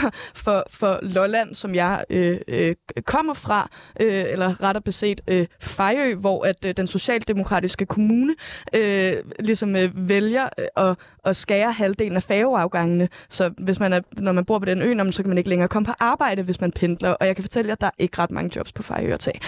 for, 0.43 0.63
for 0.69 0.99
Lolland, 1.01 1.55
som 1.55 1.75
jeg 1.75 2.03
øh, 2.09 2.37
øh, 2.47 2.75
kommer 3.05 3.33
fra, 3.33 3.69
øh, 3.99 4.23
eller 4.27 4.63
rettere 4.63 4.81
beset 4.81 5.21
øh, 5.27 5.47
Fejø, 5.61 6.15
hvor 6.15 6.45
at 6.45 6.65
øh, 6.65 6.73
den 6.77 6.87
socialdemokratiske 6.87 7.85
kommune 7.85 8.35
øh, 8.75 9.13
ligesom 9.39 9.75
øh, 9.75 10.09
vælger 10.09 10.49
øh, 10.59 10.89
at, 10.89 10.95
at 11.25 11.35
skære 11.59 11.71
halvdelen 11.71 12.15
af 12.15 12.23
færgeafgangene. 12.23 13.09
Så 13.29 13.51
hvis 13.57 13.79
man 13.79 13.93
er, 13.93 14.01
når 14.17 14.31
man 14.31 14.45
bor 14.45 14.59
på 14.59 14.65
den 14.65 14.81
ø, 14.81 15.11
så 15.11 15.23
kan 15.23 15.29
man 15.29 15.37
ikke 15.37 15.49
længere 15.49 15.67
komme 15.67 15.85
på 15.85 15.93
arbejde, 15.99 16.43
hvis 16.43 16.61
man 16.61 16.71
pendler. 16.71 17.09
Og 17.09 17.27
jeg 17.27 17.35
kan 17.35 17.43
fortælle 17.43 17.67
jer, 17.67 17.73
at 17.73 17.81
der 17.81 17.87
er 17.87 17.91
ikke 17.97 18.19
ret 18.19 18.31
mange 18.31 18.51
jobs 18.55 18.71
på 18.71 18.83
Fejø 18.83 19.13
at 19.13 19.19
tage. 19.19 19.39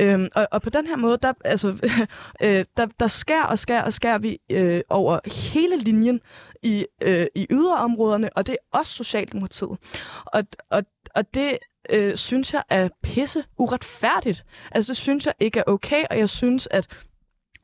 Øhm, 0.00 0.28
og, 0.34 0.48
og 0.52 0.62
på 0.62 0.70
den 0.70 0.86
her 0.86 0.96
måde, 0.96 1.18
der, 1.22 1.32
altså, 1.44 1.68
øh, 2.44 2.64
der, 2.76 2.86
der 3.00 3.06
skær 3.06 3.42
og 3.42 3.58
skær 3.58 3.82
og 3.82 3.92
skær 3.92 4.18
vi 4.18 4.38
øh, 4.50 4.80
over 4.90 5.18
hele 5.52 5.76
linjen 5.76 6.20
i, 6.62 6.86
øh, 7.02 7.26
i 7.34 7.46
yderområderne, 7.50 8.30
og 8.36 8.46
det 8.46 8.52
er 8.52 8.78
også 8.78 8.92
Socialdemokratiet. 8.92 9.78
Og, 10.26 10.42
og, 10.70 10.82
og 11.14 11.34
det 11.34 11.58
øh, 11.90 12.16
synes 12.16 12.54
jeg 12.54 12.62
er 12.70 12.88
pisse 13.02 13.44
uretfærdigt. 13.58 14.44
Altså, 14.72 14.90
det 14.90 14.96
synes 14.96 15.26
jeg 15.26 15.34
ikke 15.40 15.60
er 15.60 15.64
okay, 15.66 16.04
og 16.10 16.18
jeg 16.18 16.28
synes, 16.28 16.68
at 16.70 16.86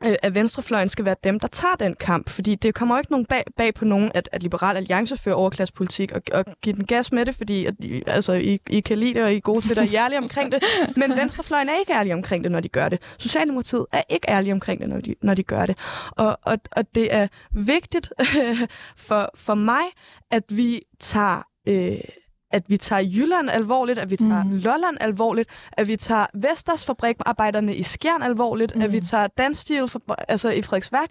øh, 0.04 0.14
at 0.22 0.34
venstrefløjen 0.34 0.88
skal 0.88 1.04
være 1.04 1.16
dem, 1.24 1.40
der 1.40 1.48
tager 1.48 1.74
den 1.74 1.94
kamp, 1.94 2.28
fordi 2.28 2.54
det 2.54 2.74
kommer 2.74 2.94
jo 2.94 2.98
ikke 2.98 3.12
nogen 3.12 3.26
bag, 3.26 3.44
bag 3.56 3.74
på 3.74 3.84
nogen, 3.84 4.10
at, 4.14 4.28
at 4.32 4.42
Liberal 4.42 4.76
Alliance 4.76 5.16
fører 5.16 5.34
overklassepolitik 5.34 6.12
og, 6.12 6.22
og 6.32 6.44
giver 6.62 6.76
den 6.76 6.86
gas 6.86 7.12
med 7.12 7.26
det, 7.26 7.34
fordi 7.34 7.66
at, 7.66 7.74
altså, 8.06 8.32
I, 8.32 8.60
I 8.70 8.80
kan 8.80 8.96
lide 8.96 9.14
det, 9.14 9.22
og 9.22 9.32
I 9.32 9.36
er 9.36 9.40
gode 9.40 9.60
til 9.60 9.76
det, 9.76 9.78
og 9.78 9.94
ærlige 9.94 10.18
omkring 10.18 10.52
det, 10.52 10.62
men 10.96 11.10
venstrefløjen 11.20 11.68
er 11.68 11.78
ikke 11.80 11.92
ærlige 11.92 12.14
omkring 12.14 12.44
det, 12.44 12.52
når 12.52 12.60
de 12.60 12.68
gør 12.68 12.88
det. 12.88 13.02
Socialdemokratiet 13.18 13.86
er 13.92 14.02
ikke 14.08 14.30
ærlige 14.30 14.52
omkring 14.52 14.80
det, 14.80 14.88
når 14.88 15.00
de, 15.00 15.14
når 15.22 15.34
de 15.34 15.42
gør 15.42 15.66
det. 15.66 15.78
Og, 16.10 16.38
og, 16.42 16.58
og 16.76 16.94
det 16.94 17.14
er 17.14 17.28
vigtigt 17.50 18.12
for, 19.06 19.30
for 19.34 19.54
mig, 19.54 19.84
at 20.30 20.44
vi 20.48 20.80
tager... 21.00 21.42
Øh, 21.68 22.21
at 22.52 22.62
vi 22.68 22.76
tager 22.76 23.02
Jylland 23.02 23.50
alvorligt, 23.50 23.98
at 23.98 24.10
vi 24.10 24.16
tager 24.16 24.44
mm. 24.44 24.50
Lolland 24.50 24.96
alvorligt, 25.00 25.48
at 25.72 25.88
vi 25.88 25.96
tager 25.96 26.26
Vesters 26.34 26.86
fabrikarbejderne 26.86 27.76
i 27.76 27.82
Skjern 27.82 28.22
alvorligt, 28.22 28.76
mm. 28.76 28.82
at 28.82 28.92
vi 28.92 28.98
mm. 28.98 29.04
tager 29.04 29.26
Danstil 29.26 29.88
altså 30.28 30.50
i 30.50 30.62
Frederiksværk 30.62 31.10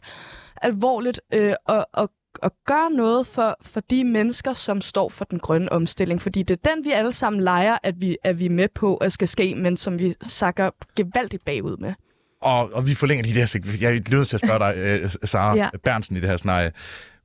alvorligt, 0.62 1.22
øh, 1.34 1.54
og, 1.68 1.88
og 1.94 2.10
og 2.42 2.52
gøre 2.68 2.92
noget 2.92 3.28
for, 3.28 3.58
for 3.62 3.80
de 3.80 4.04
mennesker, 4.04 4.54
som 4.54 4.82
står 4.82 5.10
for 5.10 5.26
den 5.26 5.40
grønne 5.40 5.72
omstilling. 5.72 6.22
Fordi 6.22 6.44
det 6.44 6.60
er 6.64 6.76
den, 6.76 6.86
vi 6.86 6.92
alle 6.92 7.14
sammen 7.14 7.42
leger, 7.42 7.78
at 7.84 8.02
vi, 8.02 8.18
at 8.24 8.40
vi 8.40 8.46
er 8.46 8.50
med 8.50 8.68
på, 8.76 8.96
at 8.96 9.12
skal 9.12 9.28
ske, 9.28 9.56
men 9.56 9.78
som 9.78 10.00
vi 10.00 10.14
sakker 10.22 10.70
gevaldigt 10.96 11.46
bagud 11.46 11.78
med. 11.78 11.94
Og, 12.42 12.74
og 12.74 12.88
vi 12.88 12.96
forlænger 12.96 13.24
de 13.24 13.34
der... 13.34 13.78
Jeg 13.82 13.96
er 13.96 14.16
nødt 14.16 14.28
til 14.28 14.36
at 14.36 14.42
spørge 14.46 14.60
dig, 14.60 15.04
uh, 15.04 15.12
Sara 15.30 15.56
ja. 15.56 15.70
Bernsen, 15.84 16.18
i 16.18 16.20
det 16.20 16.30
her 16.30 16.38
scenarie. 16.38 16.72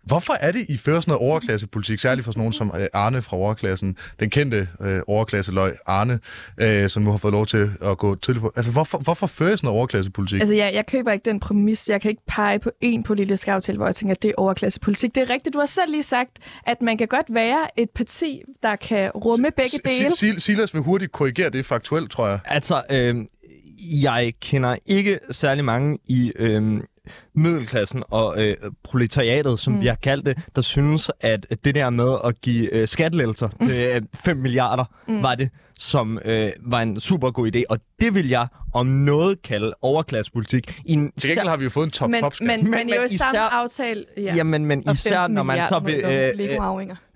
Hvorfor 0.07 0.33
er 0.41 0.53
det, 0.53 0.61
I 0.69 0.77
fører 0.77 1.01
sådan 1.01 1.13
noget 1.13 1.29
overklassepolitik, 1.29 1.99
særligt 1.99 2.25
for 2.25 2.33
sådan 2.33 2.41
nogen 2.41 2.53
som 2.53 2.73
øh, 2.79 2.87
Arne 2.93 3.23
fra 3.23 3.37
overklassen, 3.37 3.97
den 4.21 4.31
kendte 4.31 4.69
øh, 4.81 5.01
overklasseløg 5.07 5.77
Arne, 5.87 6.21
øh, 6.59 6.89
som 6.89 7.03
nu 7.03 7.11
har 7.11 7.19
fået 7.19 7.33
lov 7.33 7.47
til 7.47 7.71
at 7.83 7.99
gå 7.99 8.15
til 8.15 8.41
på. 8.41 8.53
Altså, 8.57 8.73
hvorfor, 8.73 8.99
hvorfor 8.99 9.27
fører 9.27 9.53
I 9.53 9.57
sådan 9.57 9.67
noget 9.67 9.79
overklassepolitik? 9.79 10.41
Altså, 10.41 10.55
jeg, 10.55 10.71
jeg 10.75 10.87
køber 10.87 11.13
ikke 11.13 11.25
den 11.25 11.41
præmis. 11.41 11.89
Jeg 11.89 12.01
kan 12.01 12.09
ikke 12.09 12.23
pege 12.29 12.59
på 12.59 12.71
én 12.85 13.03
politisk 13.03 13.49
aftale, 13.49 13.77
hvor 13.79 13.87
jeg 13.87 13.95
tænker, 13.95 14.15
at 14.15 14.23
det 14.23 14.29
er 14.29 14.35
overklassepolitik. 14.37 15.15
Det 15.15 15.23
er 15.23 15.31
rigtigt. 15.31 15.55
Du 15.55 15.59
har 15.59 15.67
selv 15.67 15.91
lige 15.91 16.03
sagt, 16.03 16.31
at 16.67 16.83
man 16.83 16.99
kan 16.99 17.09
godt 17.09 17.27
være 17.35 17.81
et 17.81 17.91
parti, 17.91 18.43
der 18.63 18.77
kan 18.77 19.11
rumme 19.11 19.51
begge 19.57 19.79
dele. 19.85 20.41
Silas 20.41 20.75
vil 20.75 20.83
hurtigt 20.83 21.13
korrigere 21.13 21.51
det 21.51 21.67
faktuelt, 21.67 22.11
tror 22.11 22.29
jeg. 22.29 22.39
Altså, 22.45 22.83
øh, 22.91 23.17
jeg 24.03 24.33
kender 24.41 24.77
ikke 24.87 25.19
særlig 25.31 25.65
mange 25.65 25.99
i... 26.07 26.33
Øh, 26.37 26.81
middelklassen 27.35 28.03
og 28.11 28.45
øh, 28.45 28.57
proletariatet, 28.83 29.59
som 29.59 29.73
mm. 29.73 29.81
vi 29.81 29.87
har 29.87 29.95
kaldt 29.95 30.27
det, 30.27 30.39
der 30.57 30.63
synes, 30.63 31.11
at 31.21 31.47
det 31.65 31.75
der 31.75 31.91
med 31.91 32.17
at 32.25 32.41
give 32.41 32.75
øh, 32.75 32.89
skattelettelser 32.89 33.49
mm. 33.61 33.67
til 33.69 34.07
5 34.15 34.37
milliarder, 34.37 34.85
mm. 35.09 35.23
var 35.23 35.35
det, 35.35 35.51
som 35.79 36.19
øh, 36.25 36.53
var 36.67 36.83
en 36.83 37.01
super 37.01 37.31
god 37.31 37.57
idé. 37.57 37.63
Og 37.71 37.79
det 38.01 38.15
vil 38.15 38.29
jeg 38.29 38.47
om 38.75 38.87
noget 38.87 39.43
kalde 39.43 39.75
overklassepolitik. 39.83 40.81
I 40.85 40.93
en, 40.93 41.13
til 41.19 41.31
gengæld 41.31 41.49
har 41.49 41.57
vi 41.57 41.65
jo 41.65 41.71
fået 41.71 41.85
en 41.85 41.91
top 41.91 42.11
men, 42.11 42.21
top 42.21 42.35
men, 42.41 42.49
men, 42.49 42.71
men, 42.71 42.89
jo 42.89 43.03
i 43.11 43.17
samme 43.17 43.41
aftale... 43.41 44.05
Ja. 44.17 44.35
Jamen, 44.35 44.67
men 44.67 44.91
især 44.93 45.27
når 45.27 45.43
man 45.43 45.63
så 45.69 45.79
vil... 45.79 45.95
Øh, 45.95 46.33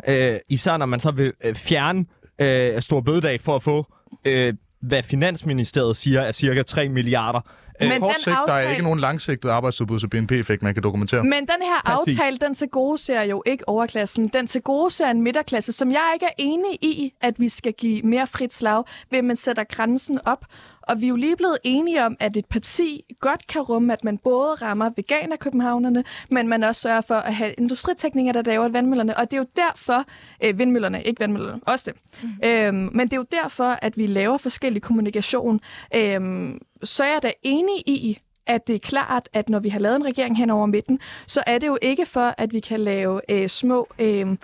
øh, 0.07 0.33
øh, 0.33 0.39
især 0.49 0.77
når 0.77 0.87
man 0.87 1.01
så 1.01 1.11
vil 1.11 1.33
øh, 1.45 1.55
fjerne 1.55 2.05
øh, 2.39 2.83
Stor 2.83 3.01
Bødedag 3.01 3.41
for 3.41 3.57
at 3.57 3.63
få... 3.63 3.87
Øh, 4.25 4.55
hvad 4.81 5.03
Finansministeriet 5.03 5.97
siger 5.97 6.21
er 6.21 6.33
cirka 6.33 6.63
3 6.63 6.89
milliarder. 6.89 7.41
Men 7.89 8.01
kort 8.01 8.15
den 8.15 8.23
sigt, 8.23 8.37
aftale... 8.37 8.59
der 8.59 8.65
er 8.65 8.71
ikke 8.71 8.83
nogen 8.83 9.01
langsigtet 9.01 9.51
arbejdsudbud 9.51 10.05
og 10.05 10.11
BNP-effekt, 10.11 10.63
man 10.63 10.75
kan 10.75 10.83
dokumentere. 10.83 11.25
Men 11.25 11.33
den 11.33 11.63
her 11.63 11.97
Præcis. 11.97 12.21
aftale, 12.21 12.39
den 12.39 12.55
til 12.55 12.69
gode 12.69 12.99
ser 12.99 13.23
jo 13.23 13.43
ikke 13.47 13.69
overklassen. 13.69 14.29
Den 14.29 14.47
til 14.47 14.63
gode 14.63 14.91
ser 14.91 15.11
en 15.11 15.23
midterklasse, 15.23 15.73
som 15.73 15.91
jeg 15.91 16.11
ikke 16.15 16.27
er 16.27 16.35
enig 16.39 16.73
i, 16.83 17.13
at 17.21 17.35
vi 17.41 17.49
skal 17.49 17.73
give 17.73 18.03
mere 18.03 18.27
frit 18.27 18.55
slag, 18.55 18.85
ved 19.11 19.19
at 19.19 19.25
man 19.25 19.37
sætter 19.37 19.65
grænsen 19.65 20.19
op. 20.25 20.45
Og 20.91 21.01
vi 21.01 21.07
er 21.07 21.09
jo 21.09 21.17
lige 21.17 21.37
blevet 21.37 21.59
enige 21.65 22.05
om, 22.05 22.17
at 22.21 22.37
et 22.37 22.47
parti 22.47 23.05
godt 23.21 23.47
kan 23.47 23.61
rumme, 23.61 23.93
at 23.93 24.05
man 24.05 24.19
både 24.19 24.55
rammer 24.55 24.91
veganer-københavnerne, 24.97 26.05
men 26.31 26.49
man 26.49 26.65
også 26.65 26.81
sørger 26.81 27.01
for 27.01 27.15
at 27.15 27.35
have 27.35 27.53
industriteknikere, 27.59 28.33
der 28.33 28.43
laver 28.43 28.69
vandmøllerne. 28.69 29.17
Og 29.17 29.31
det 29.31 29.37
er 29.37 29.41
jo 29.41 29.47
derfor, 29.57 30.05
øh, 30.45 30.59
vindmøllerne, 30.59 31.03
ikke 31.03 31.21
vandmøllerne, 31.21 31.61
også 31.67 31.91
det. 31.91 32.23
Mm. 32.23 32.49
Øhm, 32.49 32.91
men 32.93 33.01
det 33.01 33.13
er 33.13 33.17
jo 33.17 33.27
derfor, 33.33 33.79
at 33.83 33.99
vi 33.99 34.07
laver 34.07 34.39
forskellig 34.39 34.83
kommunikation. 34.83 35.61
Øhm, 35.95 36.59
så 36.83 37.05
er 37.05 37.13
jeg 37.13 37.23
da 37.23 37.33
enig 37.43 37.89
i, 37.89 38.19
at 38.47 38.67
det 38.67 38.75
er 38.75 38.79
klart, 38.79 39.29
at 39.33 39.49
når 39.49 39.59
vi 39.59 39.69
har 39.69 39.81
lavet 39.81 39.97
en 39.97 40.05
regering 40.05 40.39
hen 40.39 40.51
over 40.51 40.67
midten, 40.67 41.01
så 41.27 41.43
er 41.47 41.59
det 41.59 41.67
jo 41.67 41.79
ikke 41.83 42.07
for, 42.07 42.35
at 42.39 42.53
vi 42.53 42.61
kan 42.61 42.81
lave 42.81 43.21
øh, 43.31 43.49
små... 43.49 43.89
Øh, 43.99 44.37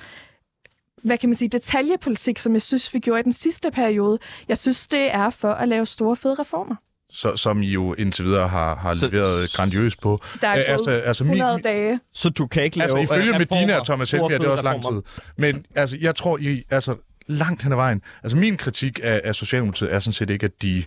hvad 1.06 1.18
kan 1.18 1.28
man 1.28 1.34
sige, 1.34 1.48
detaljepolitik, 1.48 2.38
som 2.38 2.52
jeg 2.52 2.62
synes, 2.62 2.94
vi 2.94 2.98
gjorde 2.98 3.20
i 3.20 3.22
den 3.22 3.32
sidste 3.32 3.70
periode. 3.70 4.18
Jeg 4.48 4.58
synes, 4.58 4.88
det 4.88 5.14
er 5.14 5.30
for 5.30 5.50
at 5.50 5.68
lave 5.68 5.86
store, 5.86 6.16
fede 6.16 6.34
reformer. 6.34 6.74
Så, 7.10 7.36
som 7.36 7.62
I 7.62 7.70
jo 7.70 7.94
indtil 7.94 8.24
videre 8.24 8.48
har, 8.48 8.76
har 8.76 8.94
så, 8.94 9.08
leveret 9.08 9.52
grandiøst 9.52 10.00
på. 10.00 10.18
Der 10.40 10.48
er 10.48 10.54
gået 10.54 10.64
altså, 10.68 10.90
altså, 10.90 11.24
100 11.24 11.52
min, 11.54 11.62
dage. 11.62 12.00
Så 12.12 12.30
du 12.30 12.46
kan 12.46 12.64
ikke 12.64 12.76
lave 12.76 12.98
Altså 12.98 13.14
ifølge 13.14 13.38
Medina 13.38 13.78
og 13.78 13.86
Thomas 13.86 14.10
Helmi 14.10 14.34
er 14.34 14.38
det 14.38 14.48
også 14.48 14.64
lang 14.64 14.82
tid. 14.82 15.02
Men 15.36 15.64
altså, 15.74 15.96
jeg 16.00 16.16
tror, 16.16 16.38
I, 16.38 16.62
altså, 16.70 16.96
langt 17.26 17.62
hen 17.62 17.72
ad 17.72 17.76
vejen. 17.76 18.02
Altså 18.22 18.36
min 18.36 18.56
kritik 18.56 19.00
af, 19.02 19.20
af 19.24 19.34
Socialdemokratiet 19.34 19.94
er 19.94 20.00
sådan 20.00 20.12
set 20.12 20.30
ikke, 20.30 20.44
at 20.44 20.62
de 20.62 20.84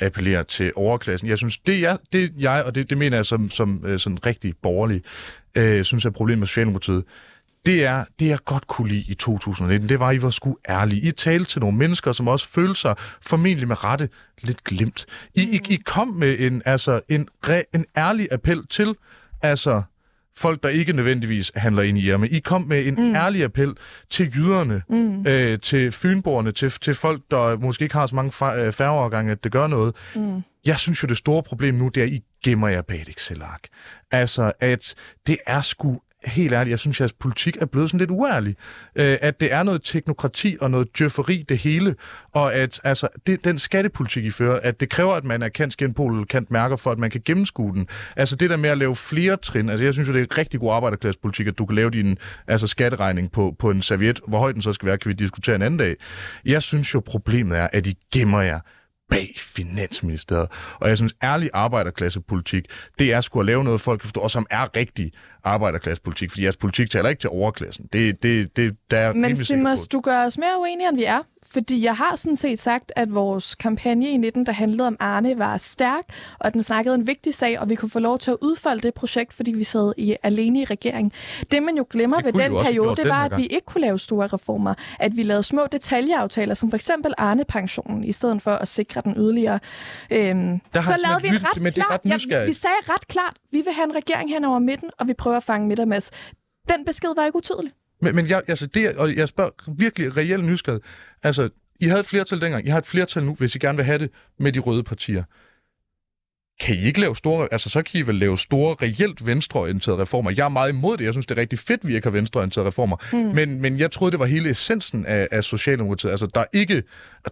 appellerer 0.00 0.42
til 0.42 0.72
overklassen. 0.76 1.28
Jeg 1.28 1.38
synes, 1.38 1.58
det 1.58 1.80
jeg, 1.80 1.98
det 2.12 2.32
jeg 2.38 2.64
og 2.64 2.74
det, 2.74 2.90
det 2.90 2.98
mener 2.98 3.16
jeg 3.16 3.26
som, 3.26 3.50
som 3.50 3.84
øh, 3.86 3.98
sådan 3.98 4.26
rigtig 4.26 4.54
borgerlig, 4.62 5.02
øh, 5.54 5.84
synes 5.84 6.04
er 6.04 6.10
problemet 6.10 6.38
med 6.38 6.46
Socialdemokratiet, 6.46 7.04
det 7.66 7.84
er, 7.84 8.04
det 8.20 8.28
jeg 8.28 8.38
godt 8.44 8.66
kunne 8.66 8.88
lide 8.88 9.04
i 9.08 9.14
2019, 9.14 9.88
det 9.88 10.00
var, 10.00 10.08
at 10.08 10.16
I 10.16 10.22
var 10.22 10.30
sgu 10.30 10.56
ærlige. 10.68 11.02
I 11.02 11.10
talte 11.10 11.50
til 11.50 11.60
nogle 11.60 11.78
mennesker, 11.78 12.12
som 12.12 12.28
også 12.28 12.48
følte 12.48 12.80
sig 12.80 12.94
formentlig 13.20 13.68
med 13.68 13.84
rette 13.84 14.08
lidt 14.42 14.64
glemt. 14.64 15.06
I, 15.34 15.42
I, 15.42 15.60
I 15.68 15.76
kom 15.76 16.08
med 16.08 16.40
en, 16.40 16.62
altså, 16.64 17.00
en, 17.08 17.28
en 17.74 17.84
ærlig 17.96 18.28
appel 18.32 18.66
til 18.66 18.94
altså, 19.42 19.82
folk, 20.38 20.62
der 20.62 20.68
ikke 20.68 20.92
nødvendigvis 20.92 21.52
handler 21.56 21.82
ind 21.82 21.98
i 21.98 22.08
jer, 22.08 22.16
men 22.16 22.28
I 22.30 22.38
kom 22.38 22.62
med 22.62 22.86
en 22.86 22.94
mm. 22.94 23.14
ærlig 23.14 23.44
appel 23.44 23.74
til 24.10 24.32
jyderne, 24.36 24.82
mm. 24.88 25.26
øh, 25.26 25.58
til 25.58 25.92
fynborgerne, 25.92 26.52
til, 26.52 26.70
til 26.70 26.94
folk, 26.94 27.22
der 27.30 27.56
måske 27.56 27.82
ikke 27.82 27.94
har 27.94 28.06
så 28.06 28.14
mange 28.14 28.56
øh, 28.56 28.72
færgeovergange, 28.72 29.32
at 29.32 29.44
det 29.44 29.52
gør 29.52 29.66
noget. 29.66 29.94
Mm. 30.14 30.42
Jeg 30.64 30.78
synes 30.78 31.02
jo, 31.02 31.08
det 31.08 31.16
store 31.16 31.42
problem 31.42 31.74
nu, 31.74 31.88
det 31.88 32.00
er, 32.00 32.04
at 32.04 32.12
I 32.12 32.20
gemmer 32.44 32.68
jer 32.68 32.82
bag 32.82 33.00
et 33.00 33.08
Excel-ark. 33.08 33.62
Altså, 34.10 34.52
at 34.60 34.94
det 35.26 35.38
er 35.46 35.60
sgu 35.60 36.00
helt 36.24 36.52
ærligt, 36.52 36.70
jeg 36.70 36.78
synes, 36.78 37.00
at 37.00 37.12
politik 37.18 37.56
er 37.60 37.66
blevet 37.66 37.90
sådan 37.90 37.98
lidt 37.98 38.10
uærlig. 38.10 38.56
Øh, 38.96 39.18
at 39.20 39.40
det 39.40 39.52
er 39.52 39.62
noget 39.62 39.82
teknokrati 39.82 40.56
og 40.60 40.70
noget 40.70 40.98
djøfferi, 40.98 41.44
det 41.48 41.58
hele. 41.58 41.94
Og 42.32 42.54
at 42.54 42.80
altså, 42.84 43.08
det, 43.26 43.44
den 43.44 43.58
skattepolitik, 43.58 44.24
I 44.24 44.30
fører, 44.30 44.60
at 44.62 44.80
det 44.80 44.88
kræver, 44.88 45.14
at 45.14 45.24
man 45.24 45.42
er 45.42 45.48
kendt 45.48 45.76
genpol 45.76 46.12
eller 46.12 46.24
kendt 46.24 46.50
mærker 46.50 46.76
for, 46.76 46.90
at 46.90 46.98
man 46.98 47.10
kan 47.10 47.22
gennemskue 47.24 47.74
den. 47.74 47.88
Altså 48.16 48.36
det 48.36 48.50
der 48.50 48.56
med 48.56 48.70
at 48.70 48.78
lave 48.78 48.94
flere 48.94 49.36
trin. 49.36 49.68
Altså 49.68 49.84
jeg 49.84 49.92
synes 49.92 50.08
jo, 50.08 50.12
det 50.14 50.22
er 50.30 50.38
rigtig 50.38 50.60
god 50.60 50.72
arbejderklassepolitik, 50.72 51.46
at 51.46 51.58
du 51.58 51.66
kan 51.66 51.76
lave 51.76 51.90
din 51.90 52.18
altså, 52.46 52.66
skatteregning 52.66 53.32
på, 53.32 53.56
på 53.58 53.70
en 53.70 53.82
serviet. 53.82 54.20
Hvor 54.28 54.38
høj 54.38 54.52
den 54.52 54.62
så 54.62 54.72
skal 54.72 54.86
være, 54.86 54.98
kan 54.98 55.08
vi 55.08 55.14
diskutere 55.14 55.56
en 55.56 55.62
anden 55.62 55.78
dag. 55.78 55.96
Jeg 56.44 56.62
synes 56.62 56.94
jo, 56.94 57.00
problemet 57.00 57.58
er, 57.58 57.68
at 57.72 57.86
I 57.86 57.98
gemmer 58.14 58.40
jer 58.40 58.60
bag 59.12 59.34
Finansministeriet. 59.38 60.48
Og 60.80 60.88
jeg 60.88 60.96
synes, 60.96 61.14
ærlig 61.22 61.50
arbejderklassepolitik, 61.52 62.64
det 62.98 63.12
er 63.12 63.20
sgu 63.20 63.40
at 63.40 63.46
lave 63.46 63.64
noget, 63.64 63.80
folk 63.80 64.00
kan 64.00 64.06
forstå, 64.06 64.20
og 64.20 64.30
som 64.30 64.46
er 64.50 64.76
rigtig 64.76 65.12
arbejderklassepolitik, 65.44 66.30
fordi 66.30 66.42
jeres 66.44 66.56
politik 66.56 66.90
taler 66.90 67.08
ikke 67.08 67.20
til 67.20 67.30
overklassen. 67.30 67.88
Det, 67.92 68.22
det, 68.22 68.56
det, 68.56 68.76
der 68.90 68.98
er 68.98 69.12
Men 69.14 69.36
Simmers, 69.36 69.88
du 69.88 70.00
gør 70.00 70.24
os 70.24 70.38
mere 70.38 70.60
uenige, 70.60 70.88
end 70.88 70.96
vi 70.96 71.04
er. 71.04 71.20
Fordi 71.46 71.84
jeg 71.84 71.96
har 71.96 72.16
sådan 72.16 72.36
set 72.36 72.58
sagt, 72.58 72.92
at 72.96 73.14
vores 73.14 73.54
kampagne 73.54 74.10
i 74.10 74.16
19, 74.16 74.46
der 74.46 74.52
handlede 74.52 74.86
om 74.86 74.96
Arne, 75.00 75.38
var 75.38 75.56
stærk, 75.56 76.04
og 76.38 76.46
at 76.46 76.54
den 76.54 76.62
snakkede 76.62 76.94
en 76.94 77.06
vigtig 77.06 77.34
sag, 77.34 77.60
og 77.60 77.68
vi 77.68 77.74
kunne 77.74 77.90
få 77.90 77.98
lov 77.98 78.18
til 78.18 78.30
at 78.30 78.36
udfolde 78.40 78.80
det 78.80 78.94
projekt, 78.94 79.32
fordi 79.32 79.52
vi 79.52 79.64
sad 79.64 79.92
i, 79.96 80.16
alene 80.22 80.60
i 80.60 80.64
regeringen. 80.64 81.12
Det, 81.50 81.62
man 81.62 81.76
jo 81.76 81.86
glemmer 81.90 82.16
det 82.16 82.24
ved 82.24 82.32
den 82.32 82.52
periode, 82.64 82.96
det 82.96 83.08
var, 83.08 83.24
at 83.24 83.36
vi 83.36 83.46
ikke 83.46 83.66
kunne 83.66 83.80
lave 83.80 83.98
store 83.98 84.26
reformer. 84.26 84.74
At 84.98 85.16
vi 85.16 85.22
lavede 85.22 85.42
små 85.42 85.66
detaljeaftaler, 85.72 86.54
som 86.54 86.70
for 86.70 86.76
eksempel 86.76 87.14
Arne-pensionen, 87.18 88.04
i 88.04 88.12
stedet 88.12 88.42
for 88.42 88.50
at 88.50 88.68
sikre 88.68 89.02
den 89.04 89.14
yderligere. 89.16 89.60
Øhm, 90.10 90.60
så 90.74 90.96
lavede 91.06 91.22
vi 91.22 91.28
ret, 91.28 91.66
ret 91.66 91.74
klart, 91.74 92.00
ja, 92.30 92.44
vi 92.46 92.52
sagde 92.52 92.76
ret 92.82 93.08
klart, 93.08 93.36
vi 93.52 93.58
vil 93.60 93.72
have 93.72 93.84
en 93.84 93.94
regering 93.94 94.30
hen 94.30 94.44
over 94.44 94.58
midten, 94.58 94.90
og 94.98 95.08
vi 95.08 95.14
prøver 95.14 95.36
at 95.36 95.42
fange 95.42 95.68
midtermads. 95.68 96.10
Den 96.68 96.84
besked 96.84 97.14
var 97.16 97.24
ikke 97.24 97.36
utydelig. 97.36 97.72
Men, 98.02 98.16
men 98.16 98.28
jeg, 98.28 98.42
altså 98.48 98.66
det, 98.66 98.96
og 98.96 99.16
jeg 99.16 99.28
spørger 99.28 99.50
virkelig 99.78 100.16
reelt 100.16 100.44
nysgerrig. 100.44 100.80
Altså, 101.22 101.48
I 101.80 101.86
havde 101.86 102.00
et 102.00 102.06
flertal 102.06 102.40
dengang. 102.40 102.66
I 102.66 102.70
har 102.70 102.78
et 102.78 102.86
flertal 102.86 103.24
nu, 103.24 103.34
hvis 103.34 103.54
I 103.54 103.58
gerne 103.58 103.76
vil 103.76 103.84
have 103.84 103.98
det 103.98 104.10
med 104.38 104.52
de 104.52 104.58
røde 104.58 104.82
partier. 104.82 105.24
Kan 106.60 106.74
I 106.74 106.78
ikke 106.78 107.00
lave 107.00 107.16
store... 107.16 107.48
Altså, 107.52 107.70
så 107.70 107.82
kan 107.82 108.00
I 108.00 108.02
vel 108.02 108.14
lave 108.14 108.38
store, 108.38 108.76
reelt 108.82 109.26
venstreorienterede 109.26 110.00
reformer. 110.00 110.30
Jeg 110.36 110.44
er 110.44 110.48
meget 110.48 110.72
imod 110.72 110.96
det. 110.96 111.04
Jeg 111.04 111.14
synes, 111.14 111.26
det 111.26 111.36
er 111.36 111.40
rigtig 111.40 111.58
fedt, 111.58 111.86
vi 111.86 111.94
ikke 111.94 112.06
har 112.06 112.10
venstreorienterede 112.10 112.68
reformer. 112.68 112.96
Mm. 113.12 113.18
Men, 113.18 113.60
men 113.60 113.78
jeg 113.78 113.90
troede, 113.90 114.12
det 114.12 114.20
var 114.20 114.26
hele 114.26 114.50
essensen 114.50 115.06
af, 115.06 115.28
af 115.30 115.44
Socialdemokratiet. 115.44 116.10
Altså, 116.10 116.26
der 116.26 116.40
er 116.40 116.44
ikke, 116.52 116.82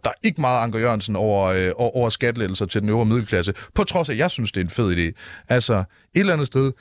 der 0.04 0.10
er 0.10 0.14
ikke 0.22 0.40
meget 0.40 0.62
Anker 0.62 0.78
Jørgensen 0.78 1.16
over, 1.16 1.46
øh, 1.46 1.72
over 1.76 2.08
skattelettelser 2.08 2.66
til 2.66 2.80
den 2.80 2.88
øvre 2.88 3.04
middelklasse. 3.04 3.54
På 3.74 3.84
trods 3.84 4.08
af, 4.08 4.12
at 4.12 4.18
jeg 4.18 4.30
synes, 4.30 4.52
det 4.52 4.60
er 4.60 4.64
en 4.64 4.70
fed 4.70 4.96
idé. 4.96 5.20
Altså, 5.48 5.74
et 5.74 5.84
eller 6.14 6.32
andet 6.32 6.46
sted... 6.46 6.72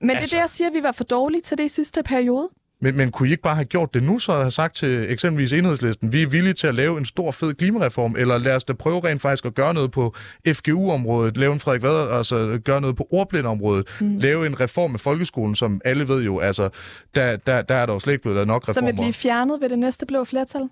Men 0.00 0.10
altså, 0.10 0.24
det 0.24 0.32
er 0.32 0.36
det, 0.36 0.40
jeg 0.40 0.50
siger, 0.50 0.68
at 0.68 0.74
vi 0.74 0.82
var 0.82 0.92
for 0.92 1.04
dårlige 1.04 1.40
til 1.40 1.58
det 1.58 1.64
i 1.64 1.68
sidste 1.68 2.02
periode. 2.02 2.48
Men, 2.80 2.96
men 2.96 3.10
kunne 3.10 3.28
I 3.28 3.30
ikke 3.30 3.42
bare 3.42 3.54
have 3.54 3.64
gjort 3.64 3.94
det 3.94 4.02
nu, 4.02 4.18
så 4.18 4.32
have 4.32 4.50
sagt 4.50 4.76
til 4.76 5.12
eksempelvis 5.12 5.52
enhedslisten, 5.52 6.12
vi 6.12 6.22
er 6.22 6.26
villige 6.26 6.54
til 6.54 6.66
at 6.66 6.74
lave 6.74 6.98
en 6.98 7.04
stor 7.04 7.30
fed 7.30 7.54
klimareform, 7.54 8.14
eller 8.18 8.38
lad 8.38 8.54
os 8.54 8.64
da 8.64 8.72
prøve 8.72 9.00
rent 9.04 9.22
faktisk 9.22 9.44
at 9.44 9.54
gøre 9.54 9.74
noget 9.74 9.90
på 9.90 10.14
FGU-området, 10.52 11.36
lave 11.36 11.52
en 11.52 11.60
Frederik 11.60 11.82
Vad, 11.82 12.10
altså 12.10 12.60
gøre 12.64 12.80
noget 12.80 12.96
på 12.96 13.08
ordblindområdet, 13.10 13.86
mm. 14.00 14.18
lave 14.18 14.46
en 14.46 14.60
reform 14.60 14.90
med 14.90 14.98
folkeskolen, 14.98 15.54
som 15.54 15.80
alle 15.84 16.08
ved 16.08 16.22
jo, 16.22 16.38
altså, 16.38 16.68
der, 17.14 17.36
der, 17.36 17.62
der 17.62 17.74
er 17.74 17.86
der 17.86 17.92
jo 17.92 17.98
slet 17.98 18.12
ikke 18.12 18.22
blevet 18.22 18.46
nok 18.46 18.62
reformer. 18.68 18.90
Som 18.90 18.96
vil 18.96 19.02
blive 19.02 19.12
fjernet 19.12 19.60
ved 19.60 19.68
det 19.68 19.78
næste 19.78 20.06
blå 20.06 20.24
flertal? 20.24 20.68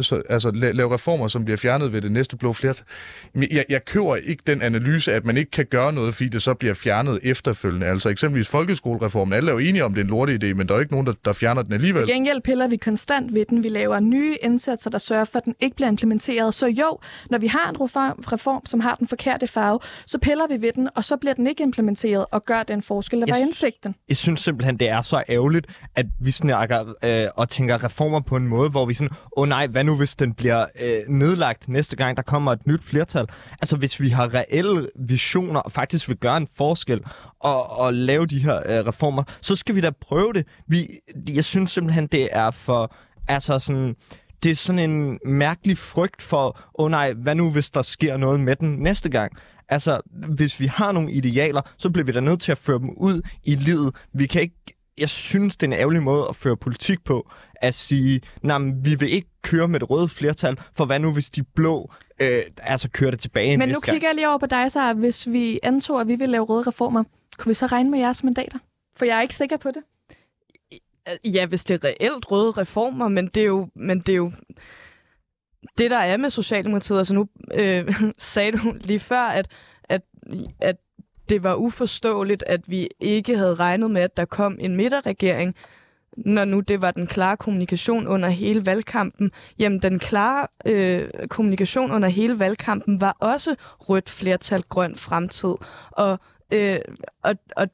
Så, 0.00 0.22
altså 0.28 0.50
lave 0.50 0.94
reformer, 0.94 1.28
som 1.28 1.44
bliver 1.44 1.56
fjernet 1.56 1.92
ved 1.92 2.02
det 2.02 2.12
næste 2.12 2.36
blå 2.36 2.52
flertal. 2.52 2.86
Jeg, 3.34 3.64
jeg 3.68 3.84
køber 3.84 4.16
ikke 4.16 4.42
den 4.46 4.62
analyse, 4.62 5.12
at 5.12 5.24
man 5.24 5.36
ikke 5.36 5.50
kan 5.50 5.66
gøre 5.66 5.92
noget, 5.92 6.14
fordi 6.14 6.28
det 6.28 6.42
så 6.42 6.54
bliver 6.54 6.74
fjernet 6.74 7.20
efterfølgende. 7.22 7.86
Altså 7.86 8.08
eksempelvis 8.08 8.48
folkeskolereformen. 8.48 9.32
Alle 9.32 9.50
er 9.50 9.52
jo 9.52 9.58
enige 9.58 9.84
om, 9.84 9.94
det 9.94 10.00
er 10.00 10.04
en 10.04 10.10
lorte 10.10 10.38
idé, 10.42 10.54
men 10.54 10.68
der 10.68 10.74
er 10.74 10.80
ikke 10.80 10.92
nogen, 10.92 11.06
der, 11.06 11.12
der 11.24 11.32
fjerner 11.32 11.62
den 11.62 11.72
alligevel. 11.72 12.08
I 12.08 12.12
gengæld 12.12 12.40
piller 12.40 12.68
vi 12.68 12.76
konstant 12.76 13.34
ved 13.34 13.44
den. 13.44 13.62
Vi 13.62 13.68
laver 13.68 14.00
nye 14.00 14.36
indsatser, 14.42 14.90
der 14.90 14.98
sørger 14.98 15.24
for, 15.24 15.38
at 15.38 15.44
den 15.44 15.54
ikke 15.60 15.76
bliver 15.76 15.88
implementeret. 15.88 16.54
Så 16.54 16.66
jo, 16.66 16.98
når 17.30 17.38
vi 17.38 17.46
har 17.46 17.70
en 17.70 17.76
reform, 18.32 18.66
som 18.66 18.80
har 18.80 18.94
den 18.94 19.08
forkerte 19.08 19.46
farve, 19.46 19.78
så 20.06 20.18
piller 20.18 20.44
vi 20.48 20.62
ved 20.62 20.72
den, 20.72 20.88
og 20.96 21.04
så 21.04 21.16
bliver 21.16 21.34
den 21.34 21.46
ikke 21.46 21.62
implementeret 21.62 22.26
og 22.30 22.44
gør 22.44 22.62
den 22.62 22.82
forskel, 22.82 23.20
der 23.20 23.24
jeg 23.26 23.34
var 23.34 23.40
indsigten. 23.40 23.94
Jeg 24.08 24.16
synes 24.16 24.40
simpelthen, 24.40 24.76
det 24.76 24.88
er 24.88 25.00
så 25.00 25.22
ærgerligt, 25.28 25.66
at 25.96 26.06
vi 26.20 26.30
snakker 26.30 26.94
øh, 27.04 27.28
og 27.36 27.48
tænker 27.48 27.84
reformer 27.84 28.20
på 28.20 28.36
en 28.36 28.48
måde, 28.48 28.70
hvor 28.70 28.86
vi 28.86 28.94
sådan, 28.94 29.16
åh 29.36 29.42
oh, 29.42 29.48
nej, 29.48 29.66
hvad 29.78 29.84
nu 29.84 29.96
hvis 29.96 30.16
den 30.16 30.34
bliver 30.34 30.66
øh, 30.80 31.00
nedlagt 31.08 31.68
næste 31.68 31.96
gang, 31.96 32.16
der 32.16 32.22
kommer 32.22 32.52
et 32.52 32.66
nyt 32.66 32.84
flertal? 32.84 33.26
Altså 33.52 33.76
hvis 33.76 34.00
vi 34.00 34.08
har 34.08 34.34
reelle 34.34 34.88
visioner 34.96 35.60
og 35.60 35.72
faktisk 35.72 36.08
vil 36.08 36.16
gøre 36.16 36.36
en 36.36 36.48
forskel 36.56 37.00
og, 37.40 37.70
og 37.78 37.94
lave 37.94 38.26
de 38.26 38.38
her 38.38 38.56
øh, 38.56 38.86
reformer, 38.86 39.22
så 39.40 39.56
skal 39.56 39.74
vi 39.74 39.80
da 39.80 39.90
prøve 40.00 40.32
det. 40.32 40.46
Vi, 40.66 40.88
jeg 41.28 41.44
synes 41.44 41.70
simpelthen, 41.70 42.06
det 42.06 42.28
er 42.32 42.50
for... 42.50 42.94
Altså 43.28 43.58
sådan, 43.58 43.96
det 44.42 44.50
er 44.50 44.56
sådan 44.56 44.90
en 44.90 45.18
mærkelig 45.24 45.78
frygt 45.78 46.22
for, 46.22 46.46
åh 46.46 46.84
oh 46.84 46.90
nej, 46.90 47.12
hvad 47.12 47.34
nu 47.34 47.50
hvis 47.50 47.70
der 47.70 47.82
sker 47.82 48.16
noget 48.16 48.40
med 48.40 48.56
den 48.56 48.70
næste 48.70 49.08
gang? 49.08 49.32
Altså, 49.68 50.00
hvis 50.28 50.60
vi 50.60 50.66
har 50.66 50.92
nogle 50.92 51.12
idealer, 51.12 51.60
så 51.76 51.90
bliver 51.90 52.06
vi 52.06 52.12
da 52.12 52.20
nødt 52.20 52.40
til 52.40 52.52
at 52.52 52.58
føre 52.58 52.78
dem 52.78 52.90
ud 52.90 53.22
i 53.44 53.54
livet. 53.54 53.94
Vi 54.14 54.26
kan 54.26 54.42
ikke 54.42 54.77
jeg 55.00 55.08
synes, 55.08 55.56
det 55.56 55.66
er 55.66 55.72
en 55.72 55.80
ærgerlig 55.80 56.02
måde 56.02 56.26
at 56.28 56.36
føre 56.36 56.56
politik 56.56 57.04
på, 57.04 57.30
at 57.62 57.74
sige, 57.74 58.20
nej, 58.42 58.58
vi 58.58 58.94
vil 58.94 59.12
ikke 59.12 59.28
køre 59.42 59.68
med 59.68 59.82
et 59.82 59.90
rødt 59.90 60.10
flertal, 60.10 60.60
for 60.76 60.84
hvad 60.84 60.98
nu, 60.98 61.12
hvis 61.12 61.30
de 61.30 61.42
blå 61.42 61.92
øh, 62.20 62.42
altså 62.62 62.88
kører 62.90 63.10
det 63.10 63.20
tilbage 63.20 63.56
Men 63.56 63.68
nu 63.68 63.80
kigger 63.80 64.08
jeg 64.08 64.14
lige 64.14 64.28
over 64.28 64.38
på 64.38 64.46
dig, 64.46 64.72
så 64.72 64.92
hvis 64.92 65.30
vi 65.30 65.60
antog, 65.62 66.00
at 66.00 66.08
vi 66.08 66.14
vil 66.14 66.28
lave 66.28 66.44
røde 66.44 66.62
reformer, 66.62 67.04
kunne 67.38 67.50
vi 67.50 67.54
så 67.54 67.66
regne 67.66 67.90
med 67.90 67.98
jeres 67.98 68.24
mandater? 68.24 68.58
For 68.96 69.04
jeg 69.04 69.18
er 69.18 69.22
ikke 69.22 69.34
sikker 69.34 69.56
på 69.56 69.68
det. 69.70 69.82
Ja, 71.24 71.46
hvis 71.46 71.64
det 71.64 71.84
er 71.84 71.88
reelt 71.88 72.30
røde 72.30 72.50
reformer, 72.50 73.08
men 73.08 73.26
det 73.26 73.40
er 73.40 73.46
jo, 73.46 73.68
men 73.74 74.00
det 74.00 74.08
er 74.08 74.16
jo 74.16 74.32
det, 75.78 75.90
der 75.90 75.98
er 75.98 76.16
med 76.16 76.30
Socialdemokratiet. 76.30 76.98
Altså 76.98 77.14
nu 77.14 77.28
øh, 77.54 78.00
sagde 78.18 78.52
du 78.52 78.74
lige 78.80 79.00
før, 79.00 79.22
at, 79.22 79.48
at, 79.84 80.02
at 80.60 80.76
det 81.28 81.42
var 81.42 81.54
uforståeligt, 81.54 82.44
at 82.46 82.60
vi 82.70 82.88
ikke 83.00 83.36
havde 83.36 83.54
regnet 83.54 83.90
med, 83.90 84.02
at 84.02 84.16
der 84.16 84.24
kom 84.24 84.56
en 84.60 84.76
midterregering, 84.76 85.54
når 86.16 86.44
nu 86.44 86.60
det 86.60 86.82
var 86.82 86.90
den 86.90 87.06
klare 87.06 87.36
kommunikation 87.36 88.06
under 88.06 88.28
hele 88.28 88.66
valgkampen. 88.66 89.30
Jamen, 89.58 89.82
den 89.82 89.98
klare 89.98 90.46
øh, 90.66 91.08
kommunikation 91.28 91.90
under 91.90 92.08
hele 92.08 92.38
valgkampen 92.38 93.00
var 93.00 93.16
også 93.20 93.54
rødt 93.60 94.10
flertal, 94.10 94.62
grøn 94.62 94.96
fremtid. 94.96 95.54
Og, 95.90 96.18
øh, 96.52 96.78
og, 97.22 97.34
og 97.56 97.68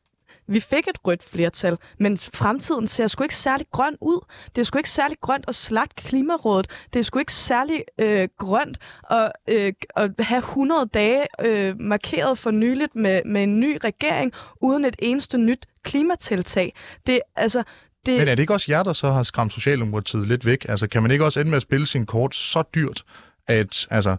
vi 0.49 0.61
fik 0.61 0.89
et 0.89 0.99
rødt 1.07 1.23
flertal, 1.23 1.77
men 1.99 2.19
fremtiden 2.19 2.87
ser 2.87 3.07
sgu 3.07 3.23
ikke 3.23 3.37
særlig 3.37 3.67
grøn 3.73 3.97
ud. 4.01 4.25
Det 4.55 4.61
er 4.61 4.65
sgu 4.65 4.79
ikke 4.79 4.91
særlig 4.91 5.17
grønt 5.21 5.45
at 5.49 5.55
slagte 5.55 6.03
klimarådet. 6.03 6.67
Det 6.93 6.99
er 6.99 7.05
sgu 7.05 7.19
ikke 7.19 7.33
særlig 7.33 7.83
øh, 8.01 8.29
grønt 8.39 8.79
at, 9.11 9.33
øh, 9.51 9.73
at 9.97 10.11
have 10.19 10.39
100 10.39 10.89
dage 10.95 11.27
øh, 11.45 11.81
markeret 11.81 12.39
for 12.39 12.51
nyligt 12.51 12.97
med, 12.97 13.21
med 13.27 13.43
en 13.43 13.61
ny 13.61 13.79
regering, 13.85 14.33
uden 14.61 14.85
et 14.85 14.97
eneste 14.99 15.39
nyt 15.39 15.67
klimatiltag. 15.83 16.75
Det, 17.07 17.21
altså, 17.37 17.63
det... 18.07 18.19
Men 18.19 18.29
er 18.29 18.35
det 18.35 18.43
ikke 18.43 18.53
også 18.53 18.73
jer, 18.73 18.83
der 18.83 18.93
så 18.93 19.11
har 19.11 19.23
skræmt 19.23 19.53
Socialdemokratiet 19.53 20.29
lidt 20.29 20.47
væk? 20.47 20.67
Altså, 20.69 20.87
kan 20.87 21.03
man 21.03 21.11
ikke 21.11 21.25
også 21.25 21.41
ende 21.41 21.51
med 21.51 21.57
at 21.57 21.63
spille 21.63 21.87
sin 21.87 22.07
kort 22.07 22.35
så 22.35 22.63
dyrt, 22.75 23.05
at 23.47 23.87
altså, 23.91 24.17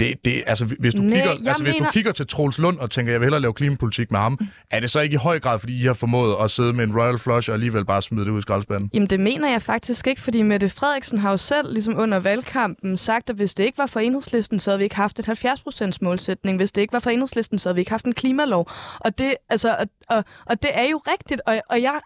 det, 0.00 0.14
det, 0.24 0.42
altså, 0.46 0.64
hvis 0.78 0.94
du, 0.94 1.02
Nej, 1.02 1.16
kigger, 1.16 1.30
altså, 1.30 1.62
hvis 1.64 1.74
du 1.74 1.78
mener- 1.78 1.92
kigger 1.92 2.12
til 2.12 2.26
Troels 2.26 2.58
Lund 2.58 2.78
og 2.78 2.90
tænker, 2.90 3.12
jeg 3.12 3.20
vil 3.20 3.24
hellere 3.26 3.40
lave 3.40 3.54
klimapolitik 3.54 4.10
med 4.10 4.20
ham, 4.20 4.38
er 4.70 4.80
det 4.80 4.90
så 4.90 5.00
ikke 5.00 5.14
i 5.14 5.16
høj 5.16 5.40
grad, 5.40 5.58
fordi 5.58 5.80
I 5.82 5.86
har 5.86 5.94
formået 5.94 6.36
at 6.42 6.50
sidde 6.50 6.72
med 6.72 6.84
en 6.84 6.96
royal 7.00 7.18
flush 7.18 7.50
og 7.50 7.54
alligevel 7.54 7.84
bare 7.84 8.02
smide 8.02 8.24
det 8.24 8.30
ud 8.32 8.38
i 8.38 8.42
skraldespanden? 8.42 8.90
Jamen 8.94 9.10
det 9.10 9.20
mener 9.20 9.50
jeg 9.50 9.62
faktisk 9.62 10.06
ikke, 10.06 10.20
fordi 10.20 10.42
Mette 10.42 10.68
Frederiksen 10.68 11.18
har 11.18 11.30
jo 11.30 11.36
selv 11.36 11.72
ligesom 11.72 11.98
under 11.98 12.18
valgkampen 12.18 12.96
sagt, 12.96 13.30
at 13.30 13.36
hvis 13.36 13.54
det 13.54 13.64
ikke 13.64 13.78
var 13.78 13.86
for 13.86 14.00
enhedslisten, 14.00 14.58
så 14.58 14.70
havde 14.70 14.78
vi 14.78 14.84
ikke 14.84 14.96
haft 14.96 15.18
et 15.18 15.28
70% 15.28 15.98
målsætning. 16.02 16.56
Hvis 16.58 16.72
det 16.72 16.80
ikke 16.80 16.92
var 16.92 16.98
for 16.98 17.10
enhedslisten, 17.10 17.58
så 17.58 17.68
havde 17.68 17.74
vi 17.74 17.80
ikke 17.80 17.90
haft 17.90 18.04
en 18.04 18.14
klimalov. 18.14 18.70
Og 19.00 19.18
det, 19.18 19.34
altså, 19.50 19.76
og, 19.78 19.86
og, 20.16 20.24
og 20.46 20.62
det 20.62 20.70
er 20.74 20.88
jo 20.90 21.00
rigtigt, 21.08 21.40
og, 21.46 21.60
og 21.70 21.82
jeg 21.82 22.00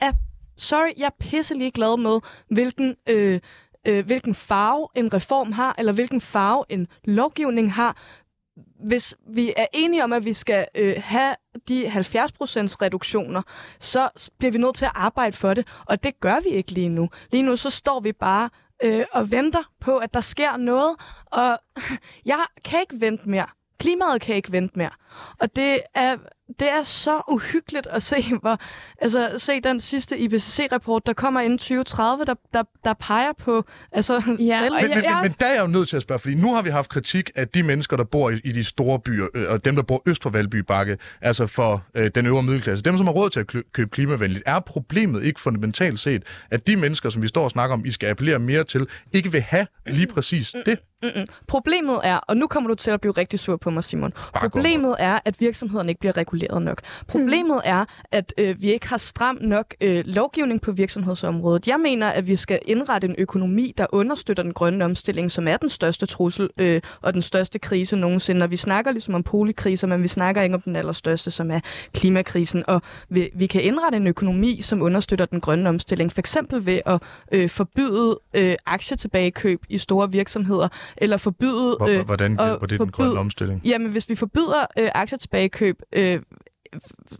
er, 0.00 0.12
sorry, 0.56 0.90
jeg 0.98 1.04
er 1.06 1.16
pisselig 1.20 1.72
glad 1.72 1.98
med, 1.98 2.18
hvilken... 2.50 2.94
Øh, 3.08 3.40
øh, 3.88 4.06
hvilken 4.06 4.34
farve 4.34 4.88
en 4.94 5.14
reform 5.14 5.52
har, 5.52 5.74
eller 5.78 5.92
hvilken 5.92 6.20
farve 6.20 6.64
en 6.68 6.88
lovgivning 7.04 7.72
har. 7.72 7.96
Hvis 8.84 9.16
vi 9.34 9.52
er 9.56 9.66
enige 9.72 10.04
om, 10.04 10.12
at 10.12 10.24
vi 10.24 10.32
skal 10.32 10.66
øh, 10.74 10.94
have 10.98 11.34
de 11.68 11.86
70% 11.86 11.90
reduktioner, 12.82 13.42
så 13.78 14.30
bliver 14.38 14.52
vi 14.52 14.58
nødt 14.58 14.76
til 14.76 14.84
at 14.84 14.92
arbejde 14.94 15.36
for 15.36 15.54
det, 15.54 15.66
og 15.86 16.04
det 16.04 16.20
gør 16.20 16.40
vi 16.42 16.48
ikke 16.48 16.72
lige 16.72 16.88
nu. 16.88 17.08
Lige 17.32 17.42
nu 17.42 17.56
så 17.56 17.70
står 17.70 18.00
vi 18.00 18.12
bare 18.12 18.50
øh, 18.82 19.04
og 19.12 19.30
venter 19.30 19.62
på, 19.80 19.96
at 19.96 20.14
der 20.14 20.20
sker 20.20 20.56
noget, 20.56 20.96
og 21.26 21.58
jeg 22.32 22.44
kan 22.64 22.80
ikke 22.80 23.00
vente 23.00 23.28
mere. 23.28 23.46
Klimaet 23.78 24.20
kan 24.20 24.36
ikke 24.36 24.52
vente 24.52 24.78
mere. 24.78 24.90
Og 25.40 25.56
det 25.56 25.80
er, 25.94 26.16
det 26.60 26.68
er 26.70 26.82
så 26.82 27.20
uhyggeligt 27.28 27.86
at 27.86 28.02
se, 28.02 28.24
hvor, 28.40 28.60
altså, 29.00 29.30
se 29.38 29.60
den 29.60 29.80
sidste 29.80 30.18
IPCC-rapport, 30.18 31.06
der 31.06 31.12
kommer 31.12 31.40
inden 31.40 31.58
2030, 31.58 32.24
der, 32.24 32.34
der, 32.54 32.62
der 32.84 32.94
peger 32.94 33.32
på 33.38 33.64
altså, 33.92 34.14
Ja, 34.14 34.20
selv- 34.22 34.34
og 34.38 34.38
Men, 34.40 34.50
jeg- 34.50 34.88
men, 34.88 34.88
men, 34.88 35.04
jeg 35.04 35.18
men 35.22 35.30
der 35.40 35.46
er 35.46 35.54
jeg 35.54 35.62
jo 35.62 35.66
nødt 35.66 35.88
til 35.88 35.96
at 35.96 36.02
spørge, 36.02 36.18
fordi 36.18 36.34
nu 36.34 36.54
har 36.54 36.62
vi 36.62 36.70
haft 36.70 36.90
kritik 36.90 37.30
af 37.34 37.48
de 37.48 37.62
mennesker, 37.62 37.96
der 37.96 38.04
bor 38.04 38.30
i, 38.30 38.40
i 38.44 38.52
de 38.52 38.64
store 38.64 39.00
byer, 39.00 39.26
øh, 39.34 39.44
og 39.52 39.64
dem, 39.64 39.76
der 39.76 39.82
bor 39.82 40.02
øst 40.06 40.22
for 40.22 40.30
Valby 40.30 40.56
Bakke, 40.56 40.98
altså 41.20 41.46
for 41.46 41.84
øh, 41.94 42.10
den 42.14 42.26
øvre 42.26 42.42
middelklasse, 42.42 42.84
dem, 42.84 42.96
som 42.96 43.06
har 43.06 43.12
råd 43.12 43.30
til 43.30 43.40
at 43.40 43.46
kø- 43.46 43.62
købe 43.72 43.90
klimavenligt. 43.90 44.42
Er 44.46 44.60
problemet 44.60 45.24
ikke 45.24 45.40
fundamentalt 45.40 46.00
set, 46.00 46.22
at 46.50 46.66
de 46.66 46.76
mennesker, 46.76 47.10
som 47.10 47.22
vi 47.22 47.28
står 47.28 47.44
og 47.44 47.50
snakker 47.50 47.74
om, 47.74 47.84
I 47.84 47.90
skal 47.90 48.08
appellere 48.08 48.38
mere 48.38 48.64
til, 48.64 48.86
ikke 49.12 49.32
vil 49.32 49.40
have 49.40 49.66
lige 49.86 50.06
præcis 50.06 50.54
det? 50.66 50.78
Mm-mm. 51.02 51.26
Problemet 51.48 52.00
er, 52.04 52.16
og 52.16 52.36
nu 52.36 52.46
kommer 52.46 52.68
du 52.68 52.74
til 52.74 52.90
at 52.90 53.00
blive 53.00 53.12
rigtig 53.12 53.38
sur 53.38 53.56
på 53.56 53.70
mig, 53.70 53.84
Simon. 53.84 54.12
Bare 54.32 54.50
Problemet 54.50 54.96
er, 54.98 55.18
at 55.24 55.40
virksomhederne 55.40 55.88
ikke 55.90 56.00
bliver 56.00 56.16
reguleret 56.16 56.62
nok. 56.62 56.80
Problemet 57.08 57.60
er, 57.64 57.84
at 58.12 58.34
øh, 58.38 58.62
vi 58.62 58.72
ikke 58.72 58.88
har 58.88 58.96
stram 58.96 59.38
nok 59.40 59.74
øh, 59.80 60.04
lovgivning 60.06 60.60
på 60.60 60.72
virksomhedsområdet. 60.72 61.68
Jeg 61.68 61.80
mener, 61.80 62.08
at 62.08 62.26
vi 62.26 62.36
skal 62.36 62.58
indrette 62.66 63.08
en 63.08 63.14
økonomi, 63.18 63.74
der 63.78 63.86
understøtter 63.92 64.42
den 64.42 64.52
grønne 64.52 64.84
omstilling, 64.84 65.30
som 65.30 65.48
er 65.48 65.56
den 65.56 65.68
største 65.68 66.06
trussel 66.06 66.48
øh, 66.58 66.80
og 67.02 67.14
den 67.14 67.22
største 67.22 67.58
krise 67.58 67.96
nogensinde. 67.96 68.44
Og 68.44 68.50
vi 68.50 68.56
snakker 68.56 68.92
ligesom 68.92 69.14
om 69.14 69.22
polikriser, 69.22 69.86
men 69.86 70.02
vi 70.02 70.08
snakker 70.08 70.42
ikke 70.42 70.54
om 70.54 70.60
den 70.60 70.76
allerstørste, 70.76 71.30
som 71.30 71.50
er 71.50 71.60
klimakrisen. 71.94 72.64
Og 72.68 72.82
vi, 73.08 73.30
vi 73.34 73.46
kan 73.46 73.62
indrette 73.62 73.96
en 73.96 74.06
økonomi, 74.06 74.60
som 74.60 74.82
understøtter 74.82 75.26
den 75.26 75.40
grønne 75.40 75.68
omstilling, 75.68 76.12
for 76.12 76.20
eksempel 76.20 76.66
ved 76.66 76.80
at 76.86 77.02
øh, 77.32 77.48
forbyde 77.48 78.18
øh, 78.34 78.54
aktietilbagekøb 78.66 79.60
i 79.68 79.78
store 79.78 80.10
virksomheder, 80.10 80.68
eller 80.96 81.16
forbyde... 81.16 81.76
Øh, 81.88 82.06
Hvordan 82.06 82.30
hjælper 82.30 82.66
det 82.66 82.80
den 82.80 82.90
grønne 82.90 83.18
omstilling? 83.20 83.60
Jamen, 83.64 83.90
hvis 83.90 84.08
vi 84.08 84.14
forbyder 84.14 84.66
øh, 84.78 84.88
aktietilbagekøb 84.94 85.82
øh, 85.92 86.20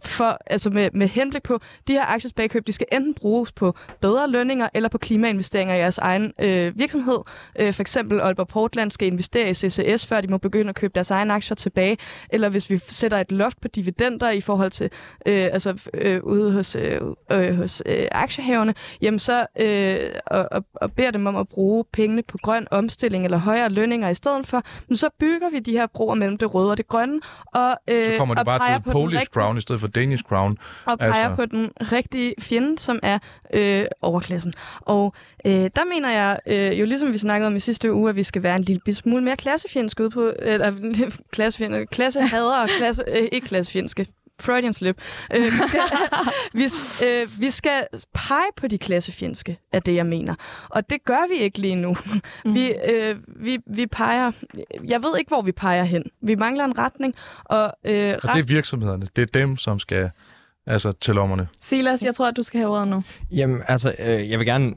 for, 0.03 0.37
altså 0.47 0.69
med, 0.69 0.89
med 0.93 1.07
henblik 1.07 1.43
på, 1.43 1.59
de 1.87 1.93
her 1.93 2.05
aktietilbagekøb, 2.13 2.67
de 2.67 2.73
skal 2.73 2.87
enten 2.91 3.13
bruges 3.13 3.51
på 3.51 3.75
bedre 4.01 4.29
lønninger 4.29 4.69
eller 4.73 4.89
på 4.89 4.97
klimainvesteringer 4.97 5.75
i 5.75 5.77
jeres 5.77 5.97
egen 5.97 6.33
øh, 6.39 6.79
virksomhed. 6.79 7.17
Øh, 7.59 7.73
for 7.73 7.81
eksempel 7.81 8.19
Aalborg 8.19 8.47
Portland 8.47 8.91
skal 8.91 9.07
investere 9.07 9.49
i 9.49 9.53
CCS, 9.53 10.05
før 10.05 10.21
de 10.21 10.27
må 10.27 10.37
begynde 10.37 10.69
at 10.69 10.75
købe 10.75 10.91
deres 10.95 11.11
egne 11.11 11.33
aktier 11.33 11.55
tilbage. 11.55 11.97
Eller 12.29 12.49
hvis 12.49 12.69
vi 12.69 12.77
sætter 12.77 13.17
et 13.17 13.31
loft 13.31 13.61
på 13.61 13.67
dividender 13.67 14.29
i 14.29 14.41
forhold 14.41 14.71
til 14.71 14.89
øh, 15.25 15.43
altså 15.43 15.89
øh, 15.93 16.23
ude 16.23 16.51
hos, 16.53 16.75
øh, 16.75 17.01
øh, 17.31 17.55
hos 17.55 17.83
øh, 17.85 18.05
aktiehaverne, 18.11 18.73
jamen 19.01 19.19
så 19.19 19.45
øh, 19.59 19.97
og, 20.25 20.47
og, 20.51 20.65
og 20.73 20.91
beder 20.91 21.11
dem 21.11 21.27
om 21.27 21.35
at 21.35 21.47
bruge 21.47 21.85
pengene 21.93 22.23
på 22.23 22.37
grøn 22.43 22.67
omstilling 22.71 23.25
eller 23.25 23.37
højere 23.37 23.69
lønninger 23.69 24.09
i 24.09 24.15
stedet 24.15 24.47
for, 24.47 24.61
men 24.87 24.95
så 24.97 25.09
bygger 25.19 25.49
vi 25.49 25.59
de 25.59 25.71
her 25.71 25.87
broer 25.87 26.15
mellem 26.15 26.37
det 26.37 26.53
røde 26.53 26.71
og 26.71 26.77
det 26.77 26.87
grønne, 26.87 27.19
og, 27.53 27.77
øh, 27.89 28.05
Så 28.11 28.17
kommer 28.17 28.35
det 28.35 28.39
og 28.39 28.45
bare 28.45 28.59
peger 28.59 28.77
til 28.77 28.83
på 28.83 28.89
den 28.89 28.93
Polish 28.93 29.19
rigtige- 29.21 29.31
Crown 29.43 29.57
i 29.57 29.61
stedet 29.61 29.81
for 29.81 29.87
Danish 29.87 30.23
Crown. 30.23 30.57
og 30.85 30.99
peger 30.99 31.13
Altså- 31.13 31.35
på 31.35 31.45
den 31.45 31.71
rigtige 31.79 32.33
fjende, 32.41 32.79
som 32.79 32.99
er 33.03 33.19
øh, 33.53 33.85
overklassen. 34.01 34.53
Og 34.81 35.13
øh, 35.45 35.51
der 35.53 35.93
mener 35.95 36.09
jeg, 36.11 36.39
øh, 36.47 36.79
jo 36.79 36.85
ligesom 36.85 37.13
vi 37.13 37.17
snakkede 37.17 37.47
om 37.47 37.55
i 37.55 37.59
sidste 37.59 37.93
uge, 37.93 38.09
at 38.09 38.15
vi 38.15 38.23
skal 38.23 38.43
være 38.43 38.55
en 38.55 38.63
lille 38.63 38.95
smule 38.95 39.23
mere 39.23 39.35
klassefjendske 39.37 40.03
ud 40.03 40.09
på, 40.09 40.31
eller 40.39 40.71
klassefjendske, 41.33 41.85
klassehader 41.85 42.61
og 42.61 42.69
klasse, 42.77 43.03
øh, 43.07 43.27
ikke 43.31 43.47
klassefjendske, 43.47 44.07
Freudian 44.39 44.73
slip. 44.73 45.01
Øh, 45.33 45.43
vi, 45.43 45.49
skal, 45.67 45.81
vi, 46.59 46.63
øh, 47.05 47.27
vi 47.39 47.51
skal 47.51 47.87
pege 48.13 48.47
på 48.55 48.67
de 48.67 48.77
klassefjendske, 48.77 49.59
er 49.73 49.79
det, 49.79 49.95
jeg 49.95 50.05
mener. 50.05 50.35
Og 50.69 50.89
det 50.89 51.05
gør 51.05 51.33
vi 51.33 51.39
ikke 51.39 51.59
lige 51.59 51.75
nu. 51.75 51.97
Mm. 52.45 52.53
Vi, 52.53 52.73
øh, 52.91 53.15
vi, 53.27 53.59
vi 53.67 53.87
peger... 53.87 54.31
Jeg 54.87 55.03
ved 55.03 55.17
ikke, 55.19 55.29
hvor 55.29 55.41
vi 55.41 55.51
peger 55.51 55.83
hen. 55.83 56.03
Vi 56.21 56.35
mangler 56.35 56.65
en 56.65 56.77
retning, 56.77 57.15
og, 57.45 57.73
øh, 57.85 58.13
Og 58.23 58.33
det 58.33 58.39
er 58.39 58.43
virksomhederne. 58.43 59.07
Det 59.15 59.21
er 59.21 59.39
dem, 59.39 59.57
som 59.57 59.79
skal 59.79 60.09
altså, 60.65 60.91
til 60.91 61.15
lommerne. 61.15 61.47
Silas, 61.61 62.03
jeg 62.03 62.15
tror, 62.15 62.27
at 62.27 62.37
du 62.37 62.43
skal 62.43 62.59
have 62.59 62.71
ordet 62.71 62.87
nu. 62.87 63.03
Jamen, 63.31 63.61
altså, 63.67 63.95
øh, 63.99 64.29
jeg 64.29 64.39
vil 64.39 64.47
gerne 64.47 64.73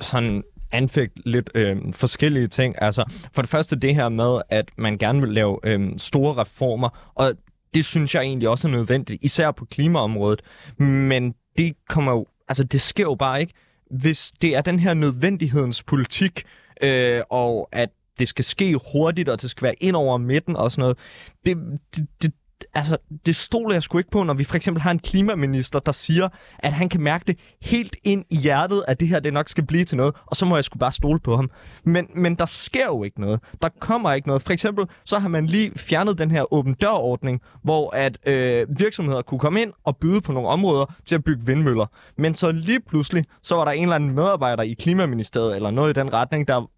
sådan 0.00 0.42
anfægte 0.72 1.22
lidt 1.24 1.50
øh, 1.54 1.76
forskellige 1.92 2.46
ting. 2.46 2.82
Altså, 2.82 3.04
for 3.32 3.42
det 3.42 3.48
første 3.48 3.76
det 3.76 3.94
her 3.94 4.08
med, 4.08 4.40
at 4.48 4.64
man 4.76 4.98
gerne 4.98 5.20
vil 5.20 5.30
lave 5.30 5.58
øh, 5.64 5.90
store 5.96 6.42
reformer, 6.42 7.12
og 7.14 7.32
det 7.74 7.84
synes 7.84 8.14
jeg 8.14 8.22
egentlig 8.22 8.48
også 8.48 8.68
er 8.68 8.72
nødvendigt, 8.72 9.24
især 9.24 9.50
på 9.50 9.64
klimaområdet. 9.64 10.42
Men 10.78 11.34
det 11.58 11.74
kommer 11.88 12.12
jo, 12.12 12.26
altså 12.48 12.64
det 12.64 12.80
sker 12.80 13.02
jo 13.04 13.14
bare 13.14 13.40
ikke, 13.40 13.52
hvis 13.90 14.32
det 14.42 14.56
er 14.56 14.60
den 14.60 14.78
her 14.78 14.94
nødvendighedens 14.94 15.82
politik, 15.82 16.44
øh, 16.82 17.20
og 17.30 17.68
at 17.72 17.88
det 18.18 18.28
skal 18.28 18.44
ske 18.44 18.80
hurtigt, 18.92 19.28
og 19.28 19.42
det 19.42 19.50
skal 19.50 19.64
være 19.64 19.82
ind 19.82 19.96
over 19.96 20.18
midten 20.18 20.56
og 20.56 20.72
sådan 20.72 20.82
noget. 20.82 20.98
Det, 21.46 21.78
det, 21.96 22.06
det, 22.22 22.32
altså, 22.74 22.96
det 23.26 23.36
stoler 23.36 23.74
jeg 23.74 23.82
sgu 23.82 23.98
ikke 23.98 24.10
på, 24.10 24.22
når 24.22 24.34
vi 24.34 24.44
for 24.44 24.56
eksempel 24.56 24.82
har 24.82 24.90
en 24.90 24.98
klimaminister, 24.98 25.78
der 25.78 25.92
siger, 25.92 26.28
at 26.58 26.72
han 26.72 26.88
kan 26.88 27.00
mærke 27.00 27.24
det 27.26 27.38
helt 27.62 27.96
ind 28.04 28.24
i 28.30 28.36
hjertet, 28.36 28.84
at 28.88 29.00
det 29.00 29.08
her 29.08 29.20
det 29.20 29.32
nok 29.32 29.48
skal 29.48 29.66
blive 29.66 29.84
til 29.84 29.96
noget, 29.96 30.14
og 30.26 30.36
så 30.36 30.46
må 30.46 30.56
jeg 30.56 30.64
sgu 30.64 30.78
bare 30.78 30.92
stole 30.92 31.20
på 31.20 31.36
ham. 31.36 31.50
Men, 31.84 32.06
men 32.14 32.34
der 32.34 32.46
sker 32.46 32.86
jo 32.86 33.04
ikke 33.04 33.20
noget. 33.20 33.40
Der 33.62 33.68
kommer 33.78 34.12
ikke 34.12 34.28
noget. 34.28 34.42
For 34.42 34.52
eksempel, 34.52 34.86
så 35.04 35.18
har 35.18 35.28
man 35.28 35.46
lige 35.46 35.72
fjernet 35.78 36.18
den 36.18 36.30
her 36.30 36.52
åben 36.52 36.74
dør-ordning, 36.74 37.40
hvor 37.62 37.96
at 37.96 38.18
øh, 38.26 38.66
virksomheder 38.78 39.22
kunne 39.22 39.40
komme 39.40 39.62
ind 39.62 39.72
og 39.84 39.96
byde 39.96 40.20
på 40.20 40.32
nogle 40.32 40.48
områder 40.48 40.94
til 41.06 41.14
at 41.14 41.24
bygge 41.24 41.46
vindmøller. 41.46 41.86
Men 42.16 42.34
så 42.34 42.50
lige 42.52 42.80
pludselig, 42.80 43.24
så 43.42 43.54
var 43.54 43.64
der 43.64 43.72
en 43.72 43.82
eller 43.82 43.96
anden 43.96 44.14
medarbejder 44.14 44.62
i 44.62 44.72
Klimaministeriet, 44.72 45.56
eller 45.56 45.70
noget 45.70 45.96
i 45.96 46.00
den 46.00 46.12
retning, 46.12 46.48
der 46.48 46.70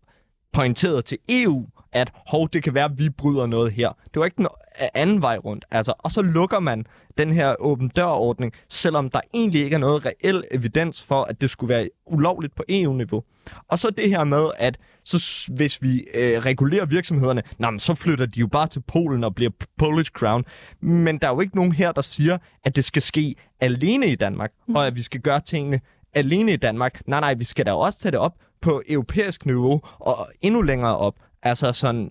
pointerede 0.52 1.02
til 1.02 1.18
EU, 1.28 1.66
at 1.92 2.12
hov, 2.26 2.48
det 2.52 2.62
kan 2.62 2.74
være, 2.74 2.84
at 2.84 2.98
vi 2.98 3.10
bryder 3.10 3.46
noget 3.46 3.72
her. 3.72 3.88
Det 4.14 4.20
var 4.20 4.24
ikke 4.24 4.36
den 4.36 4.46
anden 4.94 5.22
vej 5.22 5.36
rundt. 5.36 5.64
Altså, 5.70 5.92
og 5.98 6.10
så 6.10 6.22
lukker 6.22 6.60
man 6.60 6.86
den 7.18 7.32
her 7.32 7.54
åben 7.58 7.88
dør-ordning, 7.88 8.52
selvom 8.68 9.10
der 9.10 9.20
egentlig 9.34 9.64
ikke 9.64 9.74
er 9.74 9.78
noget 9.78 10.06
reel 10.06 10.44
evidens 10.50 11.02
for, 11.02 11.24
at 11.24 11.40
det 11.40 11.50
skulle 11.50 11.74
være 11.74 11.88
ulovligt 12.06 12.54
på 12.54 12.64
EU-niveau. 12.68 13.22
Og 13.68 13.78
så 13.78 13.90
det 13.90 14.10
her 14.10 14.24
med, 14.24 14.50
at 14.56 14.78
så 15.04 15.50
hvis 15.54 15.82
vi 15.82 16.04
øh, 16.14 16.38
regulerer 16.38 16.86
virksomhederne, 16.86 17.42
nej, 17.58 17.78
så 17.78 17.94
flytter 17.94 18.26
de 18.26 18.40
jo 18.40 18.46
bare 18.46 18.66
til 18.66 18.80
Polen 18.80 19.24
og 19.24 19.34
bliver 19.34 19.50
Polish 19.78 20.10
Crown. 20.10 20.44
Men 20.80 21.18
der 21.18 21.28
er 21.28 21.32
jo 21.32 21.40
ikke 21.40 21.56
nogen 21.56 21.72
her, 21.72 21.92
der 21.92 22.02
siger, 22.02 22.38
at 22.64 22.76
det 22.76 22.84
skal 22.84 23.02
ske 23.02 23.34
alene 23.60 24.06
i 24.06 24.14
Danmark, 24.14 24.52
mm. 24.68 24.76
og 24.76 24.86
at 24.86 24.96
vi 24.96 25.02
skal 25.02 25.20
gøre 25.20 25.40
tingene 25.40 25.80
alene 26.14 26.52
i 26.52 26.56
Danmark. 26.56 27.02
Nej, 27.06 27.20
nej, 27.20 27.34
vi 27.34 27.44
skal 27.44 27.66
da 27.66 27.72
også 27.72 27.98
tage 27.98 28.12
det 28.12 28.20
op 28.20 28.34
på 28.60 28.82
europæisk 28.88 29.46
niveau 29.46 29.80
og 29.98 30.30
endnu 30.40 30.62
længere 30.62 30.96
op. 30.96 31.14
Altså 31.42 31.72
sådan, 31.72 32.10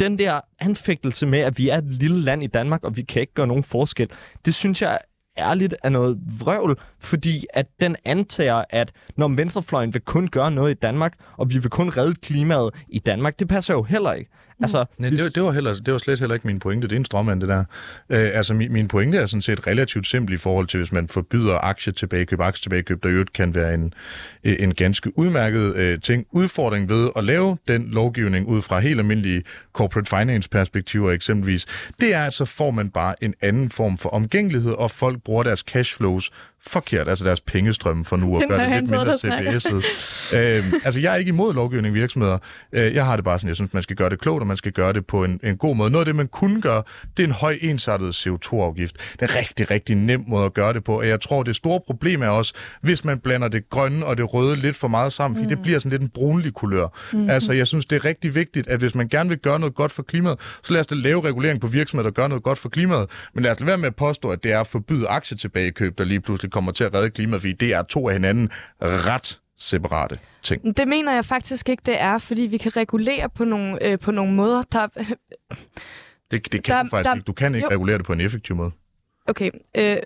den 0.00 0.18
der 0.18 0.40
anfægtelse 0.58 1.26
med, 1.26 1.38
at 1.38 1.58
vi 1.58 1.68
er 1.68 1.78
et 1.78 1.84
lille 1.84 2.20
land 2.20 2.42
i 2.42 2.46
Danmark, 2.46 2.84
og 2.84 2.96
vi 2.96 3.02
kan 3.02 3.20
ikke 3.20 3.34
gøre 3.34 3.46
nogen 3.46 3.64
forskel, 3.64 4.10
det 4.46 4.54
synes 4.54 4.82
jeg 4.82 4.98
ærligt 5.38 5.74
er 5.82 5.88
noget 5.88 6.18
vrøvl, 6.40 6.78
fordi 6.98 7.46
at 7.54 7.66
den 7.80 7.96
antager, 8.04 8.64
at 8.70 8.92
når 9.16 9.28
venstrefløjen 9.28 9.94
vil 9.94 10.02
kun 10.02 10.28
gøre 10.28 10.50
noget 10.50 10.70
i 10.70 10.74
Danmark, 10.74 11.12
og 11.36 11.50
vi 11.50 11.58
vil 11.58 11.70
kun 11.70 11.88
redde 11.88 12.14
klimaet 12.14 12.74
i 12.88 12.98
Danmark, 12.98 13.38
det 13.38 13.48
passer 13.48 13.74
jo 13.74 13.82
heller 13.82 14.12
ikke. 14.12 14.30
Mm. 14.58 14.64
Altså, 14.64 14.84
Nej, 14.98 15.08
hvis... 15.08 15.20
det, 15.20 15.34
det, 15.34 15.42
var 15.42 15.52
heller, 15.52 15.74
det 15.74 15.92
var 15.92 15.98
slet 15.98 16.18
heller 16.18 16.34
ikke 16.34 16.46
min 16.46 16.58
pointe. 16.58 16.88
Det 16.88 16.94
er 16.94 16.98
en 16.98 17.04
strømmand, 17.04 17.40
det 17.40 17.48
der. 17.48 17.64
Øh, 18.10 18.30
altså, 18.34 18.54
min, 18.54 18.72
min 18.72 18.88
pointe 18.88 19.18
er 19.18 19.26
sådan 19.26 19.42
set 19.42 19.66
relativt 19.66 20.06
simpel 20.06 20.34
i 20.34 20.36
forhold 20.38 20.66
til, 20.66 20.78
hvis 20.78 20.92
man 20.92 21.08
forbyder 21.08 21.58
aktie 21.58 21.92
tilbagekøb, 21.92 22.40
aktie 22.40 22.62
tilbagekøb, 22.62 23.02
der 23.02 23.10
jo 23.10 23.24
kan 23.34 23.54
være 23.54 23.74
en, 23.74 23.94
en 24.44 24.74
ganske 24.74 25.18
udmærket 25.18 25.76
øh, 25.76 26.00
ting. 26.00 26.26
Udfordring 26.30 26.88
ved 26.88 27.10
at 27.16 27.24
lave 27.24 27.58
den 27.68 27.88
lovgivning 27.90 28.46
ud 28.46 28.62
fra 28.62 28.78
helt 28.78 28.98
almindelige 28.98 29.42
corporate 29.72 30.16
finance 30.16 30.48
perspektiver 30.48 31.10
eksempelvis, 31.10 31.66
det 32.00 32.14
er, 32.14 32.24
at 32.24 32.34
så 32.34 32.44
får 32.44 32.70
man 32.70 32.90
bare 32.90 33.24
en 33.24 33.34
anden 33.40 33.70
form 33.70 33.98
for 33.98 34.08
omgængelighed, 34.08 34.72
og 34.72 34.90
folk 34.90 35.22
bruger 35.22 35.42
deres 35.42 35.60
cashflows 35.60 36.30
forkert, 36.66 37.08
altså 37.08 37.24
deres 37.24 37.40
pengestrømme 37.40 38.04
for 38.04 38.16
nu 38.16 38.36
at 38.36 38.48
gøre 38.48 38.60
det 38.60 38.82
lidt 38.82 38.90
mindre 38.90 39.12
CBS'et. 39.12 40.38
øhm, 40.38 40.80
altså, 40.84 41.00
jeg 41.00 41.12
er 41.12 41.16
ikke 41.16 41.28
imod 41.28 41.54
lovgivning 41.54 41.94
virksomheder. 41.94 42.38
Øh, 42.72 42.94
jeg 42.94 43.04
har 43.04 43.16
det 43.16 43.24
bare 43.24 43.38
sådan, 43.38 43.48
jeg 43.48 43.56
synes, 43.56 43.74
man 43.74 43.82
skal 43.82 43.96
gøre 43.96 44.10
det 44.10 44.20
klogt, 44.20 44.40
og 44.40 44.46
man 44.46 44.56
skal 44.56 44.72
gøre 44.72 44.92
det 44.92 45.06
på 45.06 45.24
en, 45.24 45.40
en 45.42 45.56
god 45.56 45.76
måde. 45.76 45.90
Noget 45.90 46.02
af 46.02 46.06
det, 46.06 46.16
man 46.16 46.28
kunne 46.28 46.60
gøre, 46.60 46.82
det 47.16 47.22
er 47.22 47.26
en 47.26 47.32
høj 47.32 47.58
ensartet 47.60 48.26
CO2-afgift. 48.26 48.96
Det 49.12 49.22
er 49.22 49.26
en 49.26 49.36
rigtig, 49.36 49.70
rigtig 49.70 49.96
nem 49.96 50.24
måde 50.26 50.44
at 50.44 50.54
gøre 50.54 50.72
det 50.72 50.84
på, 50.84 50.98
og 50.98 51.08
jeg 51.08 51.20
tror, 51.20 51.42
det 51.42 51.56
store 51.56 51.80
problem 51.86 52.22
er 52.22 52.28
også, 52.28 52.54
hvis 52.82 53.04
man 53.04 53.18
blander 53.18 53.48
det 53.48 53.70
grønne 53.70 54.06
og 54.06 54.18
det 54.18 54.34
røde 54.34 54.56
lidt 54.56 54.76
for 54.76 54.88
meget 54.88 55.12
sammen, 55.12 55.36
fordi 55.36 55.44
mm. 55.44 55.48
det 55.48 55.62
bliver 55.62 55.78
sådan 55.78 55.90
lidt 55.90 56.02
en 56.02 56.08
brunlig 56.08 56.54
kulør. 56.54 56.86
Mm. 57.12 57.30
Altså, 57.30 57.52
jeg 57.52 57.66
synes, 57.66 57.86
det 57.86 57.96
er 57.96 58.04
rigtig 58.04 58.34
vigtigt, 58.34 58.68
at 58.68 58.78
hvis 58.78 58.94
man 58.94 59.08
gerne 59.08 59.28
vil 59.28 59.38
gøre 59.38 59.58
noget 59.58 59.74
godt 59.74 59.92
for 59.92 60.02
klimaet, 60.02 60.38
så 60.62 60.72
lad 60.72 60.80
os 60.80 60.86
da 60.86 60.94
lave 60.94 61.24
regulering 61.24 61.60
på 61.60 61.66
virksomheder, 61.66 62.10
der 62.10 62.14
gør 62.14 62.26
noget 62.26 62.42
godt 62.42 62.58
for 62.58 62.68
klimaet. 62.68 63.06
Men 63.34 63.44
lad 63.44 63.50
os 63.50 63.60
lade 63.60 63.68
være 63.68 63.78
med 63.78 63.86
at 63.86 63.96
påstå, 63.96 64.28
at 64.28 64.44
det 64.44 64.52
er 64.52 64.60
at 64.60 64.66
forbyde 64.66 65.08
aktietilbagekøb, 65.08 65.98
der 65.98 66.04
lige 66.04 66.20
pludselig 66.20 66.52
kommer 66.56 66.72
til 66.72 66.84
at 66.84 66.94
redde 66.94 67.10
klimaet, 67.10 67.42
fordi 67.42 67.52
det 67.52 67.74
er 67.74 67.82
to 67.82 68.08
af 68.08 68.14
hinanden 68.14 68.50
ret 68.80 69.40
separate 69.56 70.18
ting. 70.42 70.76
Det 70.76 70.88
mener 70.88 71.12
jeg 71.12 71.24
faktisk 71.24 71.68
ikke, 71.68 71.82
det 71.86 72.00
er, 72.00 72.18
fordi 72.18 72.42
vi 72.42 72.56
kan 72.56 72.76
regulere 72.76 73.28
på 73.28 73.44
nogle, 73.44 73.86
øh, 73.86 73.98
på 73.98 74.10
nogle 74.10 74.32
måder, 74.32 74.62
der... 74.72 74.86
det, 76.30 76.52
det 76.52 76.64
kan 76.64 76.74
der, 76.74 76.82
du 76.82 76.88
faktisk 76.88 77.08
der, 77.08 77.14
ikke. 77.14 77.24
Du 77.24 77.32
kan 77.32 77.54
ikke 77.54 77.66
jo. 77.66 77.70
regulere 77.70 77.98
det 77.98 78.06
på 78.06 78.12
en 78.12 78.20
effektiv 78.20 78.56
måde. 78.56 78.70
Okay. 79.26 79.50
Øh, 79.76 79.96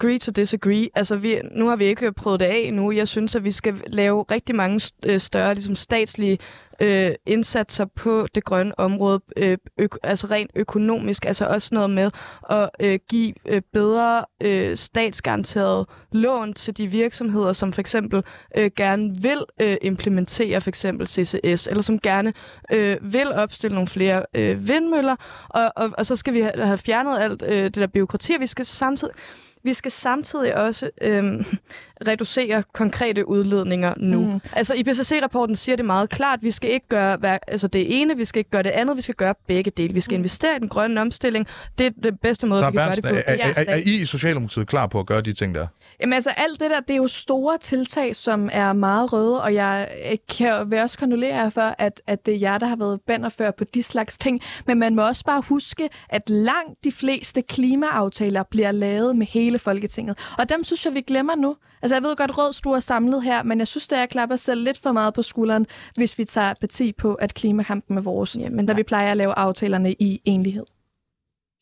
agree 0.00 0.18
to 0.18 0.32
disagree. 0.32 0.88
Altså, 0.94 1.16
vi, 1.16 1.40
nu 1.54 1.68
har 1.68 1.76
vi 1.76 1.84
ikke 1.84 2.12
prøvet 2.12 2.40
det 2.40 2.46
af 2.46 2.70
nu. 2.74 2.92
Jeg 2.92 3.08
synes, 3.08 3.34
at 3.34 3.44
vi 3.44 3.50
skal 3.50 3.74
lave 3.86 4.24
rigtig 4.30 4.54
mange 4.54 4.90
øh, 5.06 5.20
større 5.20 5.54
ligesom 5.54 5.74
statslige 5.74 6.38
øh, 6.80 7.12
indsatser 7.26 7.84
på 7.84 8.26
det 8.34 8.44
grønne 8.44 8.78
område, 8.78 9.20
øh, 9.36 9.58
ø- 9.78 9.86
altså 10.02 10.26
rent 10.26 10.50
økonomisk, 10.56 11.24
altså 11.24 11.46
også 11.46 11.68
noget 11.72 11.90
med 11.90 12.10
at 12.50 12.70
øh, 12.80 12.98
give 13.08 13.34
øh, 13.48 13.62
bedre 13.72 14.24
øh, 14.42 14.76
statsgaranteret 14.76 15.86
lån 16.12 16.52
til 16.52 16.76
de 16.76 16.86
virksomheder, 16.86 17.52
som 17.52 17.72
for 17.72 17.80
eksempel 17.80 18.22
øh, 18.56 18.70
gerne 18.76 19.14
vil 19.22 19.44
øh, 19.62 19.76
implementere 19.82 20.60
for 20.60 20.68
eksempel 20.68 21.06
CCS, 21.06 21.66
eller 21.66 21.82
som 21.82 21.98
gerne 21.98 22.32
øh, 22.72 22.96
vil 23.02 23.32
opstille 23.32 23.74
nogle 23.74 23.88
flere 23.88 24.26
øh, 24.36 24.68
vindmøller, 24.68 25.16
og, 25.48 25.72
og, 25.76 25.90
og 25.98 26.06
så 26.06 26.16
skal 26.16 26.34
vi 26.34 26.40
have 26.40 26.78
fjernet 26.78 27.20
alt 27.20 27.42
øh, 27.46 27.64
det 27.64 27.74
der 27.74 27.86
byråkrati, 27.86 28.32
vi 28.40 28.46
skal 28.46 28.64
samtidig 28.64 29.14
vi 29.62 29.74
skal 29.74 29.90
samtidig 29.92 30.56
også 30.56 30.90
øhm, 31.02 31.44
reducere 32.06 32.62
konkrete 32.74 33.28
udledninger 33.28 33.94
nu. 33.96 34.20
Mm. 34.20 34.40
Altså 34.52 34.74
IPCC-rapporten 34.74 35.56
siger 35.56 35.76
det 35.76 35.84
meget 35.84 36.10
klart, 36.10 36.38
vi 36.42 36.50
skal 36.50 36.70
ikke 36.70 36.88
gøre 36.88 37.16
hver, 37.16 37.38
altså 37.48 37.68
det 37.68 38.00
ene, 38.00 38.16
vi 38.16 38.24
skal 38.24 38.38
ikke 38.38 38.50
gøre 38.50 38.62
det 38.62 38.70
andet, 38.70 38.96
vi 38.96 39.02
skal 39.02 39.14
gøre 39.14 39.34
begge 39.48 39.70
dele. 39.70 39.94
Vi 39.94 40.00
skal 40.00 40.14
mm. 40.14 40.20
investere 40.20 40.56
i 40.56 40.58
den 40.58 40.68
grønne 40.68 41.00
omstilling. 41.00 41.46
Det 41.78 41.86
er 41.86 41.90
det 42.02 42.20
bedste 42.20 42.46
måde, 42.46 42.60
Så 42.60 42.70
vi 42.70 42.76
kan 42.76 42.86
gøre 42.86 42.96
det 42.96 43.04
på. 43.04 43.08
Er, 43.08 43.22
er, 43.26 43.54
er, 43.56 43.64
er 43.68 43.76
I 43.76 44.00
i 44.00 44.04
Socialdemokratiet 44.04 44.66
klar 44.66 44.86
på 44.86 45.00
at 45.00 45.06
gøre 45.06 45.20
de 45.20 45.32
ting 45.32 45.54
der? 45.54 45.66
Jamen 46.00 46.12
altså 46.12 46.30
alt 46.36 46.60
det 46.60 46.70
der, 46.70 46.80
det 46.80 46.90
er 46.90 46.96
jo 46.96 47.08
store 47.08 47.58
tiltag, 47.58 48.16
som 48.16 48.48
er 48.52 48.72
meget 48.72 49.12
røde, 49.12 49.42
og 49.42 49.54
jeg 49.54 49.88
kan, 50.28 50.70
vil 50.70 50.78
også 50.78 50.98
kondolere 50.98 51.36
jer 51.36 51.50
for, 51.50 51.74
at, 51.78 52.02
at 52.06 52.26
det 52.26 52.34
er 52.34 52.38
jer, 52.38 52.58
der 52.58 52.66
har 52.66 52.76
været 52.76 53.00
bannerfører 53.06 53.50
på 53.50 53.64
de 53.64 53.82
slags 53.82 54.18
ting. 54.18 54.40
Men 54.66 54.78
man 54.78 54.94
må 54.94 55.06
også 55.06 55.24
bare 55.24 55.42
huske, 55.48 55.88
at 56.08 56.30
langt 56.30 56.84
de 56.84 56.92
fleste 56.92 57.42
klimaaftaler 57.42 58.42
bliver 58.42 58.72
lavet 58.72 59.16
med 59.16 59.26
hele 59.26 59.58
Folketinget. 59.58 60.18
Og 60.38 60.48
dem 60.48 60.64
synes 60.64 60.84
jeg, 60.84 60.94
vi 60.94 61.00
glemmer 61.00 61.36
nu. 61.36 61.56
Altså 61.82 61.94
jeg 61.94 62.02
ved 62.02 62.16
godt, 62.16 62.38
Rød 62.38 62.52
Stue 62.52 62.76
er 62.76 62.80
samlet 62.80 63.22
her, 63.22 63.42
men 63.42 63.58
jeg 63.58 63.66
synes, 63.66 63.88
det 63.88 63.98
er 63.98 64.02
at 64.02 64.10
klappe 64.10 64.34
os 64.34 64.40
selv 64.40 64.64
lidt 64.64 64.78
for 64.78 64.92
meget 64.92 65.14
på 65.14 65.22
skulderen, 65.22 65.66
hvis 65.96 66.18
vi 66.18 66.24
tager 66.24 66.54
parti 66.60 66.92
på, 66.92 67.14
at 67.14 67.34
klimakampen 67.34 67.98
er 67.98 68.02
vores, 68.02 68.36
ja, 68.36 68.48
men 68.48 68.66
da 68.66 68.72
vi 68.72 68.82
plejer 68.82 69.10
at 69.10 69.16
lave 69.16 69.32
aftalerne 69.32 69.92
i 69.92 70.20
enlighed 70.24 70.64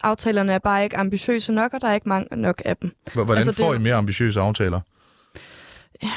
aftalerne 0.02 0.52
er 0.52 0.58
bare 0.58 0.84
ikke 0.84 0.96
ambitiøse 0.96 1.52
nok, 1.52 1.74
og 1.74 1.80
der 1.80 1.88
er 1.88 1.94
ikke 1.94 2.08
mange 2.08 2.36
nok 2.36 2.62
af 2.64 2.76
dem. 2.76 2.96
Hvordan 3.14 3.36
altså, 3.36 3.52
får 3.52 3.72
det... 3.72 3.80
I 3.80 3.82
mere 3.82 3.94
ambitiøse 3.94 4.40
aftaler? 4.40 4.80
Ja, 6.02 6.12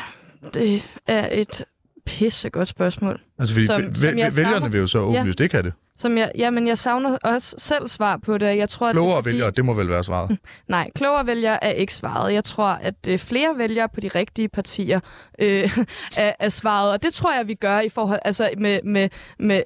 det 0.53 0.87
er 1.07 1.29
et 1.31 1.65
pissegodt 2.05 2.67
spørgsmål. 2.67 3.19
Altså, 3.39 3.55
fordi 3.55 3.65
som, 3.65 3.95
som 3.95 4.15
vælgerne 4.15 4.71
vil 4.71 4.79
jo 4.79 4.87
så 4.87 4.99
åbenlyst 4.99 5.39
ja. 5.39 5.43
ikke 5.43 5.55
have 5.55 5.63
det. 5.63 5.73
Som 6.01 6.17
jeg, 6.17 6.31
ja, 6.37 6.49
men 6.49 6.67
jeg 6.67 6.77
savner 6.77 7.17
også 7.23 7.55
selv 7.57 7.87
svar 7.87 8.17
på 8.17 8.37
det. 8.37 8.57
Jeg 8.57 8.69
tror, 8.69 8.91
klogere 8.91 9.17
at 9.17 9.23
det, 9.23 9.31
vælgere, 9.31 9.51
det 9.51 9.65
må 9.65 9.73
vel 9.73 9.89
være 9.89 10.03
svaret? 10.03 10.37
Nej, 10.67 10.89
klogere 10.95 11.27
vælgere 11.27 11.63
er 11.63 11.71
ikke 11.71 11.93
svaret. 11.93 12.33
Jeg 12.33 12.43
tror, 12.43 12.65
at 12.65 12.95
øh, 13.09 13.19
flere 13.19 13.57
vælgere 13.57 13.89
på 13.89 13.99
de 13.99 14.07
rigtige 14.07 14.49
partier 14.49 14.99
øh, 15.39 15.77
er, 16.17 16.31
er 16.39 16.49
svaret. 16.49 16.93
Og 16.93 17.03
det 17.03 17.13
tror 17.13 17.37
jeg, 17.37 17.47
vi 17.47 17.53
gør 17.53 17.79
i 17.79 17.89
forhold 17.89 18.19
altså 18.25 18.49
med, 18.57 18.79
med, 18.83 19.09
med 19.39 19.61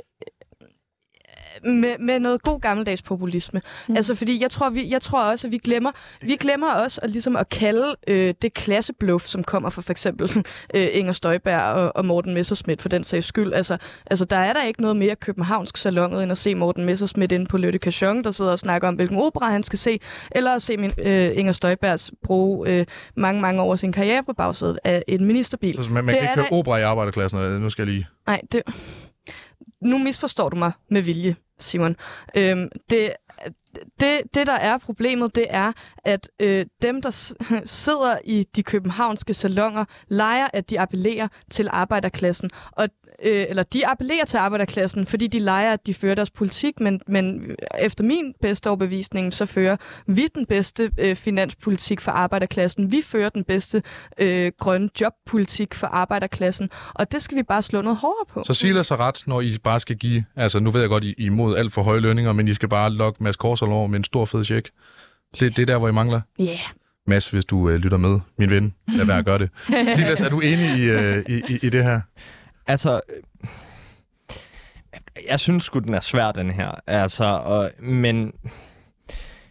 med, 1.65 1.95
med 1.99 2.19
noget 2.19 2.43
god 2.43 2.59
gammeldags 2.59 3.01
populisme. 3.01 3.61
Mm. 3.87 3.95
Altså, 3.95 4.15
fordi 4.15 4.41
jeg 4.41 4.51
tror, 4.51 4.69
vi, 4.69 4.89
jeg 4.89 5.01
tror 5.01 5.31
også, 5.31 5.47
at 5.47 5.51
vi 5.51 5.57
glemmer, 5.57 5.91
vi 6.21 6.35
glemmer 6.35 6.71
også 6.71 6.99
at, 7.03 7.09
ligesom 7.09 7.35
at 7.35 7.49
kalde 7.49 7.95
øh, 8.07 8.33
det 8.41 8.53
klassebluff, 8.53 9.25
som 9.25 9.43
kommer 9.43 9.69
fra 9.69 9.81
for 9.81 9.91
eksempel 9.91 10.29
øh, 10.75 10.87
Inger 10.91 11.13
Støjberg 11.13 11.61
og, 11.61 11.95
og 11.95 12.05
Morten 12.05 12.33
Messerschmidt 12.33 12.81
for 12.81 12.89
den 12.89 13.03
sags 13.03 13.27
skyld. 13.27 13.53
Altså, 13.53 13.77
altså, 14.05 14.25
der 14.25 14.35
er 14.35 14.53
der 14.53 14.63
ikke 14.63 14.81
noget 14.81 14.97
mere 14.97 15.15
københavnsk 15.15 15.77
salon, 15.77 16.13
end 16.13 16.31
at 16.31 16.37
se 16.37 16.55
Morten 16.55 16.85
Messerschmidt 16.85 17.31
inde 17.31 17.45
på 17.45 17.57
Løtte 17.57 17.79
Cajong, 17.79 18.23
der 18.23 18.31
sidder 18.31 18.51
og 18.51 18.59
snakker 18.59 18.87
om, 18.87 18.95
hvilken 18.95 19.17
opera 19.17 19.51
han 19.51 19.63
skal 19.63 19.79
se, 19.79 19.99
eller 20.31 20.51
at 20.51 20.61
se 20.61 20.77
min, 20.77 20.91
øh, 20.97 21.31
Inger 21.35 21.53
Støjbergs 21.53 22.11
bruge 22.23 22.69
øh, 22.69 22.85
mange, 23.15 23.41
mange 23.41 23.61
år 23.61 23.75
sin 23.75 23.91
karriere 23.91 24.23
på 24.23 24.33
bagsædet 24.33 24.79
af 24.83 25.03
en 25.07 25.25
ministerbil. 25.25 25.75
Så 25.75 25.89
man, 25.89 26.05
man 26.05 26.15
kan 26.15 26.23
ikke 26.23 26.35
høre 26.35 26.45
der... 26.49 26.57
opera 26.57 26.77
i 26.77 26.81
arbejderklassen, 26.81 27.39
nu 27.39 27.69
skal 27.69 27.87
jeg 27.87 27.93
lige... 27.93 28.07
Nej, 28.27 28.41
det... 28.51 28.61
Nu 29.81 29.97
misforstår 29.97 30.49
du 30.49 30.55
mig 30.55 30.71
med 30.89 31.01
vilje. 31.01 31.35
Simon. 31.59 31.95
Øhm, 32.37 32.69
det, 32.89 33.13
det, 33.99 34.21
det, 34.33 34.47
der 34.47 34.53
er 34.53 34.77
problemet, 34.77 35.35
det 35.35 35.45
er, 35.49 35.71
at 36.05 36.29
øh, 36.39 36.65
dem, 36.81 37.01
der 37.01 37.33
sidder 37.65 38.17
i 38.25 38.45
de 38.55 38.63
københavnske 38.63 39.33
salonger, 39.33 39.85
leger, 40.07 40.47
at 40.53 40.69
de 40.69 40.79
appellerer 40.79 41.27
til 41.51 41.67
arbejderklassen. 41.71 42.49
Og 42.71 42.89
øh, 43.25 43.45
eller 43.49 43.63
de 43.63 43.87
appellerer 43.87 44.25
til 44.25 44.37
arbejderklassen, 44.37 45.05
fordi 45.05 45.27
de 45.27 45.39
leger, 45.39 45.73
at 45.73 45.85
de 45.85 45.93
fører 45.93 46.15
deres 46.15 46.31
politik, 46.31 46.79
men, 46.79 47.01
men 47.07 47.51
efter 47.79 48.03
min 48.03 48.33
bedste 48.41 48.67
overbevisning, 48.67 49.33
så 49.33 49.45
fører 49.45 49.77
vi 50.07 50.27
den 50.35 50.45
bedste 50.45 50.91
øh, 50.99 51.15
finanspolitik 51.15 52.01
for 52.01 52.11
arbejderklassen. 52.11 52.91
Vi 52.91 53.01
fører 53.03 53.29
den 53.29 53.43
bedste 53.43 53.83
øh, 54.19 54.51
grønne 54.59 54.89
jobpolitik 55.01 55.73
for 55.73 55.87
arbejderklassen, 55.87 56.69
og 56.93 57.11
det 57.11 57.21
skal 57.21 57.37
vi 57.37 57.43
bare 57.43 57.61
slå 57.61 57.81
noget 57.81 57.97
hårdere 57.97 58.25
på. 58.29 58.43
Så 58.43 58.53
Silas 58.53 58.89
har 58.89 58.97
ret, 58.97 59.23
når 59.27 59.41
I 59.41 59.57
bare 59.63 59.79
skal 59.79 59.95
give, 59.95 60.23
altså 60.35 60.59
nu 60.59 60.71
ved 60.71 60.81
jeg 60.81 60.89
godt, 60.89 61.03
I 61.03 61.09
er 61.09 61.13
imod 61.17 61.57
alt 61.57 61.73
for 61.73 61.83
høje 61.83 61.99
lønninger, 61.99 62.33
men 62.33 62.47
I 62.47 62.53
skal 62.53 62.69
bare 62.69 62.91
lokke 62.91 63.23
Mads 63.23 63.35
Korsel 63.35 63.67
over 63.67 63.87
med 63.87 63.99
en 63.99 64.03
stor 64.03 64.25
fed 64.25 64.43
check. 64.43 64.69
Det, 65.39 65.55
det 65.55 65.61
er 65.61 65.65
der, 65.65 65.77
hvor 65.77 65.87
I 65.87 65.91
mangler? 65.91 66.21
Ja. 66.39 66.43
Yeah. 66.43 66.59
Mads, 67.07 67.29
hvis 67.29 67.45
du 67.45 67.69
øh, 67.69 67.75
lytter 67.75 67.97
med, 67.97 68.19
min 68.37 68.49
ven, 68.49 68.73
lad 68.87 69.05
være 69.05 69.17
at 69.17 69.25
gøre 69.25 69.37
det. 69.37 69.49
Silas, 69.95 70.21
er 70.21 70.29
du 70.29 70.39
enig 70.39 70.77
i, 70.77 70.83
øh, 70.83 71.23
i, 71.29 71.41
i, 71.49 71.59
i 71.61 71.69
det 71.69 71.83
her? 71.83 72.01
Altså, 72.67 73.01
jeg 75.29 75.39
synes 75.39 75.63
sgu, 75.63 75.79
den 75.79 75.93
er 75.93 75.99
svær, 75.99 76.31
den 76.31 76.51
her. 76.51 76.71
Altså, 76.87 77.23
og, 77.25 77.71
men 77.79 78.33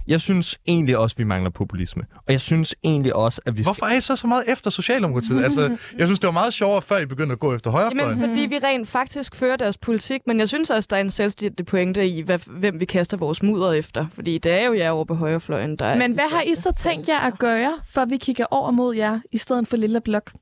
Jeg 0.06 0.20
synes 0.20 0.58
egentlig 0.66 0.98
også, 0.98 1.16
vi 1.18 1.24
mangler 1.24 1.50
populisme. 1.50 2.02
Og 2.16 2.32
jeg 2.32 2.40
synes 2.40 2.74
egentlig 2.84 3.14
også, 3.14 3.40
at 3.46 3.56
vi 3.56 3.62
skal... 3.62 3.66
Hvorfor 3.66 3.86
er 3.86 3.96
I 3.96 4.00
så 4.00 4.16
så 4.16 4.26
meget 4.26 4.44
efter 4.48 4.70
Socialdemokratiet? 4.70 5.44
altså, 5.44 5.60
jeg 5.98 6.06
synes, 6.06 6.20
det 6.20 6.26
var 6.26 6.32
meget 6.32 6.54
sjovere, 6.54 6.82
før 6.82 6.98
I 6.98 7.06
begyndte 7.06 7.32
at 7.32 7.38
gå 7.38 7.54
efter 7.54 7.70
højrefløjen. 7.70 8.20
Jamen, 8.20 8.30
fordi 8.30 8.46
vi 8.48 8.58
rent 8.58 8.88
faktisk 8.88 9.34
fører 9.34 9.56
deres 9.56 9.78
politik, 9.78 10.20
men 10.26 10.40
jeg 10.40 10.48
synes 10.48 10.70
også, 10.70 10.86
der 10.90 10.96
er 10.96 11.00
en 11.00 11.10
selvstændig 11.10 11.66
pointe 11.66 12.08
i, 12.08 12.22
hvad, 12.22 12.38
hvem 12.46 12.80
vi 12.80 12.84
kaster 12.84 13.16
vores 13.16 13.42
mudder 13.42 13.72
efter. 13.72 14.06
Fordi 14.12 14.38
det 14.38 14.52
er 14.52 14.66
jo 14.66 14.74
jer 14.74 14.90
over 14.90 15.04
på 15.04 15.14
højrefløjen, 15.14 15.76
der 15.76 15.84
er... 15.84 15.98
Men 15.98 16.12
hvad 16.12 16.30
har 16.30 16.42
I 16.42 16.54
så 16.54 16.72
tænkt 16.72 17.08
jer 17.08 17.18
at 17.18 17.38
gøre, 17.38 17.72
for 17.88 18.04
vi 18.04 18.16
kigger 18.16 18.46
over 18.50 18.70
mod 18.70 18.94
jer, 18.96 19.20
i 19.32 19.38
stedet 19.38 19.68
for 19.68 19.76
Lille 19.76 20.00
Blok? 20.00 20.32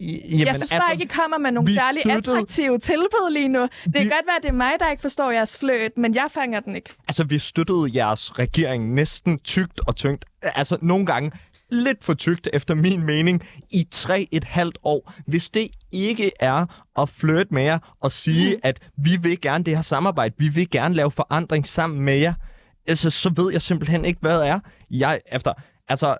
Jamen, 0.00 0.46
jeg 0.46 0.54
synes 0.56 0.70
bare 0.70 0.92
ikke, 0.92 1.04
I 1.04 1.06
kommer 1.06 1.38
med 1.38 1.52
nogle 1.52 1.74
særlig 1.74 2.02
støttede- 2.02 2.32
attraktive 2.36 2.78
tilbud 2.78 3.32
lige 3.32 3.48
nu. 3.48 3.62
Det 3.62 3.70
kan 3.84 3.92
Vi- 4.04 4.08
godt 4.08 4.26
være, 4.26 4.36
at 4.36 4.42
det 4.42 4.48
er 4.48 4.52
mig, 4.52 4.72
der 4.80 4.90
ikke 4.90 5.00
forstår 5.00 5.30
jeres 5.30 5.56
fløt, 5.56 5.98
men 5.98 6.14
jeg 6.14 6.26
fanger 6.30 6.60
den 6.60 6.76
ikke. 6.76 6.90
Altså, 7.08 7.24
vi 7.24 7.38
støttede 7.38 7.90
jeres 7.94 8.38
regering 8.38 8.94
næsten 8.94 9.38
tygt 9.38 9.80
og 9.86 9.96
tyngt. 9.96 10.24
Altså, 10.42 10.76
nogle 10.82 11.06
gange 11.06 11.32
lidt 11.70 12.04
for 12.04 12.14
tygt, 12.14 12.48
efter 12.52 12.74
min 12.74 13.02
mening, 13.06 13.42
i 13.70 13.86
tre 13.90 14.28
et 14.32 14.44
halvt 14.44 14.78
år. 14.84 15.12
Hvis 15.26 15.50
det 15.50 15.68
ikke 15.92 16.32
er 16.40 16.84
at 17.00 17.08
flirte 17.08 17.54
med 17.54 17.62
jer 17.62 17.78
og 18.00 18.10
sige, 18.10 18.56
at 18.62 18.80
vi 18.96 19.16
vil 19.22 19.40
gerne 19.40 19.64
det 19.64 19.76
her 19.76 19.82
samarbejde, 19.82 20.34
vi 20.38 20.48
vil 20.48 20.70
gerne 20.70 20.94
lave 20.94 21.10
forandring 21.10 21.66
sammen 21.66 22.00
med 22.00 22.16
jer, 22.16 22.34
altså, 22.86 23.10
så 23.10 23.32
ved 23.36 23.52
jeg 23.52 23.62
simpelthen 23.62 24.04
ikke, 24.04 24.18
hvad 24.20 24.38
det 24.38 24.48
er. 24.48 24.60
Jeg, 24.90 25.20
efter, 25.32 25.52
altså, 25.88 26.16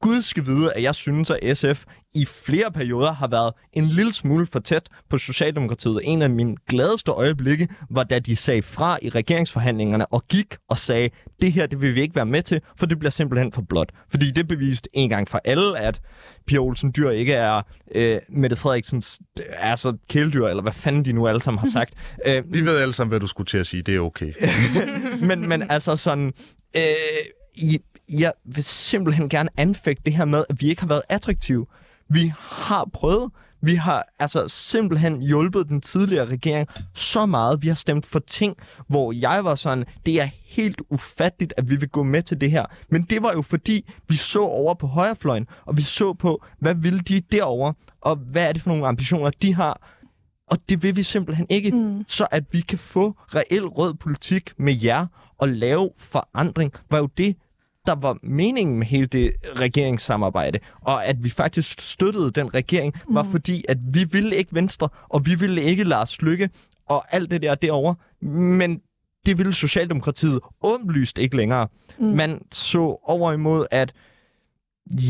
Gud 0.00 0.22
skal 0.22 0.46
vide, 0.46 0.72
at 0.72 0.82
jeg 0.82 0.94
synes, 0.94 1.30
at 1.30 1.58
SF 1.58 1.84
i 2.16 2.24
flere 2.24 2.72
perioder 2.72 3.12
har 3.12 3.26
været 3.28 3.52
en 3.72 3.84
lille 3.84 4.12
smule 4.12 4.46
for 4.46 4.58
tæt 4.58 4.88
på 5.10 5.18
Socialdemokratiet. 5.18 6.00
En 6.04 6.22
af 6.22 6.30
mine 6.30 6.56
gladeste 6.68 7.12
øjeblikke 7.12 7.68
var, 7.90 8.04
da 8.04 8.18
de 8.18 8.36
sagde 8.36 8.62
fra 8.62 8.98
i 9.02 9.08
regeringsforhandlingerne 9.08 10.06
og 10.06 10.24
gik 10.28 10.56
og 10.68 10.78
sagde, 10.78 11.10
det 11.40 11.52
her 11.52 11.66
det 11.66 11.80
vil 11.80 11.94
vi 11.94 12.00
ikke 12.00 12.14
være 12.14 12.26
med 12.26 12.42
til, 12.42 12.60
for 12.76 12.86
det 12.86 12.98
bliver 12.98 13.10
simpelthen 13.10 13.52
for 13.52 13.62
blot. 13.62 13.92
Fordi 14.10 14.30
det 14.30 14.48
beviste 14.48 14.88
en 14.92 15.08
gang 15.08 15.28
for 15.28 15.40
alle, 15.44 15.78
at 15.78 16.00
Pia 16.46 16.58
Olsen 16.58 16.92
Dyr 16.96 17.10
ikke 17.10 17.32
er 17.32 17.62
øh, 17.94 18.20
Mette 18.28 18.56
Frederiksens 18.56 19.20
altså 19.58 19.96
kæledyr, 20.08 20.46
eller 20.46 20.62
hvad 20.62 20.72
fanden 20.72 21.04
de 21.04 21.12
nu 21.12 21.28
alle 21.28 21.42
sammen 21.42 21.58
har 21.58 21.68
sagt. 21.68 21.94
øh, 22.26 22.42
Vi 22.52 22.60
ved 22.60 22.78
alle 22.78 22.92
sammen, 22.92 23.10
hvad 23.10 23.20
du 23.20 23.26
skulle 23.26 23.46
til 23.46 23.58
at 23.58 23.66
sige. 23.66 23.82
Det 23.82 23.96
er 23.96 24.00
okay. 24.00 24.32
men, 25.28 25.48
men 25.48 25.70
altså 25.70 25.96
sådan... 25.96 26.32
Øh, 26.76 26.82
I, 27.54 27.78
jeg 28.20 28.32
vil 28.44 28.64
simpelthen 28.64 29.28
gerne 29.28 29.48
anfægte 29.56 30.02
det 30.06 30.14
her 30.14 30.24
med, 30.24 30.44
at 30.48 30.60
vi 30.60 30.68
ikke 30.68 30.82
har 30.82 30.88
været 30.88 31.02
attraktive. 31.08 31.66
Vi 32.08 32.32
har 32.38 32.88
prøvet. 32.92 33.30
Vi 33.62 33.74
har 33.74 34.06
altså 34.18 34.48
simpelthen 34.48 35.22
hjulpet 35.22 35.68
den 35.68 35.80
tidligere 35.80 36.26
regering 36.26 36.68
så 36.94 37.26
meget. 37.26 37.62
Vi 37.62 37.68
har 37.68 37.74
stemt 37.74 38.06
for 38.06 38.18
ting, 38.18 38.56
hvor 38.88 39.12
jeg 39.12 39.44
var 39.44 39.54
sådan, 39.54 39.84
det 40.06 40.20
er 40.20 40.28
helt 40.46 40.82
ufatteligt, 40.90 41.54
at 41.56 41.70
vi 41.70 41.76
vil 41.76 41.88
gå 41.88 42.02
med 42.02 42.22
til 42.22 42.40
det 42.40 42.50
her. 42.50 42.66
Men 42.90 43.02
det 43.02 43.22
var 43.22 43.32
jo 43.32 43.42
fordi, 43.42 43.92
vi 44.08 44.16
så 44.16 44.42
over 44.42 44.74
på 44.74 44.86
højrefløjen, 44.86 45.46
og 45.64 45.76
vi 45.76 45.82
så 45.82 46.12
på, 46.12 46.44
hvad 46.58 46.74
vil 46.74 47.08
de 47.08 47.20
derovre, 47.20 47.74
og 48.00 48.16
hvad 48.16 48.42
er 48.42 48.52
det 48.52 48.62
for 48.62 48.70
nogle 48.70 48.86
ambitioner, 48.86 49.30
de 49.42 49.54
har. 49.54 49.80
Og 50.50 50.58
det 50.68 50.82
vil 50.82 50.96
vi 50.96 51.02
simpelthen 51.02 51.46
ikke, 51.48 51.70
mm. 51.70 52.04
så 52.08 52.26
at 52.30 52.44
vi 52.52 52.60
kan 52.60 52.78
få 52.78 53.14
reel 53.34 53.66
rød 53.66 53.94
politik 53.94 54.50
med 54.58 54.74
jer 54.84 55.06
og 55.38 55.48
lave 55.48 55.90
forandring, 55.98 56.72
var 56.90 56.98
jo 56.98 57.06
det, 57.06 57.36
der 57.86 57.94
var 57.94 58.18
meningen 58.22 58.78
med 58.78 58.86
hele 58.86 59.06
det 59.06 59.32
regeringssamarbejde. 59.60 60.58
Og 60.80 61.06
at 61.06 61.24
vi 61.24 61.30
faktisk 61.30 61.80
støttede 61.80 62.30
den 62.30 62.54
regering, 62.54 62.94
var 63.10 63.22
fordi, 63.22 63.64
at 63.68 63.78
vi 63.92 64.04
ville 64.12 64.36
ikke 64.36 64.54
Venstre, 64.54 64.88
og 65.08 65.26
vi 65.26 65.34
ville 65.34 65.62
ikke 65.62 65.84
Lars 65.84 66.22
Lykke, 66.22 66.50
og 66.88 67.14
alt 67.14 67.30
det 67.30 67.42
der 67.42 67.54
derovre. 67.54 67.94
Men 68.30 68.80
det 69.26 69.38
ville 69.38 69.54
Socialdemokratiet 69.54 70.40
åbenlyst 70.62 71.18
ikke 71.18 71.36
længere. 71.36 71.68
Mm. 71.98 72.06
Man 72.06 72.40
så 72.52 72.98
over 73.04 73.32
imod, 73.32 73.66
at 73.70 73.92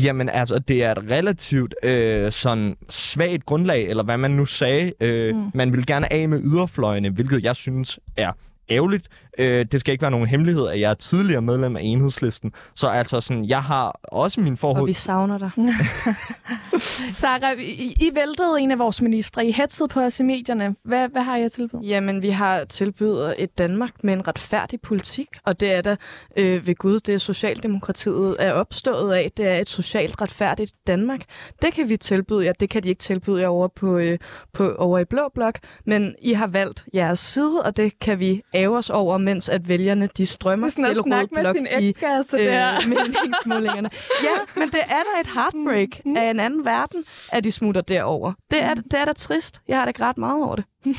Jamen 0.03 0.29
altså, 0.29 0.59
det 0.59 0.83
er 0.83 0.91
et 0.91 1.11
relativt 1.11 1.75
øh, 1.83 2.31
sådan 2.31 2.75
svagt 2.89 3.45
grundlag, 3.45 3.89
eller 3.89 4.03
hvad 4.03 4.17
man 4.17 4.31
nu 4.31 4.45
sagde. 4.45 4.91
Øh, 5.01 5.35
mm. 5.35 5.51
Man 5.53 5.73
vil 5.73 5.85
gerne 5.85 6.13
af 6.13 6.29
med 6.29 6.41
yderfløjene, 6.43 7.09
hvilket 7.09 7.43
jeg 7.43 7.55
synes 7.55 7.99
er 8.17 8.31
ærgerligt. 8.69 9.07
Øh, 9.37 9.65
det 9.71 9.79
skal 9.79 9.91
ikke 9.91 10.01
være 10.01 10.11
nogen 10.11 10.27
hemmelighed, 10.27 10.67
at 10.67 10.79
jeg 10.79 10.89
er 10.89 10.93
tidligere 10.93 11.41
medlem 11.41 11.77
af 11.77 11.81
enhedslisten. 11.83 12.51
Så 12.75 12.87
altså 12.87 13.21
sådan, 13.21 13.45
jeg 13.45 13.63
har 13.63 13.99
også 14.03 14.41
min 14.41 14.53
Og 14.53 14.59
forhold... 14.59 14.85
vi 14.85 14.93
savner 14.93 15.37
dig. 15.37 15.51
Sarah, 17.15 17.59
I, 17.59 17.95
I 17.99 18.11
væltede 18.15 18.59
en 18.59 18.71
af 18.71 18.79
vores 18.79 19.01
ministre. 19.01 19.45
I 19.45 19.51
hetsede 19.51 19.87
på 19.87 19.99
os 19.99 20.19
i 20.19 20.23
medierne. 20.23 20.75
Hvad, 20.83 21.09
hvad 21.09 21.21
har 21.21 21.37
I 21.37 21.43
at 21.43 21.51
tilbyde? 21.51 21.81
Jamen, 21.83 22.21
vi 22.21 22.29
har 22.29 22.63
tilbydet 22.63 23.35
et 23.37 23.57
Danmark 23.57 24.03
med 24.03 24.13
en 24.13 24.27
retfærdig 24.27 24.81
politik, 24.81 25.27
og 25.45 25.59
det 25.59 25.73
er 25.73 25.81
der 25.81 25.95
øh, 26.37 26.67
ved 26.67 26.75
Gud, 26.75 26.99
det 26.99 27.13
er 27.13 27.17
Socialdemokratiet 27.17 28.35
er 28.39 28.53
opstået 28.53 29.13
af. 29.13 29.31
Det 29.37 29.47
er 29.47 29.55
et 29.55 29.69
socialt 29.69 30.21
retfærdigt 30.21 30.71
Danmark. 30.87 31.21
Det 31.61 31.73
kan 31.73 31.89
vi 31.89 31.97
tilbyde 31.97 32.45
jer. 32.45 32.53
Det 32.53 32.69
kan 32.69 32.83
de 32.83 32.89
ikke 32.89 32.99
tilbyde 32.99 33.41
jer 33.41 33.47
over, 33.47 33.67
på, 33.67 33.97
øh, 33.97 34.17
på, 34.53 34.75
over 34.75 34.99
i 34.99 35.05
Blå 35.05 35.29
Blok, 35.33 35.59
men 35.85 36.15
I 36.21 36.33
har 36.33 36.47
valgt 36.47 36.85
jeres 36.93 37.19
side, 37.19 37.63
og 37.63 37.77
det 37.77 37.99
kan 37.99 38.19
vi 38.19 38.41
æve 38.53 38.77
os 38.77 38.89
over, 38.89 39.17
mens 39.27 39.49
at 39.49 39.67
vælgerne 39.67 40.09
de 40.17 40.25
strømmer 40.25 40.67
er 40.67 40.71
til 40.71 40.83
Rød 41.01 41.03
snakke 41.03 41.35
med 41.35 41.41
Blok 41.43 41.55
sin 41.55 41.67
i 41.81 41.91
der. 42.01 42.75
øh, 42.75 42.89
meningsmålingerne. 42.89 43.89
Ja, 44.23 44.59
men 44.59 44.69
det 44.69 44.79
er 44.79 45.01
da 45.15 45.21
et 45.21 45.27
heartbreak 45.33 45.87
Mm. 46.05 46.17
af 46.17 46.29
en 46.29 46.39
anden 46.39 46.65
verden, 46.65 47.03
at 47.31 47.43
de 47.43 47.51
smutter 47.51 47.81
derover. 47.81 48.33
Det 48.51 48.63
er, 48.63 48.73
det 48.73 48.93
er 48.93 49.05
da 49.05 49.13
trist. 49.13 49.61
Jeg 49.67 49.77
har 49.77 49.85
da 49.85 49.91
grædt 49.91 50.17
meget 50.17 50.43
over 50.43 50.55
det. 50.55 50.65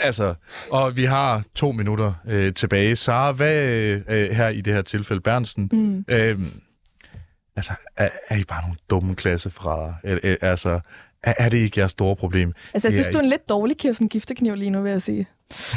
Altså, 0.00 0.34
og 0.72 0.96
vi 0.96 1.04
har 1.04 1.42
to 1.54 1.72
minutter 1.72 2.12
øh, 2.26 2.54
tilbage. 2.54 2.96
Sara, 2.96 3.32
hvad 3.32 3.54
øh, 4.08 4.30
her 4.30 4.48
i 4.48 4.60
det 4.60 4.74
her 4.74 4.82
tilfælde, 4.82 5.20
Bernsen, 5.20 5.68
mm. 5.72 6.04
øh, 6.08 6.38
altså, 7.56 7.72
er, 7.96 8.08
er 8.28 8.36
I 8.36 8.44
bare 8.44 8.62
nogle 8.62 8.76
dumme 8.90 9.14
klassefrader? 9.14 9.92
Øh, 10.04 10.18
øh, 10.22 10.36
altså, 10.40 10.80
er, 11.26 11.34
er 11.38 11.48
det 11.48 11.58
ikke 11.58 11.80
jeres 11.80 11.90
store 11.90 12.16
problem? 12.16 12.52
Altså, 12.74 12.88
jeg 12.88 12.92
Det 12.92 12.98
er 12.98 13.02
synes, 13.02 13.12
du 13.12 13.18
er 13.18 13.22
en 13.22 13.28
lidt 13.28 13.48
dårlig 13.48 13.76
Kirsten 13.78 14.08
Giftekniv 14.08 14.54
lige 14.54 14.70
nu, 14.70 14.82
vil 14.82 14.90
jeg 14.90 15.02
sige. 15.02 15.26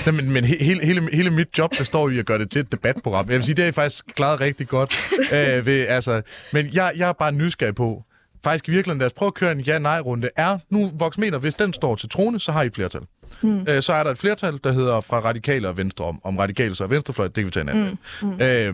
Nej, 0.06 0.16
men, 0.16 0.32
men 0.32 0.44
he- 0.44 0.64
hele, 0.64 0.86
hele, 0.86 1.10
hele 1.14 1.30
mit 1.30 1.58
job 1.58 1.72
består 1.78 2.10
i 2.10 2.20
at 2.20 2.26
gøre 2.26 2.40
det 2.40 2.52
til 2.52 2.60
et 2.62 2.72
debatprogram. 2.72 3.26
Jeg 3.30 3.36
vil 3.36 3.44
sige, 3.44 3.56
det 3.56 3.64
er 3.64 3.70
I 3.70 3.72
faktisk 3.72 4.06
klaret 4.16 4.42
rigtig 4.42 4.68
godt. 4.68 4.98
øh, 5.34 5.66
ved, 5.66 5.88
altså, 5.88 6.22
men 6.54 6.70
jeg, 6.74 6.92
jeg 6.98 7.10
er 7.10 7.14
bare 7.14 7.32
nysgerrig 7.32 7.76
på, 7.76 8.04
faktisk 8.44 8.68
i 8.68 8.72
virkeligheden, 8.72 9.00
lad 9.00 9.06
os 9.06 9.14
prøve 9.14 9.28
at 9.28 9.34
køre 9.34 9.52
en 9.52 9.60
ja-nej-runde. 9.60 10.30
Er 10.36 10.58
nu 10.70 10.92
Voxmeter, 11.00 11.38
hvis 11.40 11.54
den 11.54 11.74
står 11.74 11.96
til 11.96 12.10
trone, 12.10 12.40
så 12.40 12.52
har 12.52 12.62
I 12.64 12.66
et 12.66 12.76
flertal. 12.76 13.02
Hmm. 13.42 13.66
Øh, 13.68 13.82
så 13.82 13.94
er 13.94 14.04
der 14.04 14.12
et 14.12 14.18
flertal, 14.18 14.60
der 14.64 14.72
hedder 14.72 15.02
fra 15.02 15.20
radikale 15.20 15.68
og 15.70 15.78
venstre 15.78 16.06
om. 16.06 16.20
Om 16.24 16.38
radikale 16.38 16.76
så 16.76 16.84
er 16.84 16.88
venstrefløj, 16.88 17.28
det 17.28 17.36
kan 17.36 17.46
vi 17.46 17.52
tage 17.52 17.64
en 17.64 17.70
anden. 17.70 17.98
Hmm. 18.22 18.42
Øh, 18.42 18.74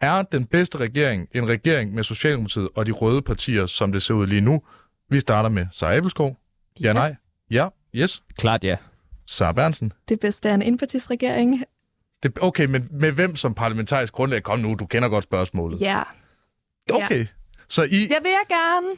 er 0.00 0.22
den 0.22 0.44
bedste 0.44 0.78
regering 0.78 1.28
en 1.34 1.48
regering 1.48 1.94
med 1.94 2.04
Socialdemokratiet 2.04 2.68
og 2.74 2.86
de 2.86 2.90
røde 2.92 3.22
partier, 3.22 3.66
som 3.66 3.92
det 3.92 4.02
ser 4.02 4.14
ud 4.14 4.26
lige 4.26 4.40
nu? 4.40 4.62
Vi 5.08 5.20
starter 5.20 5.48
med 5.48 5.66
Sara 5.72 5.94
Abelskov. 5.94 6.36
Ja, 6.80 6.92
nej. 6.92 7.14
Ja, 7.50 7.68
yes. 7.94 8.22
Klart 8.38 8.64
ja. 8.64 8.76
Sara 9.26 9.52
Bernsen. 9.52 9.92
Det 10.08 10.20
bedste 10.20 10.48
er 10.48 10.54
en 10.54 10.62
indpartisregering. 10.62 11.64
Det, 12.22 12.38
okay, 12.40 12.66
men 12.66 12.88
med 12.90 13.12
hvem 13.12 13.36
som 13.36 13.54
parlamentarisk 13.54 14.12
grundlag? 14.12 14.42
Kom 14.42 14.58
nu, 14.58 14.74
du 14.74 14.86
kender 14.86 15.08
godt 15.08 15.24
spørgsmålet. 15.24 15.80
Ja. 15.80 16.02
Okay. 16.92 17.26
Så 17.68 17.82
I... 17.82 17.86
Jeg 17.86 18.18
vil 18.22 18.30
jeg 18.30 18.44
gerne. 18.48 18.88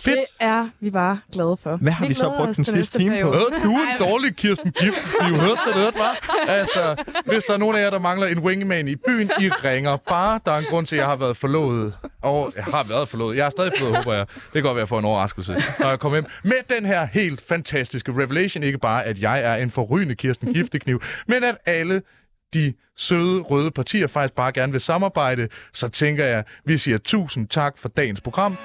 Fedt. 0.00 0.18
Det 0.18 0.26
er 0.40 0.68
vi 0.80 0.90
bare 0.90 1.20
glade 1.32 1.56
for. 1.62 1.76
Hvad 1.76 1.92
har 1.92 2.06
vi 2.06 2.14
så 2.14 2.20
glæder 2.20 2.36
brugt 2.36 2.56
den 2.56 2.64
sidste 2.64 2.98
time 2.98 3.22
på? 3.22 3.28
Øh, 3.28 3.40
du 3.64 3.72
er 3.72 3.94
en 3.94 4.08
dårlig 4.08 4.36
Kirsten 4.36 4.70
Gift. 4.70 4.98
I 4.98 5.24
har 5.24 5.36
hørt 5.36 5.58
det, 5.66 5.74
det 5.74 6.00
var. 6.00 6.46
Altså, 6.48 7.04
hvis 7.26 7.44
der 7.44 7.54
er 7.54 7.58
nogen 7.58 7.76
af 7.76 7.82
jer, 7.82 7.90
der 7.90 7.98
mangler 7.98 8.26
en 8.26 8.38
wingman 8.38 8.88
i 8.88 8.96
byen, 8.96 9.30
I 9.40 9.48
ringer 9.48 9.96
bare. 9.96 10.40
Der 10.46 10.52
er 10.52 10.58
en 10.58 10.64
grund 10.64 10.86
til, 10.86 10.96
at 10.96 11.00
jeg 11.00 11.06
har 11.06 11.16
været 11.16 11.36
forlovet. 11.36 11.94
Og 12.22 12.52
jeg 12.56 12.64
har 12.64 12.84
været 12.88 13.08
forlovet. 13.08 13.36
Jeg 13.36 13.46
er 13.46 13.50
stadig 13.50 13.72
forlovet, 13.78 13.96
håber 13.96 14.14
jeg. 14.14 14.26
Det 14.28 14.52
kan 14.52 14.62
godt 14.62 14.64
være, 14.64 14.72
at 14.72 14.78
jeg 14.78 14.88
får 14.88 14.98
en 14.98 15.04
overraskelse, 15.04 15.62
når 15.78 15.88
jeg 15.88 15.98
kommer 15.98 16.16
hjem. 16.16 16.26
Med 16.44 16.76
den 16.76 16.86
her 16.86 17.06
helt 17.12 17.42
fantastiske 17.48 18.12
revelation. 18.12 18.62
Ikke 18.62 18.78
bare, 18.78 19.04
at 19.04 19.18
jeg 19.18 19.40
er 19.44 19.54
en 19.54 19.70
forrygende 19.70 20.14
Kirsten 20.14 20.54
Giftekniv, 20.54 21.02
men 21.28 21.44
at 21.44 21.58
alle 21.66 22.02
de 22.54 22.74
søde 22.96 23.40
røde 23.40 23.70
partier 23.70 24.06
faktisk 24.06 24.34
bare 24.34 24.52
gerne 24.52 24.72
vil 24.72 24.80
samarbejde, 24.80 25.48
så 25.72 25.88
tænker 25.88 26.24
jeg, 26.24 26.44
vi 26.64 26.76
siger 26.76 26.98
tusind 26.98 27.48
tak 27.48 27.78
for 27.78 27.88
dagens 27.88 28.20
program. 28.20 28.56